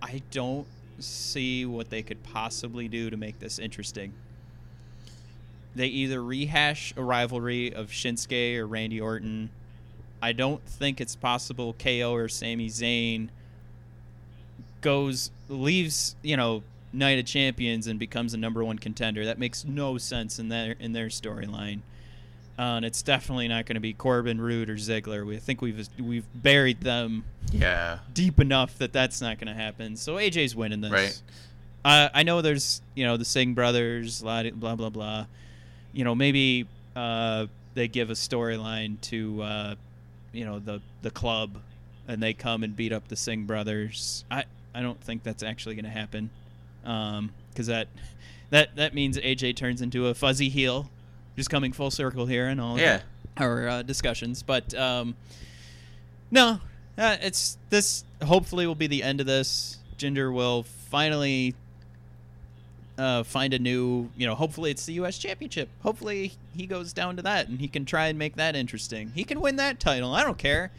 I 0.00 0.22
don't 0.30 0.66
see 0.98 1.66
what 1.66 1.90
they 1.90 2.02
could 2.02 2.22
possibly 2.22 2.88
do 2.88 3.10
to 3.10 3.18
make 3.18 3.38
this 3.38 3.58
interesting 3.58 4.14
they 5.74 5.86
either 5.86 6.22
rehash 6.22 6.94
a 6.96 7.02
rivalry 7.02 7.72
of 7.72 7.88
Shinsuke 7.88 8.58
or 8.58 8.66
Randy 8.66 9.00
Orton. 9.00 9.50
I 10.22 10.32
don't 10.32 10.64
think 10.64 11.00
it's 11.00 11.16
possible 11.16 11.74
KO 11.78 12.14
or 12.14 12.28
Sami 12.28 12.68
Zayn 12.68 13.28
goes 14.80 15.30
leaves, 15.48 16.14
you 16.22 16.36
know, 16.36 16.62
Night 16.92 17.18
of 17.18 17.26
Champions 17.26 17.86
and 17.86 17.98
becomes 17.98 18.34
a 18.34 18.36
number 18.36 18.64
one 18.64 18.78
contender. 18.78 19.24
That 19.24 19.38
makes 19.38 19.64
no 19.64 19.98
sense 19.98 20.38
in 20.38 20.48
their 20.48 20.76
in 20.78 20.92
their 20.92 21.08
storyline. 21.08 21.80
Uh, 22.56 22.78
and 22.78 22.84
it's 22.84 23.02
definitely 23.02 23.48
not 23.48 23.66
going 23.66 23.74
to 23.74 23.80
be 23.80 23.92
Corbin, 23.92 24.40
Roode, 24.40 24.70
or 24.70 24.76
Ziggler. 24.76 25.26
We 25.26 25.36
I 25.36 25.40
think 25.40 25.60
we've 25.60 25.88
we've 25.98 26.26
buried 26.34 26.82
them 26.82 27.24
yeah, 27.50 27.98
deep 28.12 28.38
enough 28.38 28.78
that 28.78 28.92
that's 28.92 29.20
not 29.20 29.38
going 29.38 29.48
to 29.48 29.60
happen. 29.60 29.96
So 29.96 30.14
AJ's 30.14 30.54
winning 30.54 30.80
this. 30.80 30.92
Right. 30.92 31.22
Uh, 31.84 32.08
I 32.14 32.22
know 32.22 32.42
there's 32.42 32.80
you 32.94 33.04
know 33.04 33.16
the 33.16 33.24
Singh 33.24 33.54
brothers, 33.54 34.22
blah 34.22 34.44
blah 34.44 34.76
blah. 34.76 34.90
blah. 34.90 35.26
You 35.94 36.04
know 36.04 36.14
maybe 36.14 36.66
uh, 36.94 37.46
they 37.74 37.88
give 37.88 38.10
a 38.10 38.14
storyline 38.14 39.00
to 39.02 39.42
uh, 39.42 39.74
you 40.32 40.44
know 40.44 40.58
the 40.58 40.80
the 41.02 41.10
club, 41.10 41.58
and 42.06 42.22
they 42.22 42.34
come 42.34 42.62
and 42.62 42.76
beat 42.76 42.92
up 42.92 43.08
the 43.08 43.16
Singh 43.16 43.44
brothers. 43.44 44.24
I 44.30 44.44
I 44.74 44.82
don't 44.82 45.00
think 45.00 45.22
that's 45.22 45.42
actually 45.42 45.76
going 45.76 45.84
to 45.84 45.90
happen, 45.90 46.30
because 46.82 47.68
that 47.68 47.88
that 48.50 48.76
that 48.76 48.94
means 48.94 49.16
AJ 49.18 49.56
turns 49.56 49.80
into 49.80 50.08
a 50.08 50.14
fuzzy 50.14 50.48
heel. 50.48 50.90
Just 51.36 51.50
coming 51.50 51.72
full 51.72 51.90
circle 51.90 52.26
here 52.26 52.46
and 52.46 52.60
all. 52.60 52.78
yeah. 52.78 53.00
our 53.36 53.66
uh, 53.66 53.82
discussions. 53.82 54.44
But 54.44 54.72
um, 54.74 55.16
no, 56.30 56.60
uh, 56.96 57.16
it's 57.20 57.58
this. 57.70 58.04
Hopefully, 58.22 58.66
will 58.66 58.74
be 58.74 58.86
the 58.86 59.02
end 59.02 59.20
of 59.20 59.26
this. 59.26 59.78
Jinder 59.98 60.32
will 60.32 60.62
finally 60.62 61.54
uh, 62.98 63.22
find 63.24 63.52
a 63.54 63.58
new. 63.58 64.10
You 64.16 64.26
know, 64.26 64.34
hopefully 64.34 64.70
it's 64.70 64.86
the 64.86 64.94
U.S. 64.94 65.18
Championship. 65.18 65.68
Hopefully 65.82 66.32
he 66.56 66.66
goes 66.66 66.92
down 66.92 67.16
to 67.16 67.22
that 67.22 67.48
and 67.48 67.60
he 67.60 67.68
can 67.68 67.84
try 67.84 68.06
and 68.06 68.18
make 68.18 68.36
that 68.36 68.54
interesting. 68.56 69.12
He 69.14 69.24
can 69.24 69.40
win 69.40 69.56
that 69.56 69.80
title. 69.80 70.12
I 70.14 70.22
don't 70.22 70.38
care. 70.38 70.70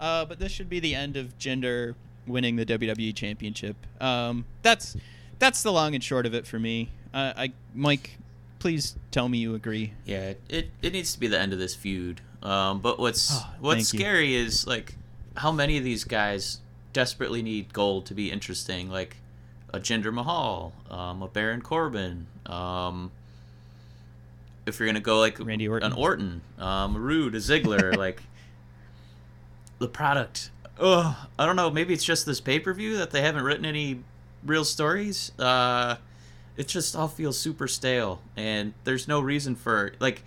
Uh, 0.00 0.24
but 0.24 0.38
this 0.38 0.50
should 0.50 0.68
be 0.68 0.80
the 0.80 0.94
end 0.94 1.16
of 1.16 1.38
Jinder 1.38 1.94
winning 2.26 2.56
the 2.56 2.66
WWE 2.66 3.14
Championship. 3.14 3.76
Um, 4.00 4.44
that's 4.62 4.96
that's 5.38 5.62
the 5.62 5.72
long 5.72 5.94
and 5.94 6.02
short 6.02 6.26
of 6.26 6.34
it 6.34 6.46
for 6.46 6.58
me. 6.58 6.90
Uh, 7.14 7.32
I 7.36 7.52
Mike, 7.74 8.18
please 8.58 8.96
tell 9.10 9.28
me 9.28 9.38
you 9.38 9.54
agree. 9.54 9.92
Yeah, 10.04 10.34
it, 10.48 10.70
it 10.82 10.92
needs 10.92 11.12
to 11.14 11.20
be 11.20 11.26
the 11.28 11.38
end 11.40 11.52
of 11.52 11.58
this 11.58 11.74
feud. 11.74 12.20
Um, 12.42 12.80
but 12.80 12.98
what's 12.98 13.30
Oh, 13.32 13.46
what's 13.60 13.90
thank 13.90 13.92
you. 13.94 13.98
scary 14.00 14.34
is 14.34 14.66
like 14.66 14.96
how 15.36 15.52
many 15.52 15.78
of 15.78 15.84
these 15.84 16.02
guys 16.04 16.58
desperately 16.92 17.40
need 17.42 17.72
gold 17.72 18.04
to 18.06 18.14
be 18.14 18.30
interesting, 18.30 18.90
like 18.90 19.16
a 19.72 19.80
Jinder 19.80 20.12
Mahal, 20.12 20.72
um, 20.90 21.22
a 21.22 21.28
Baron 21.28 21.62
Corbin. 21.62 22.26
Um, 22.46 23.10
if 24.66 24.78
you're 24.78 24.86
gonna 24.86 25.00
go 25.00 25.18
like 25.18 25.38
Randy 25.40 25.68
Orton. 25.68 25.92
an 25.92 25.98
Orton, 25.98 26.40
um, 26.58 26.96
a 26.96 26.98
Roode, 26.98 27.34
a 27.34 27.38
Ziggler, 27.38 27.96
like 27.96 28.22
the 29.78 29.88
product. 29.88 30.50
Oh, 30.78 31.26
I 31.38 31.46
don't 31.46 31.56
know. 31.56 31.70
Maybe 31.70 31.94
it's 31.94 32.04
just 32.04 32.26
this 32.26 32.40
pay 32.40 32.58
per 32.58 32.72
view 32.72 32.96
that 32.98 33.10
they 33.10 33.22
haven't 33.22 33.44
written 33.44 33.64
any 33.64 34.00
real 34.44 34.64
stories. 34.64 35.32
Uh, 35.38 35.96
it 36.56 36.68
just 36.68 36.94
all 36.94 37.08
feels 37.08 37.38
super 37.38 37.66
stale, 37.66 38.20
and 38.36 38.74
there's 38.84 39.08
no 39.08 39.20
reason 39.20 39.54
for 39.54 39.92
like. 40.00 40.22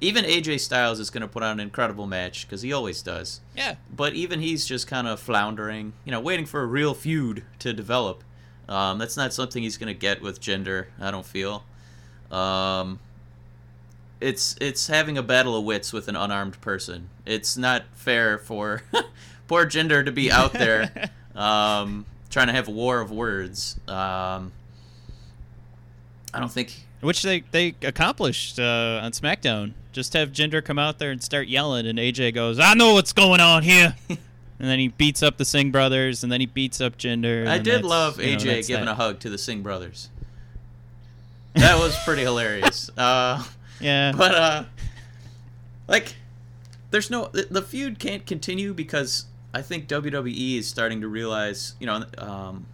Even 0.00 0.26
AJ 0.26 0.60
Styles 0.60 1.00
is 1.00 1.08
going 1.08 1.22
to 1.22 1.28
put 1.28 1.42
on 1.42 1.52
an 1.52 1.60
incredible 1.60 2.06
match 2.06 2.46
because 2.46 2.60
he 2.60 2.74
always 2.74 3.00
does. 3.00 3.40
Yeah. 3.56 3.76
But 3.94 4.12
even 4.12 4.40
he's 4.40 4.66
just 4.66 4.86
kind 4.86 5.06
of 5.06 5.18
floundering, 5.18 5.94
you 6.04 6.10
know, 6.10 6.20
waiting 6.20 6.44
for 6.44 6.60
a 6.60 6.66
real 6.66 6.92
feud 6.92 7.44
to 7.60 7.72
develop. 7.72 8.22
Um, 8.68 8.98
that's 8.98 9.16
not 9.16 9.32
something 9.32 9.62
he's 9.62 9.76
going 9.76 9.92
to 9.92 9.98
get 9.98 10.22
with 10.22 10.40
Jinder. 10.40 10.86
I 11.00 11.10
don't 11.10 11.26
feel. 11.26 11.64
Um, 12.30 12.98
it's 14.20 14.56
it's 14.60 14.86
having 14.86 15.18
a 15.18 15.22
battle 15.22 15.56
of 15.56 15.64
wits 15.64 15.92
with 15.92 16.08
an 16.08 16.16
unarmed 16.16 16.60
person. 16.60 17.10
It's 17.26 17.56
not 17.56 17.84
fair 17.92 18.38
for 18.38 18.82
poor 19.48 19.66
Jinder 19.66 20.04
to 20.04 20.12
be 20.12 20.30
out 20.30 20.52
there 20.52 21.10
um, 21.34 22.06
trying 22.30 22.46
to 22.46 22.52
have 22.52 22.68
a 22.68 22.70
war 22.70 23.00
of 23.00 23.10
words. 23.10 23.78
Um, 23.86 24.52
I 26.32 26.40
don't 26.40 26.50
think. 26.50 26.74
Which 27.00 27.22
they, 27.22 27.44
they 27.50 27.74
accomplished 27.82 28.58
uh, 28.58 29.00
on 29.02 29.12
SmackDown. 29.12 29.74
Just 29.92 30.14
have 30.14 30.32
Jinder 30.32 30.64
come 30.64 30.78
out 30.78 30.98
there 30.98 31.10
and 31.10 31.22
start 31.22 31.48
yelling, 31.48 31.86
and 31.86 31.98
AJ 31.98 32.34
goes, 32.34 32.58
"I 32.58 32.74
know 32.74 32.94
what's 32.94 33.12
going 33.12 33.40
on 33.40 33.62
here," 33.62 33.94
and 34.64 34.70
then 34.70 34.78
he 34.78 34.88
beats 34.88 35.22
up 35.22 35.36
the 35.36 35.44
Singh 35.44 35.70
brothers, 35.70 36.22
and 36.22 36.32
then 36.32 36.40
he 36.40 36.46
beats 36.46 36.80
up 36.80 36.96
Jinder. 36.96 37.46
I 37.46 37.58
did 37.58 37.84
love 37.84 38.18
you 38.18 38.32
know, 38.32 38.38
AJ 38.38 38.66
giving 38.66 38.86
that. 38.86 38.92
a 38.92 38.94
hug 38.94 39.20
to 39.20 39.28
the 39.28 39.36
Singh 39.36 39.62
brothers. 39.62 40.08
That 41.54 41.78
was 41.78 41.94
pretty 42.04 42.22
hilarious. 42.30 42.88
Uh, 42.96 43.44
Yeah, 43.80 44.12
but 44.16 44.34
uh, 44.34 44.64
like, 45.86 46.16
there's 46.90 47.10
no 47.10 47.28
the, 47.32 47.46
the 47.50 47.60
feud 47.62 47.98
can't 47.98 48.24
continue 48.24 48.72
because 48.72 49.26
I 49.52 49.60
think 49.60 49.86
WWE 49.86 50.58
is 50.58 50.66
starting 50.66 51.02
to 51.02 51.08
realize, 51.08 51.74
you 51.78 51.86
know, 51.86 52.04
um, 52.18 52.66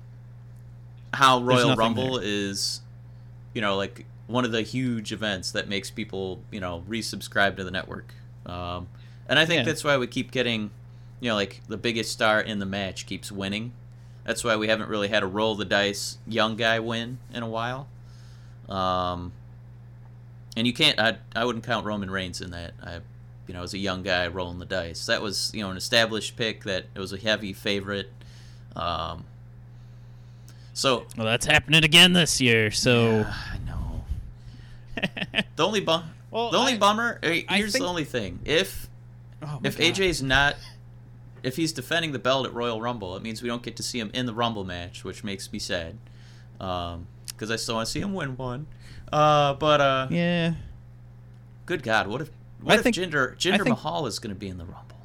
how 1.12 1.41
Royal 1.43 1.74
Rumble 1.74 2.18
there. 2.20 2.24
is, 2.24 2.80
you 3.53 3.61
know, 3.61 3.76
like 3.76 4.07
one 4.28 4.45
of 4.45 4.53
the 4.53 4.62
huge 4.62 5.12
events 5.12 5.51
that 5.53 5.68
makes 5.68 5.91
people, 5.91 6.41
you 6.53 6.61
know, 6.61 6.84
resubscribe 6.88 7.57
to 7.57 7.64
the 7.64 7.70
network. 7.72 8.14
Um, 8.47 8.86
and 9.28 9.38
I 9.38 9.45
think 9.45 9.59
Yeah. 9.61 9.64
that's 9.64 9.82
why 9.82 9.97
we 9.99 10.07
keep 10.07 10.30
getting, 10.30 10.70
you 11.20 11.28
know, 11.28 11.34
like 11.34 11.60
the 11.68 11.76
biggest 11.76 12.12
star 12.12 12.40
in 12.40 12.58
the 12.58 12.66
match 12.66 13.06
keeps 13.06 13.30
winning. 13.30 13.72
That's 14.24 14.44
why 14.44 14.56
we 14.56 14.68
haven't 14.68 14.88
really 14.88 15.08
had 15.08 15.22
a 15.22 15.26
roll 15.26 15.54
the 15.54 15.64
dice 15.64 16.18
young 16.26 16.56
guy 16.56 16.78
win 16.80 17.18
in 17.32 17.42
a 17.42 17.48
while. 17.48 17.88
Um, 18.68 19.32
and 20.56 20.66
you 20.66 20.72
can't. 20.72 20.98
I 21.00 21.16
I 21.34 21.44
wouldn't 21.44 21.64
count 21.64 21.86
Roman 21.86 22.10
Reigns 22.10 22.40
in 22.40 22.50
that. 22.50 22.72
I, 22.82 23.00
you 23.46 23.54
know, 23.54 23.62
as 23.62 23.74
a 23.74 23.78
young 23.78 24.02
guy 24.02 24.26
rolling 24.28 24.58
the 24.58 24.64
dice. 24.66 25.06
That 25.06 25.22
was 25.22 25.50
you 25.54 25.62
know 25.62 25.70
an 25.70 25.76
established 25.76 26.36
pick. 26.36 26.64
That 26.64 26.86
it 26.94 26.98
was 26.98 27.12
a 27.12 27.18
heavy 27.18 27.52
favorite. 27.52 28.10
Um. 28.76 29.24
So 30.72 31.06
well, 31.16 31.26
that's 31.26 31.46
happening 31.46 31.84
again 31.84 32.12
this 32.12 32.40
year. 32.40 32.70
So, 32.70 33.08
Yeah, 33.18 33.34
I 33.52 33.58
know. 33.66 35.42
The 35.56 35.66
only 35.66 35.80
bum. 35.80 36.04
Well, 36.30 36.50
the 36.50 36.58
only 36.58 36.74
I- 36.74 36.78
bummer. 36.78 37.18
Here's 37.22 37.72
think- 37.72 37.82
the 37.82 37.88
only 37.88 38.04
thing. 38.04 38.38
If 38.44 38.88
Oh 39.42 39.58
if 39.64 39.78
God. 39.78 39.86
AJ's 39.86 40.22
not, 40.22 40.54
if 41.43 41.57
he's 41.57 41.72
defending 41.72 42.12
the 42.12 42.18
belt 42.18 42.47
at 42.47 42.53
Royal 42.55 42.80
Rumble, 42.80 43.16
it 43.16 43.22
means 43.22 43.43
we 43.43 43.49
don't 43.49 43.62
get 43.62 43.76
to 43.76 43.82
see 43.82 43.99
him 43.99 44.11
in 44.14 44.26
the 44.26 44.34
Rumble 44.34 44.64
match, 44.64 45.05
which 45.05 45.24
makes 45.24 45.53
me 45.53 45.59
sad. 45.59 45.97
Um, 46.61 47.07
because 47.28 47.51
I 47.51 47.57
still 47.57 47.76
want 47.76 47.86
to 47.86 47.93
see 47.93 48.01
him 48.01 48.12
win 48.12 48.36
one. 48.36 48.66
Uh, 49.12 49.55
but 49.55 49.80
uh, 49.80 50.07
yeah, 50.11 50.55
good 51.66 51.82
God, 51.82 52.07
what 52.07 52.20
if 52.20 52.30
what 52.61 52.74
I 52.74 52.76
if 52.76 52.82
think- 52.82 52.97
Jinder 52.97 53.34
Jinder 53.36 53.57
think- 53.64 53.68
Mahal 53.70 54.07
is 54.07 54.18
going 54.18 54.34
to 54.34 54.38
be 54.38 54.49
in 54.49 54.59
the 54.59 54.64
Rumble? 54.64 54.97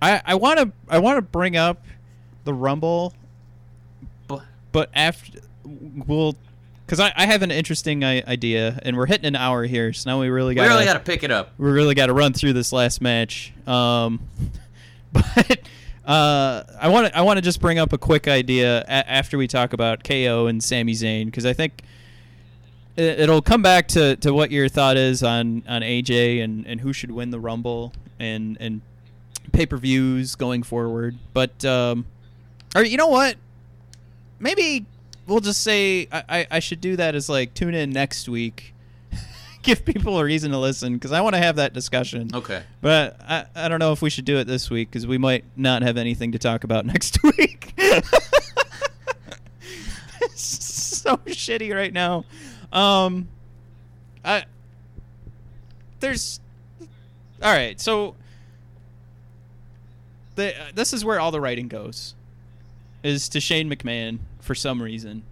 I 0.00 0.20
I 0.24 0.34
want 0.34 0.60
to 0.60 0.72
I 0.88 0.98
want 0.98 1.16
to 1.16 1.22
bring 1.22 1.56
up 1.56 1.84
the 2.44 2.54
Rumble, 2.54 3.14
But 4.26 4.42
but 4.72 4.90
after 4.94 5.40
we'll 5.64 6.36
because 6.88 7.00
I, 7.00 7.12
I 7.14 7.26
have 7.26 7.42
an 7.42 7.50
interesting 7.50 8.02
I- 8.02 8.22
idea, 8.26 8.78
and 8.82 8.96
we're 8.96 9.04
hitting 9.04 9.26
an 9.26 9.36
hour 9.36 9.64
here, 9.64 9.92
so 9.92 10.08
now 10.08 10.18
we 10.20 10.30
really 10.30 10.54
got 10.54 10.62
We 10.62 10.68
really 10.68 10.86
got 10.86 10.94
to 10.94 11.00
pick 11.00 11.22
it 11.22 11.30
up. 11.30 11.52
we 11.58 11.68
really 11.68 11.94
got 11.94 12.06
to 12.06 12.14
run 12.14 12.32
through 12.32 12.54
this 12.54 12.72
last 12.72 13.02
match. 13.02 13.52
Um, 13.66 14.20
but 15.12 15.58
uh, 16.06 16.62
I 16.80 16.88
want 16.88 17.08
to 17.08 17.18
I 17.18 17.20
want 17.20 17.36
to 17.36 17.42
just 17.42 17.60
bring 17.60 17.78
up 17.78 17.92
a 17.92 17.98
quick 17.98 18.26
idea 18.26 18.80
a- 18.88 19.10
after 19.10 19.36
we 19.36 19.46
talk 19.46 19.74
about 19.74 20.02
KO 20.02 20.46
and 20.46 20.64
Sami 20.64 20.94
Zayn 20.94 21.26
because 21.26 21.44
I 21.44 21.52
think 21.52 21.82
it, 22.96 23.20
it'll 23.20 23.42
come 23.42 23.60
back 23.60 23.88
to, 23.88 24.16
to 24.16 24.32
what 24.32 24.50
your 24.50 24.70
thought 24.70 24.96
is 24.96 25.22
on, 25.22 25.64
on 25.68 25.82
AJ 25.82 26.42
and, 26.42 26.66
and 26.66 26.80
who 26.80 26.94
should 26.94 27.10
win 27.10 27.30
the 27.30 27.38
Rumble 27.38 27.92
and 28.18 28.56
and 28.60 28.80
pay 29.52 29.66
per 29.66 29.76
views 29.76 30.36
going 30.36 30.62
forward. 30.62 31.18
But 31.34 31.62
um, 31.66 32.06
or 32.74 32.82
you 32.82 32.96
know 32.96 33.08
what? 33.08 33.36
Maybe 34.40 34.86
we'll 35.28 35.40
just 35.40 35.62
say 35.62 36.08
I, 36.10 36.24
I, 36.28 36.46
I 36.52 36.58
should 36.58 36.80
do 36.80 36.96
that 36.96 37.14
as 37.14 37.28
like 37.28 37.54
tune 37.54 37.74
in 37.74 37.90
next 37.90 38.28
week. 38.28 38.74
Give 39.62 39.84
people 39.84 40.18
a 40.18 40.24
reason 40.24 40.50
to 40.50 40.58
listen 40.58 40.94
because 40.94 41.12
I 41.12 41.20
want 41.20 41.34
to 41.34 41.40
have 41.40 41.56
that 41.56 41.74
discussion. 41.74 42.30
Okay. 42.34 42.62
But 42.80 43.20
I, 43.28 43.44
I 43.54 43.68
don't 43.68 43.78
know 43.78 43.92
if 43.92 44.02
we 44.02 44.10
should 44.10 44.24
do 44.24 44.38
it 44.38 44.46
this 44.46 44.70
week 44.70 44.90
because 44.90 45.06
we 45.06 45.18
might 45.18 45.44
not 45.56 45.82
have 45.82 45.96
anything 45.96 46.32
to 46.32 46.38
talk 46.38 46.64
about 46.64 46.86
next 46.92 47.22
week. 47.22 47.74
it's 50.20 50.42
so 50.42 51.18
shitty 51.18 51.74
right 51.74 51.92
now. 51.92 52.24
Um, 52.72 53.28
I 54.24 54.44
there's 56.00 56.40
all 57.42 57.52
right. 57.52 57.80
So 57.80 58.14
the 60.34 60.54
this 60.74 60.92
is 60.92 61.04
where 61.04 61.20
all 61.20 61.30
the 61.30 61.40
writing 61.40 61.68
goes 61.68 62.14
is 63.02 63.28
to 63.30 63.40
Shane 63.40 63.70
McMahon 63.70 64.18
for 64.48 64.54
some 64.54 64.82
reason. 64.82 65.22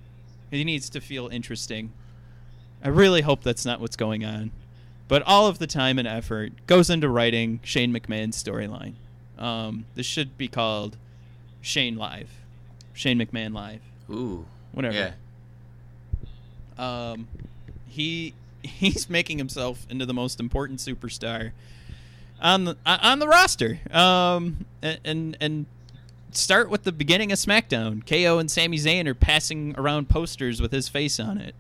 He 0.51 0.63
needs 0.63 0.91
to 0.91 1.01
feel 1.01 1.29
interesting. 1.29 1.91
I 2.85 2.89
really 2.89 3.23
hope 3.23 3.43
that's 3.43 3.65
not 3.65 3.81
what's 3.81 3.97
going 3.97 4.27
on. 4.27 4.51
But 5.09 5.23
all 5.23 5.47
of 5.47 5.59
the 5.59 5.67
time 5.67 5.99
and 5.99 6.07
effort 6.07 6.53
goes 6.67 6.91
into 6.91 7.09
writing 7.09 7.61
Shane 7.63 7.95
McMahon's 7.95 8.41
storyline. 8.41 8.93
Um, 9.39 9.87
this 9.95 10.05
should 10.05 10.37
be 10.37 10.49
called 10.49 10.99
Shane 11.63 11.97
Live. 11.97 12.29
Shane 12.93 13.19
McMahon 13.19 13.55
Live. 13.55 13.81
Ooh. 14.11 14.45
Whatever. 14.73 15.15
Yeah. 16.79 17.13
Um, 17.13 17.27
he 17.89 18.35
he's 18.63 19.09
making 19.09 19.39
himself 19.39 19.87
into 19.89 20.05
the 20.05 20.15
most 20.15 20.41
important 20.41 20.81
superstar 20.81 21.53
on 22.39 22.65
the 22.65 22.77
on 22.85 23.19
the 23.19 23.29
roster. 23.29 23.81
Um, 23.91 24.67
and 24.83 25.01
and, 25.07 25.37
and 25.41 25.67
start 26.33 26.69
with 26.71 26.85
the 26.85 26.93
beginning 26.93 27.33
of 27.33 27.39
SmackDown. 27.39 28.07
KO 28.07 28.39
and 28.39 28.51
Sami 28.51 28.77
Zayn 28.79 29.07
are 29.07 29.15
passing 29.15 29.75
around 29.79 30.09
posters 30.09 30.61
with 30.61 30.73
his 30.73 30.89
face 30.89 31.19
on 31.21 31.39
it. 31.39 31.55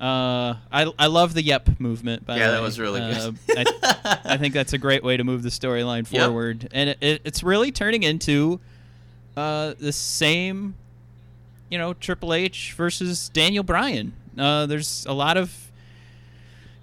Uh, 0.00 0.56
I 0.70 0.92
I 0.98 1.06
love 1.06 1.32
the 1.32 1.42
Yep 1.42 1.80
movement. 1.80 2.26
By 2.26 2.36
Yeah, 2.36 2.50
that 2.50 2.60
was 2.62 2.78
really 2.78 3.00
Uh, 3.00 3.30
good. 3.48 3.68
I, 3.84 4.18
I 4.24 4.36
think 4.36 4.52
that's 4.52 4.74
a 4.74 4.78
great 4.78 5.02
way 5.02 5.16
to 5.16 5.24
move 5.24 5.42
the 5.42 5.48
storyline 5.48 6.10
Yep. 6.10 6.22
forward, 6.26 6.68
and 6.72 6.90
it, 6.90 6.98
it, 7.00 7.20
it's 7.24 7.42
really 7.42 7.72
turning 7.72 8.02
into 8.02 8.60
uh, 9.38 9.72
the 9.78 9.92
same, 9.92 10.74
you 11.70 11.78
know, 11.78 11.94
Triple 11.94 12.34
H 12.34 12.74
versus 12.76 13.30
Daniel 13.30 13.64
Bryan. 13.64 14.12
Uh, 14.36 14.66
there's 14.66 15.06
a 15.08 15.14
lot 15.14 15.38
of 15.38 15.70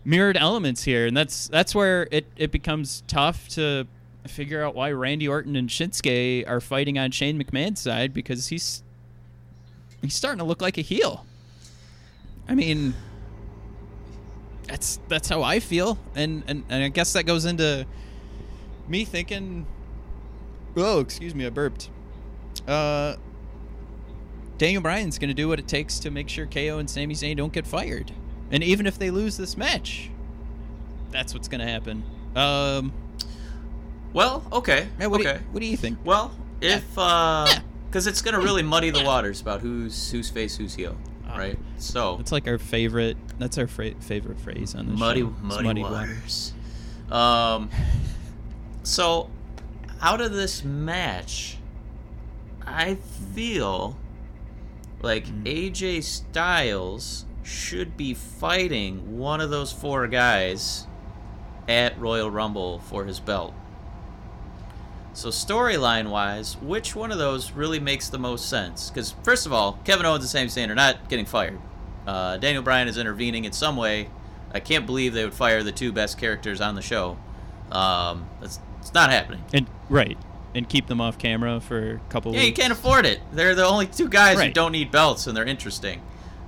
mirrored 0.04 0.36
elements 0.38 0.84
here, 0.84 1.06
and 1.06 1.16
that's 1.16 1.48
that's 1.50 1.76
where 1.76 2.08
it, 2.12 2.26
it 2.36 2.52
becomes 2.52 3.04
tough 3.08 3.48
to 3.50 3.86
figure 4.28 4.64
out 4.64 4.76
why 4.76 4.92
Randy 4.92 5.28
Orton 5.28 5.56
and 5.56 5.70
Shinsuke 5.70 6.48
are 6.48 6.62
fighting 6.62 6.98
on 6.98 7.12
Shane 7.12 7.42
McMahon's 7.42 7.82
side 7.82 8.14
because 8.14 8.48
he's 8.48 8.84
he's 10.02 10.16
starting 10.16 10.40
to 10.40 10.46
look 10.46 10.62
like 10.62 10.78
a 10.78 10.82
heel. 10.82 11.26
I 12.48 12.56
mean, 12.56 12.94
that's 14.68 15.00
that's 15.08 15.30
how 15.30 15.44
I 15.44 15.60
feel, 15.60 15.98
and 16.16 16.44
and, 16.48 16.64
and 16.70 16.84
I 16.84 16.88
guess 16.90 17.14
that 17.14 17.24
goes 17.24 17.46
into 17.46 17.86
me 18.88 19.06
thinking. 19.06 19.66
Oh, 20.76 21.00
excuse 21.00 21.36
me, 21.36 21.46
I 21.46 21.50
burped. 21.50 21.90
Uh, 22.68 23.16
Daniel 24.58 24.82
Bryan's 24.82 25.20
going 25.20 25.30
to 25.30 25.36
do 25.36 25.48
what 25.48 25.60
it 25.60 25.68
takes 25.68 26.00
to 26.00 26.12
make 26.12 26.30
sure 26.30 26.46
KO 26.48 26.80
and 26.80 26.90
Sami 26.90 27.14
Zayn 27.14 27.38
don't 27.38 27.54
get 27.54 27.68
fired, 27.68 28.12
and 28.52 28.64
even 28.64 28.88
if 28.88 28.98
they 28.98 29.12
lose 29.12 29.38
this 29.38 29.58
match, 29.58 30.10
that's 31.12 31.34
what's 31.34 31.48
going 31.48 31.62
to 31.62 31.68
happen. 31.68 32.04
Um, 32.36 32.94
Well, 34.14 34.44
okay. 34.52 34.88
yeah, 35.00 35.08
what, 35.08 35.22
okay. 35.22 35.34
do 35.34 35.40
you, 35.40 35.46
what 35.52 35.60
do 35.62 35.66
you 35.66 35.78
think? 35.78 35.98
Well, 36.06 36.36
if 36.62 36.84
uh, 36.98 37.46
Yeah. 37.50 37.60
because 37.88 38.08
it's 38.08 38.22
gonna 38.22 38.40
really 38.40 38.64
muddy 38.64 38.90
the 38.92 39.04
waters 39.04 39.42
about 39.42 39.62
who's 39.62 40.12
who's 40.12 40.30
face, 40.30 40.56
who's 40.56 40.74
heel, 40.76 40.96
Ah. 41.28 41.38
right? 41.38 41.58
So 41.78 42.18
it's 42.20 42.32
like 42.32 42.48
our 42.48 42.58
favorite. 42.58 43.18
That's 43.40 43.58
our 43.58 43.68
fra- 43.68 43.96
favorite 44.00 44.40
phrase 44.40 44.76
on 44.76 44.88
this 44.90 45.00
muddy, 45.00 45.22
show. 45.22 45.34
It's 45.46 45.62
muddy, 45.62 45.82
waters. 45.82 46.54
Um, 47.12 47.70
so 48.84 49.30
out 50.02 50.22
of 50.22 50.34
this 50.34 50.64
match, 50.64 51.58
I 52.66 52.96
feel 53.34 53.98
like 55.02 55.26
Mm. 55.28 55.46
AJ 55.46 56.02
Styles 56.04 57.26
should 57.44 57.98
be 57.98 58.14
fighting 58.14 59.18
one 59.18 59.42
of 59.42 59.50
those 59.50 59.72
four 59.72 60.08
guys 60.08 60.88
at 61.68 62.00
Royal 62.00 62.32
Rumble 62.32 62.80
for 62.80 63.04
his 63.06 63.20
belt. 63.20 63.54
So 65.14 65.30
storyline 65.30 66.10
wise, 66.10 66.58
which 66.58 66.96
one 66.96 67.12
of 67.12 67.18
those 67.20 67.52
really 67.52 67.80
makes 67.80 68.10
the 68.10 68.18
most 68.18 68.50
sense? 68.50 68.90
Because 68.90 69.14
first 69.24 69.46
of 69.46 69.54
all, 69.54 69.80
Kevin 69.84 70.06
Owens 70.06 70.24
and 70.24 70.30
Sami 70.52 70.68
Zayn 70.68 70.72
are 70.72 70.76
not 70.76 71.08
getting 71.08 71.26
fired. 71.26 71.60
Uh, 72.08 72.38
Daniel 72.38 72.64
Bryan 72.64 72.88
is 72.88 72.98
intervening 72.98 73.46
in 73.46 73.52
some 73.52 73.78
way. 73.78 74.10
I 74.54 74.60
can't 74.60 74.86
believe 74.86 75.14
they 75.14 75.24
would 75.24 75.34
fire 75.34 75.64
the 75.64 75.72
two 75.72 75.92
best 75.92 76.18
characters 76.18 76.62
on 76.62 76.76
the 76.76 76.82
show. 76.82 77.18
Um, 77.72 78.28
that's 78.42 78.60
it's 78.82 78.94
not 78.94 79.10
happening. 79.12 79.44
And 79.54 79.68
right, 79.90 80.18
and 80.54 80.68
keep 80.68 80.88
them 80.88 81.00
off 81.00 81.18
camera 81.18 81.62
for 81.62 81.94
a 81.96 82.00
couple. 82.10 82.32
Weeks. 82.32 82.42
Yeah, 82.42 82.48
you 82.50 82.54
can't 82.54 82.74
afford 82.74 83.06
it. 83.06 83.20
They're 83.32 83.56
the 83.56 83.66
only 83.66 83.88
two 83.88 84.10
guys 84.10 84.42
who 84.42 84.52
don't 84.52 84.72
need 84.74 84.92
belts, 84.92 85.26
and 85.28 85.38
they're 85.38 85.46
interesting. 85.46 86.02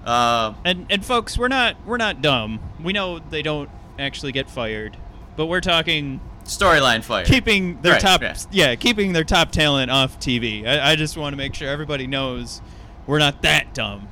Uh, 0.05 0.53
And 0.66 0.86
and 0.89 1.05
folks, 1.05 1.38
we're 1.38 1.47
not 1.47 1.78
we're 1.86 1.97
not 1.97 2.22
dumb. 2.22 2.59
We 2.84 2.93
know 2.93 3.20
they 3.20 3.41
don't 3.41 3.70
actually 3.97 4.34
get 4.34 4.49
fired, 4.49 4.97
but 5.36 5.45
we're 5.45 5.61
talking 5.61 6.20
storyline 6.46 7.04
fire. 7.04 7.26
keeping 7.26 7.82
their 7.82 7.93
Right, 7.93 8.02
top 8.02 8.22
yeah. 8.22 8.36
yeah. 8.52 8.76
keeping 8.76 9.14
their 9.14 9.24
top 9.24 9.52
talent 9.52 9.91
off 9.91 10.20
TV. 10.20 10.66
I, 10.66 10.91
I 10.91 10.96
just 10.96 11.18
want 11.18 11.34
to 11.34 11.38
make 11.38 11.54
sure 11.56 11.68
everybody 11.70 12.08
knows 12.08 12.62
we're 13.08 13.20
not 13.20 13.41
that 13.43 13.74
dumb. 13.74 14.08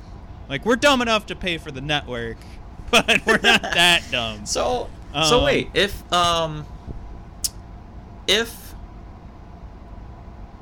Like 0.50 0.66
we're 0.66 0.76
dumb 0.76 1.02
enough 1.02 1.26
to 1.28 1.36
pay 1.36 1.58
for 1.58 1.72
the 1.72 1.82
network, 1.82 2.38
but 2.92 3.22
we're 3.26 3.40
not 3.42 3.62
that 3.62 4.04
dumb. 4.12 4.46
So, 4.46 4.90
so 5.14 5.40
Um, 5.40 5.44
wait, 5.46 5.70
if 5.74 6.12
um, 6.14 6.66
if 8.28 8.74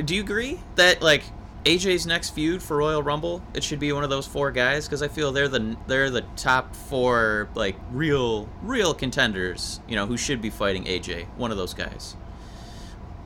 do 0.04 0.16
you 0.16 0.22
agree 0.22 0.60
that 0.76 1.02
like 1.02 1.24
AJ's 1.66 2.08
next 2.08 2.32
feud 2.32 2.64
for 2.64 2.78
Royal 2.78 3.04
Rumble, 3.04 3.44
it 3.54 3.64
should 3.64 3.80
be 3.80 3.92
one 3.92 4.04
of 4.04 4.10
those 4.10 4.26
four 4.26 4.52
guys? 4.52 4.88
Because 4.88 5.04
I 5.04 5.08
feel 5.08 5.32
they're 5.32 5.48
the 5.48 5.78
they're 5.88 6.10
the 6.10 6.24
top 6.36 6.76
four 6.76 7.50
like 7.54 7.76
real 7.92 8.50
real 8.64 8.94
contenders, 8.96 9.80
you 9.88 9.96
know, 9.96 10.08
who 10.08 10.18
should 10.18 10.42
be 10.42 10.50
fighting 10.50 10.86
AJ. 10.86 11.28
One 11.38 11.52
of 11.52 11.58
those 11.58 11.74
guys. 11.76 12.16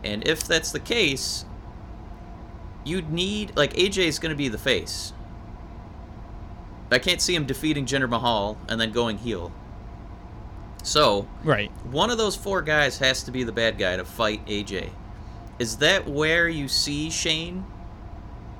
And 0.03 0.27
if 0.27 0.43
that's 0.43 0.71
the 0.71 0.79
case, 0.81 1.45
you'd 2.83 3.09
need 3.11 3.55
like 3.55 3.73
AJ's 3.73 4.19
going 4.19 4.31
to 4.31 4.35
be 4.35 4.49
the 4.49 4.57
face. 4.57 5.13
I 6.91 6.99
can't 6.99 7.21
see 7.21 7.33
him 7.33 7.45
defeating 7.45 7.85
Jinder 7.85 8.09
Mahal 8.09 8.57
and 8.67 8.79
then 8.79 8.91
going 8.91 9.17
heel. 9.17 9.51
So, 10.83 11.27
Right. 11.43 11.71
one 11.89 12.11
of 12.11 12.19
those 12.19 12.35
four 12.35 12.61
guys 12.61 12.99
has 12.99 13.23
to 13.23 13.31
be 13.31 13.43
the 13.43 13.51
bad 13.51 13.79
guy 13.79 13.97
to 13.97 14.05
fight 14.05 14.45
AJ. 14.45 14.91
Is 15.57 15.77
that 15.77 16.07
where 16.07 16.47
you 16.47 16.67
see 16.67 17.09
Shane 17.09 17.65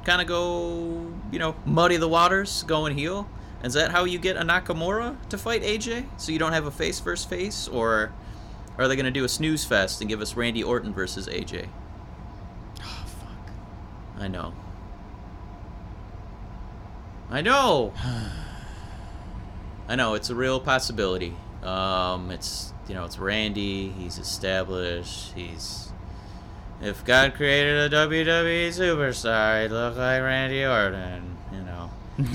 kind 0.05 0.21
of 0.21 0.27
go, 0.27 1.11
you 1.31 1.39
know, 1.39 1.55
muddy 1.65 1.97
the 1.97 2.07
waters, 2.07 2.63
go 2.63 2.85
and 2.85 2.97
heel? 2.97 3.27
is 3.65 3.73
that 3.73 3.89
how 3.89 4.03
you 4.03 4.19
get 4.19 4.37
a 4.37 4.41
Nakamura 4.41 5.17
to 5.29 5.37
fight 5.39 5.63
AJ? 5.63 6.05
So 6.17 6.31
you 6.31 6.37
don't 6.37 6.53
have 6.53 6.67
a 6.67 6.71
face 6.71 6.99
versus 6.99 7.25
face? 7.25 7.67
Or 7.67 8.13
are 8.77 8.87
they 8.87 8.95
going 8.95 9.05
to 9.05 9.11
do 9.11 9.23
a 9.23 9.29
snooze 9.29 9.65
fest 9.65 10.01
and 10.01 10.09
give 10.09 10.21
us 10.21 10.35
Randy 10.35 10.63
Orton 10.63 10.93
versus 10.93 11.27
AJ? 11.27 11.67
Oh 12.81 13.05
fuck. 13.05 13.51
I 14.19 14.27
know. 14.27 14.53
I 17.29 17.41
know. 17.41 17.93
I 19.87 19.95
know 19.95 20.13
it's 20.13 20.29
a 20.29 20.35
real 20.35 20.59
possibility. 20.59 21.35
Um, 21.63 22.29
it's 22.29 22.71
you 22.87 22.93
know 22.93 23.05
it's 23.05 23.17
Randy. 23.17 23.89
He's 23.89 24.19
established. 24.19 25.33
He's 25.33 25.91
if 26.85 27.03
God 27.05 27.33
created 27.33 27.91
a 27.93 27.95
WWE 28.07 28.67
superstar, 28.69 29.63
he'd 29.63 29.71
look 29.71 29.97
like 29.97 30.21
Randy 30.21 30.65
Orton. 30.65 31.37
You 31.51 31.61
know. 31.61 31.89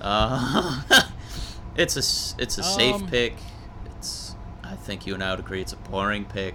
Uh, 0.00 0.82
it's 1.76 1.94
a 1.96 2.42
it's 2.42 2.58
a 2.58 2.62
safe 2.62 2.96
Um, 2.96 3.06
pick. 3.08 3.34
It's 3.86 4.34
I 4.64 4.74
think 4.74 5.06
you 5.06 5.14
and 5.14 5.22
I 5.22 5.30
would 5.30 5.38
agree 5.40 5.60
it's 5.60 5.72
a 5.72 5.76
boring 5.76 6.24
pick. 6.24 6.54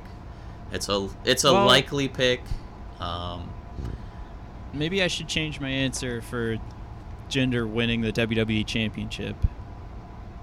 It's 0.71 0.89
a 0.89 1.07
it's 1.23 1.43
a 1.45 1.53
Well- 1.53 1.65
likely 1.65 2.07
pick. 2.09 2.41
Um, 2.99 3.49
Maybe 4.73 5.01
I 5.01 5.07
should 5.07 5.27
change 5.29 5.61
my 5.61 5.69
answer 5.69 6.21
for 6.21 6.57
Jinder 7.29 7.67
winning 7.69 8.01
the 8.01 8.11
WWE 8.11 8.65
Championship. 8.65 9.35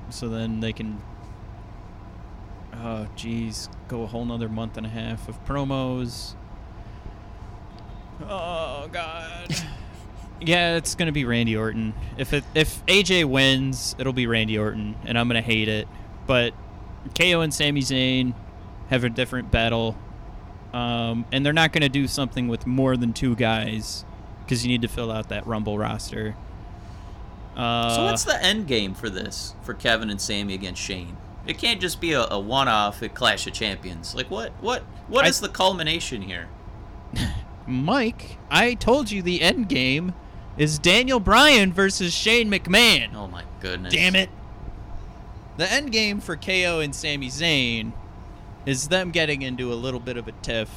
so 0.09 0.29
then 0.29 0.61
they 0.61 0.73
can. 0.73 1.01
Oh, 2.75 3.07
geez, 3.17 3.69
go 3.89 4.03
a 4.03 4.07
whole 4.07 4.25
nother 4.25 4.49
month 4.49 4.77
and 4.77 4.87
a 4.87 4.91
half 4.91 5.29
of 5.29 5.45
promos. 5.45 6.35
Oh 8.23 8.89
God. 8.93 9.55
yeah, 10.41 10.77
it's 10.77 10.95
gonna 10.95 11.13
be 11.13 11.25
Randy 11.25 11.57
Orton. 11.57 11.95
If 12.17 12.33
it 12.33 12.45
if 12.55 12.85
AJ 12.87 13.25
wins, 13.27 13.95
it'll 13.99 14.13
be 14.13 14.27
Randy 14.27 14.59
Orton, 14.59 14.95
and 15.05 15.19
I'm 15.19 15.29
gonna 15.29 15.41
hate 15.43 15.69
it. 15.69 15.89
But 16.27 16.55
KO 17.19 17.41
and 17.41 17.53
Sami 17.53 17.81
Zayn 17.83 18.35
have 18.89 19.05
a 19.05 19.11
different 19.11 19.51
battle, 19.51 19.97
um, 20.73 21.25
and 21.33 21.45
they're 21.45 21.53
not 21.53 21.73
gonna 21.73 21.89
do 21.89 22.07
something 22.07 22.49
with 22.49 22.67
more 22.67 22.97
than 22.97 23.13
two 23.13 23.35
guys 23.35 24.05
because 24.45 24.65
you 24.65 24.71
need 24.71 24.83
to 24.83 24.89
fill 24.89 25.11
out 25.11 25.29
that 25.31 25.47
Rumble 25.47 25.79
roster. 25.79 26.37
Uh, 27.57 27.95
So 27.95 28.05
what's 28.05 28.25
the 28.25 28.43
end 28.43 28.67
game 28.67 28.95
for 28.95 29.09
this 29.09 29.55
for 29.63 29.75
Kevin 29.75 30.11
and 30.11 30.21
Sami 30.21 30.55
against 30.55 30.81
Shane? 30.83 31.17
It 31.47 31.59
can't 31.59 31.81
just 31.81 32.01
be 32.01 32.13
a, 32.13 32.27
a 32.31 32.39
one-off 32.41 33.03
at 33.03 33.15
Clash 33.15 33.47
of 33.47 33.53
Champions. 33.53 34.15
Like 34.15 34.31
what? 34.31 34.53
What? 34.61 34.83
What 35.09 35.25
I- 35.25 35.29
is 35.29 35.41
the 35.41 35.49
culmination 35.49 36.23
here? 36.23 36.49
Mike? 37.67 38.39
I 38.51 38.75
told 38.75 39.11
you 39.11 39.23
the 39.23 39.43
end 39.43 39.69
game 39.69 40.15
is 40.57 40.79
Daniel 40.79 41.21
Bryan 41.21 41.73
versus 41.73 42.13
Shane 42.15 42.51
McMahon. 42.51 43.15
Oh 43.15 43.27
my 43.27 43.45
goodness! 43.61 43.93
Damn 43.93 44.15
it. 44.17 44.31
The 45.57 45.71
end 45.71 45.93
game 45.93 46.21
for 46.21 46.37
KO 46.37 46.81
and 46.81 46.95
Sami 46.95 47.29
Zayn 47.29 47.93
is 48.67 48.89
them 48.89 49.11
getting 49.11 49.43
into 49.43 49.73
a 49.73 49.75
little 49.75 50.01
bit 50.01 50.17
of 50.17 50.27
a 50.27 50.33
tiff 50.33 50.69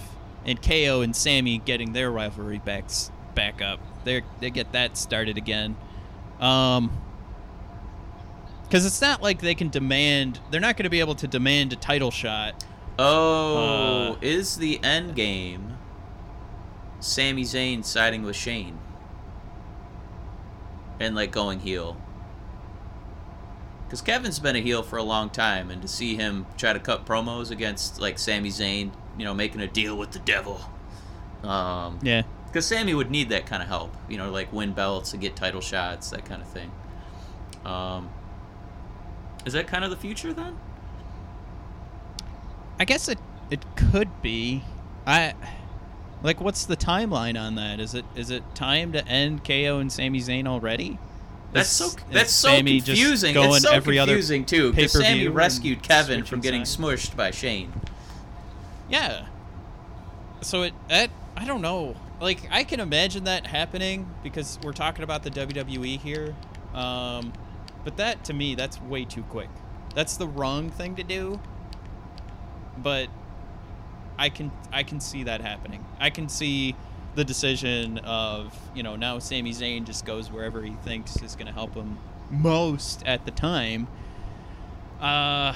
and 0.45 0.61
KO 0.61 1.01
and 1.01 1.15
Sami 1.15 1.57
getting 1.59 1.93
their 1.93 2.11
rivalry 2.11 2.59
back 2.59 2.85
back 3.33 3.61
up. 3.61 3.79
They 4.03 4.21
they 4.39 4.49
get 4.49 4.71
that 4.73 4.97
started 4.97 5.37
again. 5.37 5.75
Um 6.39 6.91
cuz 8.69 8.85
it's 8.85 9.01
not 9.01 9.21
like 9.23 9.41
they 9.41 9.55
can 9.55 9.69
demand 9.69 10.39
they're 10.51 10.61
not 10.61 10.75
going 10.77 10.83
to 10.83 10.89
be 10.89 10.99
able 10.99 11.15
to 11.15 11.27
demand 11.27 11.73
a 11.73 11.75
title 11.75 12.11
shot. 12.11 12.63
Oh, 12.99 14.13
Uh, 14.13 14.15
is 14.21 14.57
the 14.57 14.83
end 14.83 15.15
game 15.15 15.76
Sami 16.99 17.43
Zayn 17.43 17.83
siding 17.85 18.23
with 18.23 18.35
Shane 18.35 18.77
and 20.99 21.15
like 21.15 21.31
going 21.31 21.59
heel? 21.59 21.97
Because 23.85 24.01
Kevin's 24.01 24.39
been 24.39 24.55
a 24.55 24.59
heel 24.59 24.83
for 24.83 24.97
a 24.97 25.03
long 25.03 25.29
time, 25.29 25.71
and 25.71 25.81
to 25.81 25.87
see 25.87 26.15
him 26.15 26.45
try 26.57 26.73
to 26.73 26.79
cut 26.79 27.05
promos 27.05 27.51
against 27.51 28.01
like 28.01 28.19
Sami 28.19 28.49
Zayn, 28.49 28.91
you 29.17 29.23
know, 29.23 29.33
making 29.33 29.61
a 29.61 29.67
deal 29.67 29.95
with 29.97 30.11
the 30.11 30.19
devil. 30.19 30.59
Um, 31.43 31.99
Yeah. 32.01 32.23
because 32.47 32.65
Sami 32.65 32.93
would 32.93 33.09
need 33.11 33.29
that 33.29 33.45
kind 33.45 33.61
of 33.61 33.69
help, 33.69 33.95
you 34.09 34.17
know, 34.17 34.29
like 34.31 34.51
win 34.51 34.73
belts 34.73 35.13
and 35.13 35.21
get 35.21 35.35
title 35.35 35.61
shots, 35.61 36.09
that 36.09 36.25
kind 36.25 36.41
of 36.41 36.47
thing. 36.49 36.71
Um, 37.63 38.09
is 39.45 39.53
that 39.53 39.67
kind 39.67 39.83
of 39.85 39.89
the 39.89 39.95
future 39.97 40.33
then? 40.33 40.57
I 42.79 42.85
guess 42.85 43.07
it 43.07 43.19
it 43.49 43.63
could 43.75 44.21
be. 44.21 44.63
I 45.05 45.33
like 46.23 46.41
what's 46.41 46.65
the 46.65 46.77
timeline 46.77 47.39
on 47.39 47.55
that? 47.55 47.79
Is 47.79 47.93
it 47.93 48.05
is 48.15 48.31
it 48.31 48.43
time 48.55 48.91
to 48.93 49.07
end 49.07 49.43
KO 49.43 49.79
and 49.79 49.91
Sami 49.91 50.19
Zayn 50.19 50.47
already? 50.47 50.99
That's 51.53 51.69
so 51.69 51.89
that's 52.11 52.31
so 52.31 52.49
just 52.49 52.65
confusing. 52.87 53.33
going 53.33 53.51
It's 53.53 53.63
so 53.63 53.71
every 53.71 53.99
other 53.99 54.13
confusing 54.13 54.45
too 54.45 54.71
because 54.73 54.93
Sami 54.93 55.27
rescued 55.27 55.81
Kevin 55.81 56.23
from 56.23 56.41
getting 56.41 56.65
sides? 56.65 56.77
smushed 56.77 57.15
by 57.15 57.31
Shane. 57.31 57.71
Yeah. 58.89 59.27
So 60.41 60.63
it 60.63 60.73
that 60.89 61.09
I 61.35 61.45
don't 61.45 61.61
know. 61.61 61.95
Like 62.19 62.47
I 62.51 62.63
can 62.63 62.79
imagine 62.79 63.25
that 63.25 63.47
happening 63.47 64.09
because 64.23 64.59
we're 64.63 64.73
talking 64.73 65.03
about 65.03 65.23
the 65.23 65.31
WWE 65.31 65.99
here. 65.99 66.35
Um, 66.73 67.31
but 67.83 67.97
that 67.97 68.25
to 68.25 68.33
me 68.33 68.55
that's 68.55 68.81
way 68.81 69.05
too 69.05 69.23
quick. 69.23 69.49
That's 69.95 70.17
the 70.17 70.27
wrong 70.27 70.69
thing 70.69 70.95
to 70.95 71.03
do. 71.03 71.39
But 72.77 73.07
I 74.17 74.29
can 74.29 74.51
I 74.71 74.83
can 74.83 74.99
see 74.99 75.23
that 75.23 75.41
happening. 75.41 75.85
I 75.99 76.09
can 76.09 76.29
see 76.29 76.75
the 77.15 77.23
decision 77.23 77.97
of, 77.99 78.55
you 78.75 78.83
know, 78.83 78.95
now 78.95 79.17
Sami 79.17 79.51
Zayn 79.51 79.85
just 79.85 80.05
goes 80.05 80.31
wherever 80.31 80.61
he 80.61 80.73
thinks 80.83 81.21
is 81.23 81.35
going 81.35 81.47
to 81.47 81.53
help 81.53 81.73
him 81.73 81.97
most 82.29 83.03
at 83.07 83.25
the 83.25 83.31
time. 83.31 83.87
Uh, 85.01 85.53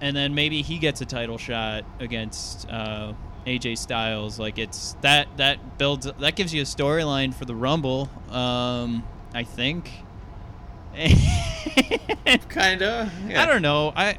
and 0.00 0.16
then 0.16 0.34
maybe 0.34 0.60
he 0.62 0.78
gets 0.78 1.00
a 1.00 1.06
title 1.06 1.38
shot 1.38 1.84
against 2.00 2.68
uh, 2.68 3.12
AJ 3.46 3.78
Styles. 3.78 4.40
Like 4.40 4.58
it's 4.58 4.96
that 5.02 5.28
that 5.36 5.78
builds 5.78 6.10
that 6.18 6.34
gives 6.34 6.52
you 6.52 6.62
a 6.62 6.64
storyline 6.64 7.32
for 7.32 7.44
the 7.44 7.54
Rumble. 7.54 8.10
Um, 8.30 9.04
I 9.32 9.44
think. 9.44 9.90
Kinda. 12.48 13.10
I 13.34 13.46
don't 13.46 13.62
know. 13.62 13.92
I 13.94 14.18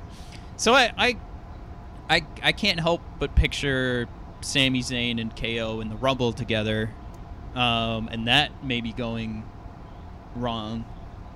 so 0.57 0.73
I 0.73 0.91
I 0.97 1.17
I 2.09 2.23
I 2.43 2.51
can't 2.51 2.79
help 2.79 3.01
but 3.19 3.35
picture 3.35 4.07
Sami 4.41 4.81
Zayn 4.81 5.19
and 5.19 5.35
KO 5.35 5.81
in 5.81 5.89
the 5.89 5.95
Rumble 5.95 6.33
together, 6.33 6.91
um, 7.55 8.09
and 8.11 8.27
that 8.27 8.63
may 8.63 8.81
be 8.81 8.93
going 8.93 9.43
wrong. 10.35 10.85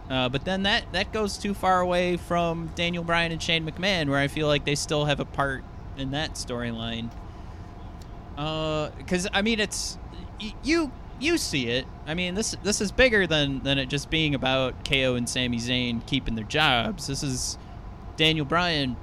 Uh, 0.09 0.29
but 0.29 0.45
then 0.45 0.63
that 0.63 0.91
that 0.91 1.11
goes 1.11 1.37
too 1.37 1.53
far 1.53 1.81
away 1.81 2.17
from 2.17 2.71
Daniel 2.75 3.03
Bryan 3.03 3.31
and 3.31 3.41
Shane 3.41 3.65
McMahon, 3.65 4.09
where 4.09 4.19
I 4.19 4.27
feel 4.27 4.47
like 4.47 4.65
they 4.65 4.75
still 4.75 5.05
have 5.05 5.19
a 5.19 5.25
part 5.25 5.63
in 5.97 6.11
that 6.11 6.33
storyline. 6.33 7.09
Because 8.35 9.27
I 9.33 9.41
mean, 9.41 9.59
it's 9.59 9.97
you 10.63 10.91
you 11.19 11.37
see 11.37 11.67
it. 11.67 11.85
I 12.07 12.13
mean, 12.13 12.35
this 12.35 12.55
this 12.63 12.79
is 12.81 12.91
bigger 12.91 13.27
than 13.27 13.61
than 13.63 13.77
it 13.77 13.87
just 13.87 14.09
being 14.09 14.35
about 14.35 14.85
KO 14.85 15.15
and 15.15 15.27
Sami 15.27 15.57
Zayn 15.57 16.05
keeping 16.05 16.35
their 16.35 16.45
jobs. 16.45 17.07
This 17.07 17.23
is 17.23 17.57
Daniel 18.17 18.45
Bryan 18.45 18.95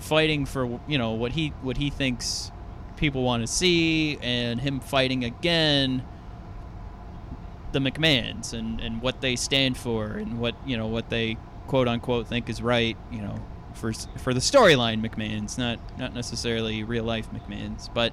fighting 0.00 0.46
for 0.46 0.80
you 0.86 0.98
know 0.98 1.12
what 1.12 1.32
he 1.32 1.48
what 1.62 1.76
he 1.76 1.90
thinks 1.90 2.50
people 2.96 3.22
want 3.22 3.42
to 3.42 3.46
see, 3.46 4.18
and 4.20 4.60
him 4.60 4.80
fighting 4.80 5.24
again 5.24 6.02
the 7.72 7.78
McMahons 7.78 8.52
and 8.52 8.80
and 8.80 9.00
what 9.02 9.20
they 9.20 9.36
stand 9.36 9.76
for 9.76 10.06
and 10.06 10.38
what 10.40 10.54
you 10.66 10.76
know 10.76 10.86
what 10.86 11.08
they 11.10 11.36
quote 11.66 11.88
unquote 11.88 12.26
think 12.26 12.48
is 12.48 12.60
right. 12.60 12.96
You 13.10 13.22
know, 13.22 13.36
for 13.74 13.92
for 13.92 14.34
the 14.34 14.40
storyline 14.40 15.06
McMahons, 15.06 15.58
not 15.58 15.78
not 15.98 16.14
necessarily 16.14 16.84
real 16.84 17.04
life 17.04 17.28
McMahons, 17.32 17.92
but. 17.92 18.12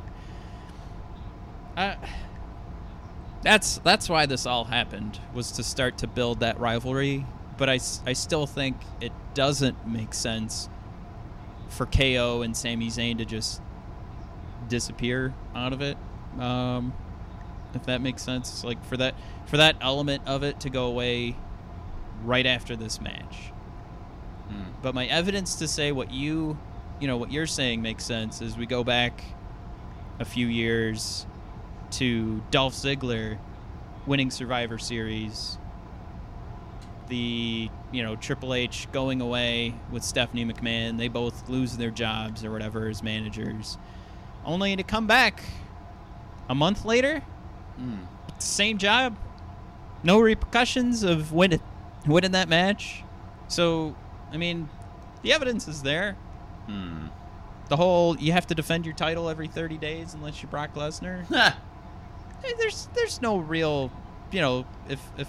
Uh, 1.75 1.95
that's 3.43 3.77
that's 3.79 4.09
why 4.09 4.25
this 4.25 4.47
all 4.47 4.63
happened 4.63 5.19
was 5.31 5.51
to 5.51 5.63
start 5.63 5.99
to 5.99 6.07
build 6.07 6.39
that 6.39 6.59
rivalry 6.59 7.23
but 7.57 7.69
I, 7.69 7.79
I 8.05 8.13
still 8.13 8.45
think 8.45 8.77
it 9.01 9.11
doesn't 9.33 9.87
make 9.87 10.13
sense 10.13 10.69
for 11.69 11.85
KO 11.85 12.41
and 12.41 12.55
Sami 12.55 12.87
Zayn 12.87 13.17
to 13.17 13.25
just 13.25 13.61
disappear 14.67 15.33
out 15.55 15.73
of 15.73 15.81
it. 15.81 15.97
Um, 16.39 16.93
if 17.73 17.85
that 17.85 18.01
makes 18.01 18.23
sense 18.23 18.63
like 18.63 18.83
for 18.85 18.97
that 18.97 19.15
for 19.45 19.57
that 19.57 19.75
element 19.81 20.23
of 20.25 20.43
it 20.43 20.59
to 20.61 20.69
go 20.69 20.85
away 20.85 21.35
right 22.23 22.45
after 22.45 22.75
this 22.75 23.01
match. 23.01 23.51
Hmm. 24.49 24.71
but 24.81 24.95
my 24.95 25.05
evidence 25.07 25.55
to 25.55 25.67
say 25.67 25.91
what 25.91 26.11
you 26.11 26.57
you 27.01 27.07
know 27.07 27.17
what 27.17 27.31
you're 27.31 27.47
saying 27.47 27.81
makes 27.81 28.05
sense 28.05 28.41
is 28.41 28.57
we 28.57 28.65
go 28.65 28.83
back 28.83 29.23
a 30.19 30.25
few 30.25 30.47
years 30.47 31.25
to 31.91 32.41
Dolph 32.49 32.73
Ziggler 32.73 33.37
winning 34.05 34.31
Survivor 34.31 34.77
Series, 34.77 35.57
the 37.09 37.69
you 37.91 38.03
know 38.03 38.15
Triple 38.15 38.53
H 38.53 38.87
going 38.91 39.21
away 39.21 39.73
with 39.91 40.03
Stephanie 40.03 40.45
McMahon, 40.45 40.97
they 40.97 41.07
both 41.07 41.47
lose 41.49 41.77
their 41.77 41.91
jobs 41.91 42.43
or 42.43 42.51
whatever 42.51 42.87
as 42.87 43.01
managers, 43.03 43.77
only 44.45 44.75
to 44.75 44.83
come 44.83 45.07
back 45.07 45.41
a 46.49 46.55
month 46.55 46.85
later, 46.85 47.21
Hmm. 47.77 47.99
same 48.39 48.77
job, 48.77 49.15
no 50.03 50.19
repercussions 50.19 51.03
of 51.03 51.31
winning 51.33 51.61
winning 52.05 52.31
that 52.31 52.47
match. 52.49 53.03
So, 53.49 53.95
I 54.31 54.37
mean, 54.37 54.69
the 55.21 55.33
evidence 55.33 55.67
is 55.67 55.81
there. 55.83 56.13
Hmm. 56.67 57.07
The 57.69 57.75
whole 57.75 58.17
you 58.17 58.31
have 58.31 58.47
to 58.47 58.55
defend 58.55 58.85
your 58.85 58.95
title 58.95 59.27
every 59.29 59.47
30 59.47 59.77
days 59.77 60.13
unless 60.13 60.41
you're 60.41 60.49
Brock 60.49 60.73
Lesnar. 60.75 61.25
There's 62.57 62.87
there's 62.93 63.21
no 63.21 63.37
real, 63.37 63.91
you 64.31 64.39
know, 64.41 64.65
if 64.87 65.01
if 65.17 65.27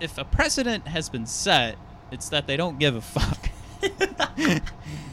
if 0.00 0.18
a 0.18 0.24
precedent 0.24 0.88
has 0.88 1.08
been 1.08 1.26
set, 1.26 1.76
it's 2.10 2.28
that 2.30 2.46
they 2.46 2.56
don't 2.56 2.78
give 2.78 2.96
a 2.96 3.00
fuck. 3.00 3.50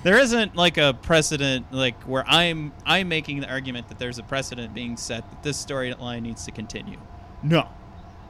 there 0.03 0.17
isn't 0.17 0.55
like 0.55 0.77
a 0.77 0.97
precedent 1.01 1.71
like 1.71 2.01
where 2.03 2.25
I'm 2.27 2.73
I'm 2.85 3.07
making 3.07 3.39
the 3.39 3.49
argument 3.49 3.87
that 3.89 3.99
there's 3.99 4.17
a 4.17 4.23
precedent 4.23 4.73
being 4.73 4.97
set 4.97 5.29
that 5.29 5.43
this 5.43 5.63
storyline 5.63 6.23
needs 6.23 6.45
to 6.45 6.51
continue. 6.51 6.99
No. 7.43 7.69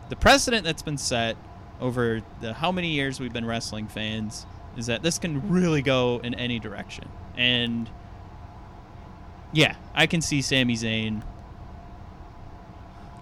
The 0.10 0.16
precedent 0.16 0.64
that's 0.64 0.84
been 0.84 0.98
set 0.98 1.38
over 1.80 2.22
the 2.42 2.54
how 2.54 2.72
many 2.72 2.90
years 2.90 3.20
we've 3.20 3.34
been 3.34 3.46
wrestling 3.46 3.88
fans 3.88 4.46
is 4.78 4.86
that 4.88 5.02
this 5.02 5.18
can 5.18 5.50
really 5.50 5.82
go 5.82 6.20
in 6.24 6.34
any 6.36 6.60
direction. 6.60 7.10
And 7.36 7.90
yeah, 9.52 9.76
I 9.94 10.08
can 10.08 10.22
see 10.22 10.42
Sami 10.42 10.76
Zayn 10.76 11.24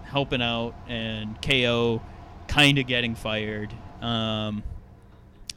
helping 0.04 0.42
out 0.42 0.74
and 0.86 1.40
KO 1.42 2.02
kind 2.48 2.78
of 2.78 2.86
getting 2.86 3.14
fired. 3.14 3.72
Um, 4.00 4.62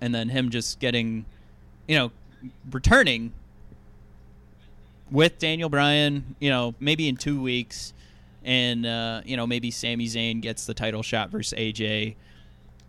and 0.01 0.13
then 0.13 0.29
him 0.29 0.49
just 0.49 0.79
getting, 0.79 1.25
you 1.87 1.97
know, 1.97 2.11
returning 2.71 3.33
with 5.11 5.39
Daniel 5.39 5.69
Bryan, 5.69 6.35
you 6.39 6.49
know, 6.49 6.75
maybe 6.79 7.07
in 7.07 7.17
two 7.17 7.41
weeks, 7.41 7.93
and 8.43 8.85
uh, 8.85 9.21
you 9.25 9.35
know 9.35 9.45
maybe 9.45 9.71
Sami 9.71 10.07
Zayn 10.07 10.41
gets 10.41 10.65
the 10.65 10.73
title 10.73 11.03
shot 11.03 11.29
versus 11.29 11.57
AJ. 11.57 12.15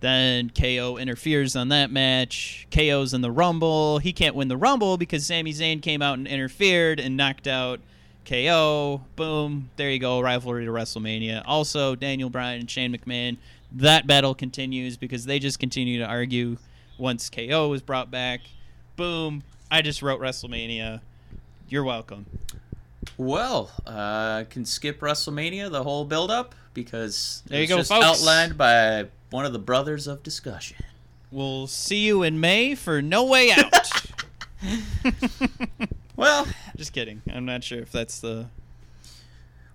Then 0.00 0.50
KO 0.50 0.96
interferes 0.96 1.56
on 1.56 1.68
that 1.68 1.90
match. 1.90 2.66
KO's 2.70 3.12
in 3.12 3.20
the 3.20 3.30
Rumble. 3.30 3.98
He 3.98 4.14
can't 4.14 4.34
win 4.34 4.48
the 4.48 4.56
Rumble 4.56 4.96
because 4.96 5.26
Sami 5.26 5.52
Zayn 5.52 5.82
came 5.82 6.00
out 6.00 6.16
and 6.16 6.26
interfered 6.26 6.98
and 6.98 7.18
knocked 7.18 7.46
out 7.46 7.80
KO. 8.24 9.02
Boom. 9.16 9.68
There 9.76 9.90
you 9.90 9.98
go. 9.98 10.20
Rivalry 10.20 10.64
to 10.64 10.70
WrestleMania. 10.70 11.42
Also, 11.44 11.94
Daniel 11.94 12.30
Bryan 12.30 12.60
and 12.60 12.70
Shane 12.70 12.96
McMahon. 12.96 13.36
That 13.72 14.06
battle 14.06 14.34
continues 14.34 14.96
because 14.96 15.24
they 15.26 15.38
just 15.38 15.58
continue 15.58 15.98
to 15.98 16.06
argue 16.06 16.56
once 16.98 17.30
KO 17.30 17.68
was 17.68 17.82
brought 17.82 18.10
back. 18.10 18.40
Boom. 18.96 19.42
I 19.70 19.82
just 19.82 20.02
wrote 20.02 20.20
WrestleMania. 20.20 21.00
You're 21.68 21.84
welcome. 21.84 22.26
Well, 23.16 23.70
uh, 23.86 24.44
can 24.50 24.64
skip 24.64 25.00
WrestleMania, 25.00 25.70
the 25.70 25.82
whole 25.82 26.04
build-up, 26.04 26.54
because 26.74 27.42
There 27.46 27.58
you 27.58 27.64
it's 27.64 27.70
go, 27.70 27.76
just 27.78 27.90
folks. 27.90 28.04
outlined 28.04 28.58
by 28.58 29.06
one 29.30 29.46
of 29.46 29.52
the 29.52 29.58
brothers 29.58 30.06
of 30.06 30.22
discussion. 30.22 30.76
We'll 31.30 31.66
see 31.68 31.98
you 32.06 32.22
in 32.24 32.40
May 32.40 32.74
for 32.74 33.00
No 33.00 33.24
Way 33.24 33.52
Out. 33.52 33.90
Well, 36.16 36.46
just 36.76 36.92
kidding. 36.92 37.22
I'm 37.32 37.46
not 37.46 37.64
sure 37.64 37.78
if 37.78 37.90
that's 37.92 38.20
the. 38.20 38.48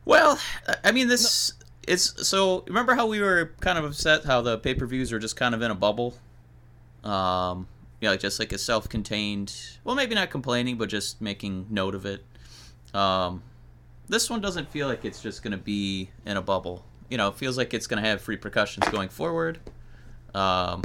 well, 0.06 0.40
I 0.84 0.92
mean 0.92 1.08
this. 1.08 1.54
It's 1.88 2.28
so. 2.28 2.64
Remember 2.68 2.96
how 2.96 3.08
we 3.08 3.20
were 3.22 3.54
kind 3.60 3.78
of 3.78 3.86
upset 3.86 4.24
how 4.26 4.42
the 4.42 4.58
pay-per-views 4.58 5.12
are 5.14 5.20
just 5.20 5.36
kind 5.36 5.54
of 5.54 5.62
in 5.62 5.72
a 5.72 5.76
bubble. 5.76 6.16
Um, 7.04 7.68
yeah, 8.02 8.16
just 8.16 8.40
like 8.40 8.52
a 8.52 8.58
self-contained. 8.58 9.54
Well, 9.84 9.96
maybe 9.96 10.16
not 10.16 10.30
complaining, 10.30 10.78
but 10.78 10.90
just 10.90 11.22
making 11.22 11.68
note 11.70 11.96
of 11.96 12.06
it. 12.06 12.24
Um, 12.94 13.44
this 14.08 14.30
one 14.30 14.42
doesn't 14.42 14.70
feel 14.70 14.88
like 14.88 15.06
it's 15.06 15.22
just 15.22 15.44
going 15.44 15.52
to 15.52 15.58
be 15.58 16.10
in 16.26 16.38
a 16.38 16.42
bubble. 16.42 16.84
You 17.10 17.18
know, 17.18 17.28
it 17.30 17.36
feels 17.36 17.58
like 17.58 17.74
it's 17.74 17.88
going 17.88 18.02
to 18.02 18.08
have 18.10 18.28
repercussions 18.28 18.88
going 18.90 19.10
forward. 19.10 19.60
Um, 20.34 20.84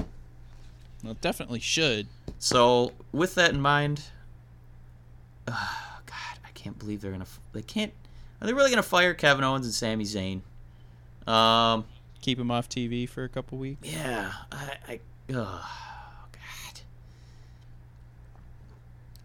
Well, 1.02 1.12
it 1.12 1.20
definitely 1.20 1.60
should. 1.60 2.06
So 2.38 2.92
with 3.12 3.34
that 3.36 3.52
in 3.52 3.60
mind, 3.60 4.02
uh, 5.48 5.52
God, 6.06 6.38
I 6.44 6.50
can't 6.54 6.78
believe 6.78 7.00
they're 7.00 7.12
going 7.12 7.24
to. 7.24 7.30
They 7.52 7.62
can't. 7.62 7.92
Are 8.40 8.46
they 8.46 8.54
really 8.54 8.70
gonna 8.70 8.82
fire 8.82 9.12
Kevin 9.12 9.44
Owens 9.44 9.66
and 9.66 9.74
Sami 9.74 10.04
Zayn? 10.04 10.40
Um. 11.26 11.84
Keep 12.20 12.38
him 12.38 12.50
off 12.50 12.68
TV 12.68 13.08
for 13.08 13.24
a 13.24 13.28
couple 13.28 13.58
weeks. 13.58 13.88
Yeah. 13.88 14.30
I. 14.52 14.76
I 14.86 15.00
oh, 15.32 15.64
God. 16.32 16.80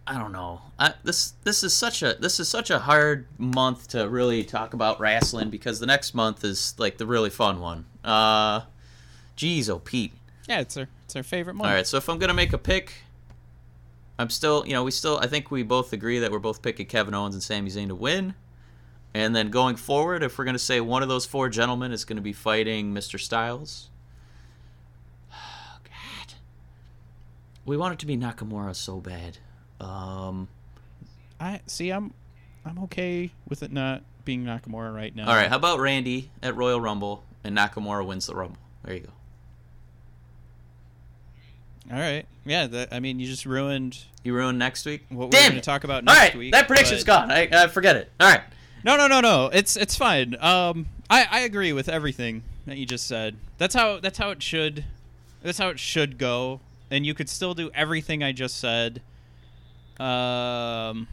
I 0.07 0.17
don't 0.17 0.31
know. 0.31 0.61
I, 0.79 0.93
this 1.03 1.33
this 1.43 1.63
is 1.63 1.73
such 1.73 2.03
a 2.03 2.13
this 2.19 2.39
is 2.39 2.47
such 2.47 2.69
a 2.69 2.79
hard 2.79 3.27
month 3.37 3.89
to 3.89 4.07
really 4.07 4.43
talk 4.43 4.73
about 4.73 4.99
wrestling 4.99 5.49
because 5.49 5.79
the 5.79 5.87
next 5.87 6.13
month 6.13 6.43
is 6.43 6.75
like 6.77 6.97
the 6.97 7.07
really 7.07 7.31
fun 7.31 7.59
one. 7.59 7.85
Uh, 8.03 8.61
geez, 9.35 9.69
oh 9.69 9.79
Pete. 9.79 10.13
Yeah, 10.47 10.59
it's 10.59 10.77
our 10.77 10.87
it's 11.05 11.15
our 11.15 11.23
favorite 11.23 11.55
month. 11.55 11.69
All 11.69 11.75
right, 11.75 11.87
so 11.87 11.97
if 11.97 12.07
I'm 12.07 12.19
gonna 12.19 12.35
make 12.35 12.53
a 12.53 12.57
pick, 12.57 12.93
I'm 14.17 14.29
still, 14.29 14.65
you 14.65 14.73
know, 14.73 14.83
we 14.83 14.91
still, 14.91 15.19
I 15.21 15.27
think 15.27 15.51
we 15.51 15.63
both 15.63 15.91
agree 15.91 16.19
that 16.19 16.31
we're 16.31 16.39
both 16.39 16.61
picking 16.61 16.85
Kevin 16.85 17.13
Owens 17.13 17.35
and 17.35 17.43
Sami 17.43 17.69
Zayn 17.69 17.87
to 17.89 17.95
win. 17.95 18.33
And 19.15 19.33
then 19.33 19.49
going 19.49 19.77
forward, 19.77 20.23
if 20.23 20.37
we're 20.37 20.43
gonna 20.43 20.59
say 20.59 20.81
one 20.81 21.01
of 21.01 21.07
those 21.07 21.25
four 21.25 21.47
gentlemen 21.47 21.93
is 21.93 22.03
gonna 22.03 22.19
be 22.19 22.33
fighting 22.33 22.93
Mr. 22.93 23.17
Styles, 23.17 23.89
oh, 25.31 25.77
God, 25.85 26.33
we 27.65 27.77
want 27.77 27.93
it 27.93 27.99
to 27.99 28.05
be 28.05 28.17
Nakamura 28.17 28.75
so 28.75 28.99
bad. 28.99 29.37
Um, 29.79 30.49
I 31.39 31.61
see. 31.65 31.91
I'm 31.91 32.13
I'm 32.65 32.77
okay 32.83 33.31
with 33.47 33.63
it 33.63 33.71
not 33.71 34.03
being 34.25 34.43
Nakamura 34.43 34.93
right 34.93 35.15
now. 35.15 35.29
all 35.29 35.35
right, 35.35 35.47
how 35.47 35.55
about 35.55 35.79
Randy 35.79 36.29
at 36.43 36.57
Royal 36.57 36.81
Rumble 36.81 37.23
and 37.45 37.55
Nakamura 37.57 38.05
wins 38.05 38.27
the 38.27 38.35
Rumble? 38.35 38.59
There 38.83 38.95
you 38.95 38.99
go. 38.99 39.09
All 41.93 41.99
right. 41.99 42.25
Yeah. 42.45 42.67
That, 42.67 42.89
I 42.91 42.99
mean, 42.99 43.19
you 43.19 43.27
just 43.27 43.45
ruined 43.45 43.97
You 44.23 44.33
ruin 44.33 44.57
next 44.57 44.85
week. 44.85 45.05
what 45.09 45.29
Damn 45.31 45.41
we're 45.43 45.49
going 45.51 45.61
to 45.61 45.65
talk 45.65 45.83
about 45.83 45.97
All 46.07 46.13
next 46.15 46.19
right, 46.19 46.35
week. 46.35 46.51
that 46.51 46.67
prediction's 46.67 47.03
but- 47.03 47.27
gone. 47.27 47.31
I, 47.31 47.47
I 47.51 47.67
forget 47.67 47.95
it. 47.95 48.11
All 48.19 48.27
right. 48.27 48.41
No, 48.85 48.95
no, 48.95 49.07
no, 49.07 49.19
no. 49.19 49.49
It's 49.51 49.75
it's 49.75 49.95
fine. 49.95 50.35
Um, 50.39 50.85
I 51.09 51.25
I 51.31 51.39
agree 51.39 51.73
with 51.73 51.89
everything 51.89 52.43
that 52.67 52.77
you 52.77 52.85
just 52.85 53.07
said. 53.07 53.35
That's 53.57 53.73
how 53.73 53.99
that's 53.99 54.19
how 54.19 54.29
it 54.29 54.43
should. 54.43 54.85
That's 55.41 55.57
how 55.57 55.69
it 55.69 55.79
should 55.79 56.19
go. 56.19 56.59
And 56.91 57.03
you 57.03 57.15
could 57.15 57.27
still 57.27 57.55
do 57.55 57.71
everything 57.73 58.21
I 58.21 58.31
just 58.31 58.59
said. 58.59 59.01
Um, 59.99 61.07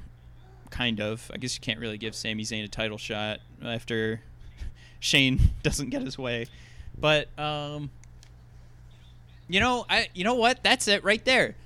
kind 0.69 1.01
of. 1.01 1.31
I 1.33 1.39
guess 1.39 1.55
you 1.55 1.63
can't 1.63 1.81
really 1.81 1.97
give 1.97 2.15
Sami 2.15 2.43
Zayn 2.43 2.63
a 2.63 2.69
title 2.69 2.99
shot 2.99 3.41
after 3.65 4.21
Shane 5.01 5.41
doesn't 5.63 5.89
get 5.89 6.03
his 6.03 6.19
way. 6.19 6.49
But 7.01 7.29
um, 7.39 7.89
you 9.49 9.61
know, 9.61 9.87
I 9.89 10.09
you 10.13 10.25
know 10.25 10.35
what? 10.35 10.63
That's 10.63 10.89
it 10.89 11.05
right 11.05 11.25
there. 11.25 11.57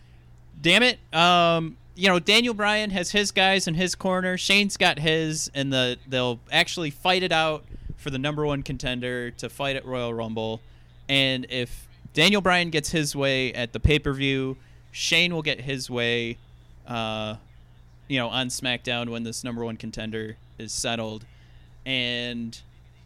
Damn 0.61 0.85
it. 0.85 1.01
Um, 1.13 1.77
you 1.97 2.09
know, 2.09 2.19
Daniel 2.19 2.55
Bryan 2.55 2.91
has 2.91 3.11
his 3.11 3.31
guys 3.31 3.67
in 3.67 3.75
his 3.75 3.95
corner. 3.95 4.37
Shane's 4.37 4.77
got 4.77 4.99
his, 4.99 5.51
and 5.55 5.73
the 5.73 5.99
they'll 6.07 6.39
actually 6.53 6.91
fight 6.91 7.23
it 7.23 7.33
out 7.33 7.65
for 7.97 8.11
the 8.11 8.19
number 8.19 8.45
one 8.45 8.63
contender 8.63 9.31
to 9.33 9.49
fight 9.49 9.77
at 9.77 9.85
Royal 9.85 10.13
Rumble. 10.13 10.61
And 11.09 11.47
if 11.49 11.89
Daniel 12.13 12.43
Bryan 12.43 12.71
gets 12.71 12.91
his 12.91 13.17
way 13.17 13.53
at 13.55 13.73
the 13.73 13.81
pay 13.81 13.99
per 13.99 14.13
view, 14.13 14.59
Shane 14.93 15.35
will 15.35 15.43
get 15.43 15.63
his 15.63 15.91
way, 15.91 16.37
uh, 16.87 17.37
you 18.09 18.19
know, 18.19 18.29
on 18.29 18.49
SmackDown 18.49 19.09
when 19.09 19.23
this 19.23 19.43
number 19.43 19.65
one 19.65 19.77
contender 19.77 20.37
is 20.59 20.73
settled. 20.73 21.25
And 21.87 22.59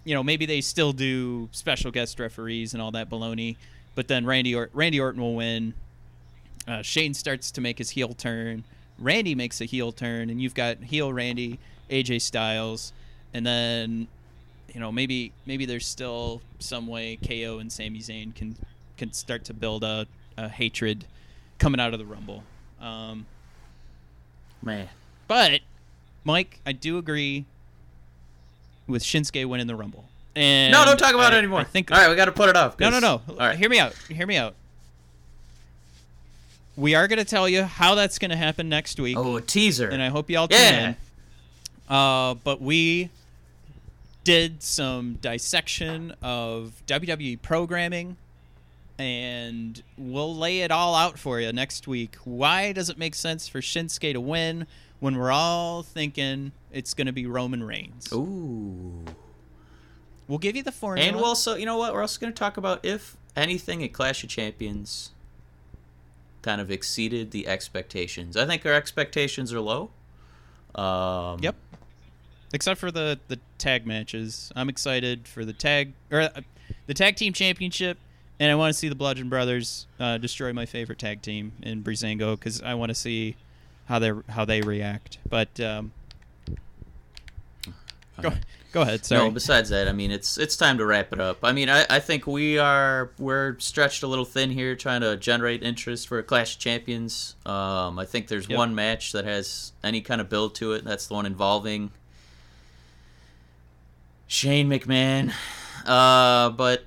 you 0.05 0.14
know, 0.14 0.22
maybe 0.22 0.47
they 0.47 0.61
still 0.61 0.93
do 0.93 1.49
special 1.53 1.91
guest 1.91 2.18
referees 2.18 2.72
and 2.72 2.82
all 2.82 2.91
that 2.91 3.09
baloney. 3.09 3.57
But 3.95 4.09
then 4.09 4.24
Randy 4.26 4.55
or- 4.55 4.70
Randy 4.72 4.99
Orton 4.99 5.20
will 5.20 5.34
win. 5.34 5.74
Uh, 6.66 6.82
Shane 6.82 7.14
starts 7.14 7.51
to 7.53 7.61
make 7.61 7.78
his 7.78 7.91
heel 7.91 8.14
turn. 8.14 8.64
Randy 9.01 9.34
makes 9.34 9.61
a 9.61 9.64
heel 9.64 9.92
turn, 9.92 10.30
and 10.30 10.40
you've 10.40 10.55
got 10.55 10.76
heel 10.78 11.12
Randy, 11.12 11.59
AJ 11.90 12.20
Styles, 12.22 12.92
and 13.34 13.44
then 13.46 14.07
you 14.74 14.78
know 14.80 14.92
maybe 14.92 15.32
maybe 15.47 15.64
there's 15.64 15.86
still 15.86 16.40
some 16.59 16.86
way 16.86 17.16
KO 17.27 17.59
and 17.59 17.72
Sami 17.72 17.98
Zayn 18.01 18.35
can 18.35 18.56
can 18.97 19.12
start 19.12 19.44
to 19.47 19.55
build 19.55 19.82
a, 19.82 20.06
a 20.36 20.48
hatred 20.48 21.06
coming 21.59 21.81
out 21.81 21.93
of 21.94 21.98
the 21.98 22.06
Rumble. 22.06 22.43
Um, 22.81 23.27
Man. 24.62 24.89
but 25.27 25.60
Mike, 26.24 26.60
I 26.66 26.72
do 26.72 26.98
agree 26.98 27.47
with 28.86 29.02
Shinsuke 29.02 29.47
winning 29.47 29.66
the 29.66 29.74
Rumble. 29.74 30.05
And 30.36 30.72
No, 30.72 30.85
don't 30.85 30.98
talk 30.98 31.14
about 31.14 31.32
I- 31.32 31.36
it 31.36 31.39
anymore. 31.39 31.60
I 31.60 31.64
think 31.64 31.90
All 31.90 31.98
right, 31.98 32.09
we 32.10 32.16
got 32.16 32.27
to 32.27 32.32
put 32.32 32.48
it 32.48 32.56
off. 32.56 32.78
no, 32.78 32.90
no, 32.90 32.98
no. 33.01 33.22
All 33.28 33.36
right. 33.36 33.59
Hear 33.59 33.68
me 33.70 33.78
out. 33.78 33.94
Hear 34.09 34.27
me 34.27 34.36
out. 34.36 34.55
We 36.76 36.94
are 36.94 37.09
going 37.09 37.18
to 37.18 37.24
tell 37.24 37.48
you 37.48 37.64
how 37.64 37.94
that's 37.94 38.18
going 38.18 38.30
to 38.30 38.36
happen 38.36 38.68
next 38.68 38.98
week, 38.98 39.16
Oh, 39.18 39.36
a 39.36 39.40
teaser. 39.42 39.88
and 39.88 40.02
I 40.02 40.09
hope 40.09 40.30
y'all 40.30 40.48
tune 40.48 40.59
Yeah. 40.59 40.88
in. 40.88 40.97
Uh, 41.88 42.34
but 42.34 42.62
we 42.62 43.10
did 44.24 44.62
some 44.62 45.14
dissection 45.14 46.14
of 46.22 46.80
WWE 46.86 47.36
programming, 47.42 48.16
and 48.98 49.82
we'll 49.98 50.34
lay 50.34 50.60
it 50.60 50.70
all 50.70 50.94
out 50.94 51.18
for 51.18 51.40
you 51.40 51.52
next 51.52 51.88
week. 51.88 52.16
Why 52.24 52.72
does 52.72 52.88
it 52.88 52.98
make 52.98 53.14
sense 53.14 53.48
for 53.48 53.60
Shinsuke 53.60 54.12
to 54.12 54.20
win 54.20 54.66
when 55.01 55.16
we're 55.16 55.32
all 55.32 55.82
thinking 55.82 56.52
it's 56.72 56.94
going 56.94 57.06
to 57.09 57.12
be 57.12 57.26
Roman 57.26 57.64
Reigns? 57.64 58.12
Ooh. 58.12 59.05
We'll 60.28 60.38
give 60.38 60.55
you 60.55 60.62
the 60.62 60.70
formula. 60.72 61.06
And 61.09 61.16
we'll 61.16 61.24
also, 61.24 61.56
you 61.56 61.66
know 61.66 61.76
what? 61.76 61.92
We're 61.92 62.02
also 62.02 62.20
going 62.20 62.32
to 62.32 62.38
talk 62.38 62.56
about 62.56 62.84
if 62.84 63.16
anything 63.34 63.82
at 63.82 63.92
Clash 63.92 64.22
of 64.22 64.30
Champions 64.30 65.10
kind 66.43 66.61
of 66.61 66.71
exceeded 66.71 67.31
the 67.31 67.47
expectations. 67.47 68.37
I 68.37 68.47
think 68.47 68.65
our 68.67 68.73
expectations 68.73 69.53
are 69.53 69.61
low. 69.61 69.91
Um, 70.75 71.39
Yep. 71.41 71.57
Except 72.53 72.81
for 72.81 72.91
the 72.91 73.19
the 73.29 73.39
tag 73.59 73.87
matches, 73.87 74.51
I'm 74.57 74.69
excited 74.69 75.29
for 75.29 75.45
the 75.45 75.53
tag 75.53 75.93
or 76.11 76.23
uh, 76.23 76.31
the 76.87 76.95
tag 76.95 77.15
team 77.15 77.33
championship, 77.33 77.97
and 78.41 78.51
I 78.51 78.57
want 78.57 78.73
to 78.73 78.79
see 78.79 78.89
the 78.89 78.97
Bludgeon 78.97 79.29
Brothers 79.29 79.87
uh, 80.01 80.19
destroy 80.19 80.53
my 80.53 80.67
favorite 80.67 80.99
tag 80.99 81.23
team 81.23 81.53
in 81.62 81.85
Breezango 81.85 82.37
because 82.37 82.61
I 82.61 82.75
want 82.75 82.91
to 82.91 82.95
see 82.95 83.37
how 83.87 84.01
they 84.01 84.12
how 84.29 84.45
they 84.45 84.62
react. 84.62 85.19
But 85.29 85.61
um, 85.61 85.93
go 88.21 88.29
Okay. 88.29 88.41
Go 88.72 88.82
ahead. 88.82 89.05
Sorry. 89.05 89.22
No, 89.24 89.30
besides 89.30 89.68
that, 89.70 89.88
I 89.88 89.92
mean, 89.92 90.10
it's 90.10 90.38
it's 90.38 90.56
time 90.56 90.78
to 90.78 90.86
wrap 90.86 91.12
it 91.12 91.20
up. 91.20 91.38
I 91.42 91.52
mean, 91.52 91.68
I, 91.68 91.84
I 91.90 91.98
think 92.01 92.26
we 92.26 92.59
are 92.59 93.10
we're 93.18 93.59
stretched 93.59 94.02
a 94.02 94.06
little 94.06 94.24
thin 94.24 94.51
here, 94.51 94.74
trying 94.76 95.01
to 95.01 95.16
generate 95.16 95.62
interest 95.62 96.09
for 96.09 96.22
Clash 96.22 96.55
of 96.55 96.60
Champions. 96.60 97.34
Um, 97.47 97.98
I 97.98 98.05
think 98.06 98.28
there's 98.28 98.48
Yep. 98.48 98.56
one 98.59 98.74
match 98.74 99.12
that 99.12 99.24
has 99.24 99.72
any 99.82 100.01
kind 100.01 100.20
of 100.20 100.28
build 100.28 100.55
to 100.56 100.72
it. 100.72 100.84
That's 100.84 101.06
the 101.06 101.14
one 101.14 101.26
involving 101.26 101.90
Shane 104.26 104.68
McMahon. 104.68 105.32
Uh, 105.86 106.51
but 106.51 106.84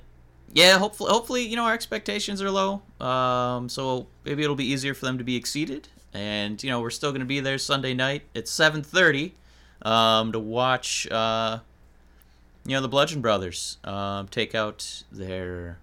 yeah, 0.54 0.78
hopefully, 0.78 1.12
hopefully, 1.12 1.42
you 1.48 1.56
know, 1.56 1.64
our 1.64 1.74
expectations 1.74 2.42
are 2.42 2.52
low. 2.52 2.82
Um, 3.06 3.68
so 3.70 4.08
maybe 4.24 4.44
it'll 4.44 4.56
be 4.56 4.66
easier 4.72 4.94
for 4.94 5.06
them 5.06 5.18
to 5.18 5.24
be 5.24 5.36
exceeded. 5.36 5.88
And 6.14 6.62
you 6.64 6.70
know, 6.70 6.80
we're 6.80 6.92
still 6.92 7.12
going 7.12 7.22
to 7.22 7.26
be 7.26 7.40
there 7.40 7.58
Sunday 7.58 7.94
night 7.94 8.22
at 8.36 8.46
7:30 8.46 9.32
um, 9.82 10.32
to 10.32 10.40
watch, 10.40 11.08
uh, 11.10 11.60
you 12.66 12.76
know, 12.76 12.82
the 12.82 12.88
Bludgeon 12.88 13.22
Brothers 13.22 13.78
um, 13.84 14.28
take 14.28 14.56
out 14.56 15.04
their 15.12 15.78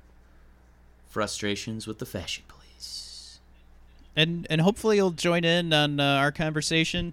frustrations 1.09 1.87
with 1.87 1.99
the 1.99 2.07
Fashion 2.07 2.45
Police. 2.49 3.41
and 4.17 4.47
and 4.51 4.61
hopefully 4.61 4.97
you'll 4.97 5.11
join 5.11 5.45
in 5.45 5.73
on 5.73 5.99
uh, 6.01 6.05
our 6.05 6.33
conversation 6.33 7.13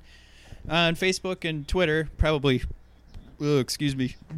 on 0.70 0.96
Facebook 0.96 1.48
and 1.48 1.68
Twitter. 1.68 2.10
Probably, 2.18 2.62
uh, 3.42 3.58
excuse 3.58 3.96
me, 3.96 4.16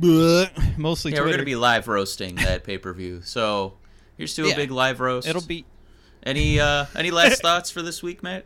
mostly 0.78 1.12
Yeah, 1.12 1.18
Twitter. 1.18 1.22
we're 1.24 1.26
going 1.28 1.40
to 1.40 1.46
be 1.46 1.56
live 1.56 1.88
roasting 1.88 2.36
that 2.36 2.64
pay 2.64 2.78
per 2.78 2.94
view. 2.94 3.22
So 3.24 3.74
here's 4.18 4.34
to 4.36 4.50
a 4.50 4.56
big 4.56 4.72
live 4.72 5.00
roast. 5.00 5.28
It'll 5.28 5.42
be 5.42 5.66
any 6.24 6.60
uh, 6.60 6.86
any 6.96 7.12
last 7.12 7.42
thoughts 7.42 7.70
for 7.70 7.82
this 7.82 8.02
week, 8.04 8.24
Matt? 8.24 8.46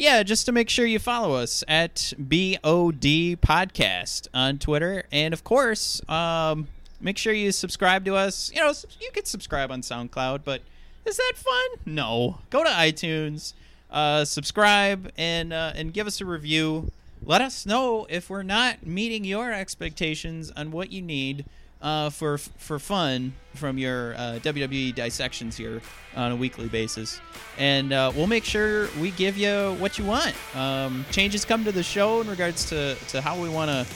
Yeah, 0.00 0.22
just 0.22 0.46
to 0.46 0.52
make 0.52 0.70
sure 0.70 0.86
you 0.86 0.98
follow 0.98 1.34
us 1.34 1.62
at 1.68 2.14
BOD 2.18 3.36
Podcast 3.42 4.28
on 4.32 4.56
Twitter, 4.56 5.04
and 5.12 5.34
of 5.34 5.44
course, 5.44 6.00
um, 6.08 6.68
make 7.02 7.18
sure 7.18 7.34
you 7.34 7.52
subscribe 7.52 8.06
to 8.06 8.16
us. 8.16 8.50
You 8.54 8.62
know, 8.62 8.72
you 8.98 9.10
could 9.12 9.26
subscribe 9.26 9.70
on 9.70 9.82
SoundCloud, 9.82 10.40
but 10.42 10.62
is 11.04 11.18
that 11.18 11.34
fun? 11.36 11.80
No. 11.84 12.38
Go 12.48 12.64
to 12.64 12.70
iTunes, 12.70 13.52
uh, 13.90 14.24
subscribe, 14.24 15.12
and 15.18 15.52
uh, 15.52 15.72
and 15.74 15.92
give 15.92 16.06
us 16.06 16.22
a 16.22 16.24
review. 16.24 16.90
Let 17.22 17.42
us 17.42 17.66
know 17.66 18.06
if 18.08 18.30
we're 18.30 18.42
not 18.42 18.86
meeting 18.86 19.26
your 19.26 19.52
expectations 19.52 20.50
on 20.56 20.70
what 20.70 20.90
you 20.90 21.02
need 21.02 21.44
uh, 21.82 22.10
for 22.10 22.38
for 22.38 22.78
fun 22.78 23.32
from 23.54 23.78
your 23.78 24.14
uh, 24.14 24.38
WWE 24.42 24.94
dissections 24.94 25.56
here 25.56 25.80
on 26.14 26.32
a 26.32 26.36
weekly 26.36 26.68
basis, 26.68 27.20
and 27.58 27.92
uh, 27.92 28.12
we'll 28.14 28.26
make 28.26 28.44
sure 28.44 28.88
we 29.00 29.10
give 29.12 29.36
you 29.36 29.74
what 29.78 29.98
you 29.98 30.04
want. 30.04 30.34
Um, 30.54 31.04
changes 31.10 31.44
come 31.44 31.64
to 31.64 31.72
the 31.72 31.82
show 31.82 32.20
in 32.20 32.28
regards 32.28 32.68
to, 32.70 32.94
to 33.08 33.20
how 33.20 33.40
we 33.40 33.48
want 33.48 33.70
to 33.70 33.86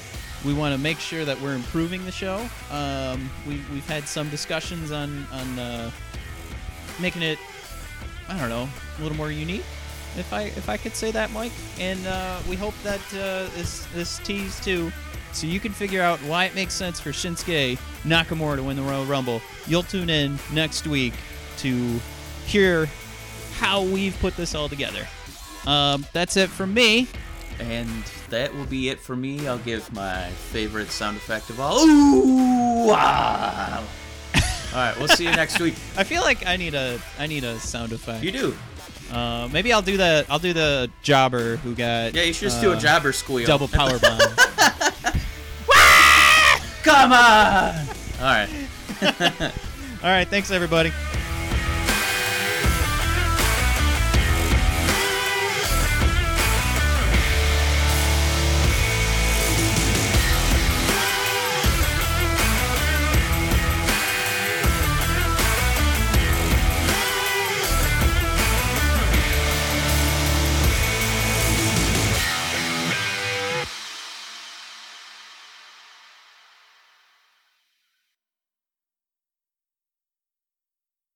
we 0.45 0.53
want 0.53 0.75
to 0.75 0.79
make 0.81 0.99
sure 0.99 1.25
that 1.25 1.41
we're 1.41 1.55
improving 1.55 2.05
the 2.05 2.13
show. 2.13 2.47
Um, 2.71 3.31
we, 3.47 3.61
we've 3.73 3.87
had 3.87 4.05
some 4.09 4.29
discussions 4.31 4.93
on 4.93 5.27
on 5.33 5.59
uh, 5.59 5.91
making 7.01 7.23
it 7.23 7.39
I 8.29 8.39
don't 8.39 8.49
know 8.49 8.69
a 8.99 9.03
little 9.03 9.17
more 9.17 9.31
unique. 9.31 9.65
If 10.17 10.33
I 10.33 10.43
if 10.43 10.69
I 10.69 10.77
could 10.77 10.95
say 10.95 11.11
that, 11.11 11.33
Mike, 11.33 11.53
and 11.79 12.07
uh, 12.07 12.39
we 12.49 12.57
hope 12.57 12.75
that 12.85 13.01
uh, 13.15 13.51
this 13.57 13.87
this 13.95 14.19
tease 14.21 14.61
too, 14.61 14.93
so 15.35 15.47
you 15.47 15.61
can 15.61 15.73
figure 15.73 16.01
out 16.03 16.19
why 16.21 16.45
it 16.45 16.55
makes 16.55 16.75
sense 16.75 17.01
for 17.01 17.11
Shinsuke 17.11 17.79
Nakamura 18.05 18.57
to 18.57 18.63
win 18.63 18.77
the 18.77 18.83
Royal 18.83 19.05
Rumble. 19.05 19.41
You'll 19.67 19.83
tune 19.83 20.11
in 20.11 20.39
next 20.53 20.87
week 20.87 21.15
to 21.59 22.01
hear 22.47 22.89
how 23.59 23.83
we've 23.83 24.19
put 24.21 24.37
this 24.37 24.55
all 24.55 24.69
together. 24.69 25.07
Um, 25.67 26.07
that's 26.13 26.37
it 26.37 26.51
from 26.51 26.75
me. 26.75 27.09
And 27.59 27.89
that 28.31 28.55
will 28.55 28.67
be 28.67 28.89
it 28.89 28.99
for 29.01 29.15
me. 29.15 29.47
I'll 29.47 29.59
give 29.59 29.93
my 29.93 30.29
favorite 30.31 30.91
sound 30.91 31.17
effect 31.17 31.51
of 31.51 31.61
all. 31.61 31.79
Ooh! 31.79 32.87
Wow! 32.89 33.85
all 34.35 34.41
right, 34.75 34.99
we'll 34.99 35.09
see 35.09 35.25
you 35.25 35.31
next 35.31 35.61
week. 35.61 35.75
I 35.97 36.05
feel 36.05 36.23
like 36.23 36.47
I 36.47 36.57
need 36.57 36.75
a 36.75 37.01
I 37.19 37.27
need 37.29 37.45
a 37.45 37.59
sound 37.61 37.93
effect. 37.93 38.25
You 38.25 38.33
do. 38.33 38.57
Uh, 39.13 39.49
maybe 39.53 39.73
I'll 39.73 39.83
do 39.83 39.97
the 39.97 40.27
I'll 40.29 40.41
do 40.41 40.53
the 40.53 40.91
jobber 41.03 41.57
who 41.57 41.75
got 41.75 42.15
Yeah, 42.15 42.23
you 42.23 42.33
should 42.33 42.49
just 42.49 42.61
do 42.61 42.73
a 42.73 42.77
uh, 42.77 42.81
jobber 42.81 43.13
squeal. 43.13 43.47
double 43.47 43.69
power 43.69 43.99
bomb. 44.01 44.19
Come 46.85 47.13
on! 47.13 47.75
All 48.21 48.25
right. 48.25 48.49
All 50.03 50.11
right, 50.11 50.29
thanks 50.29 50.51
everybody. 50.51 50.93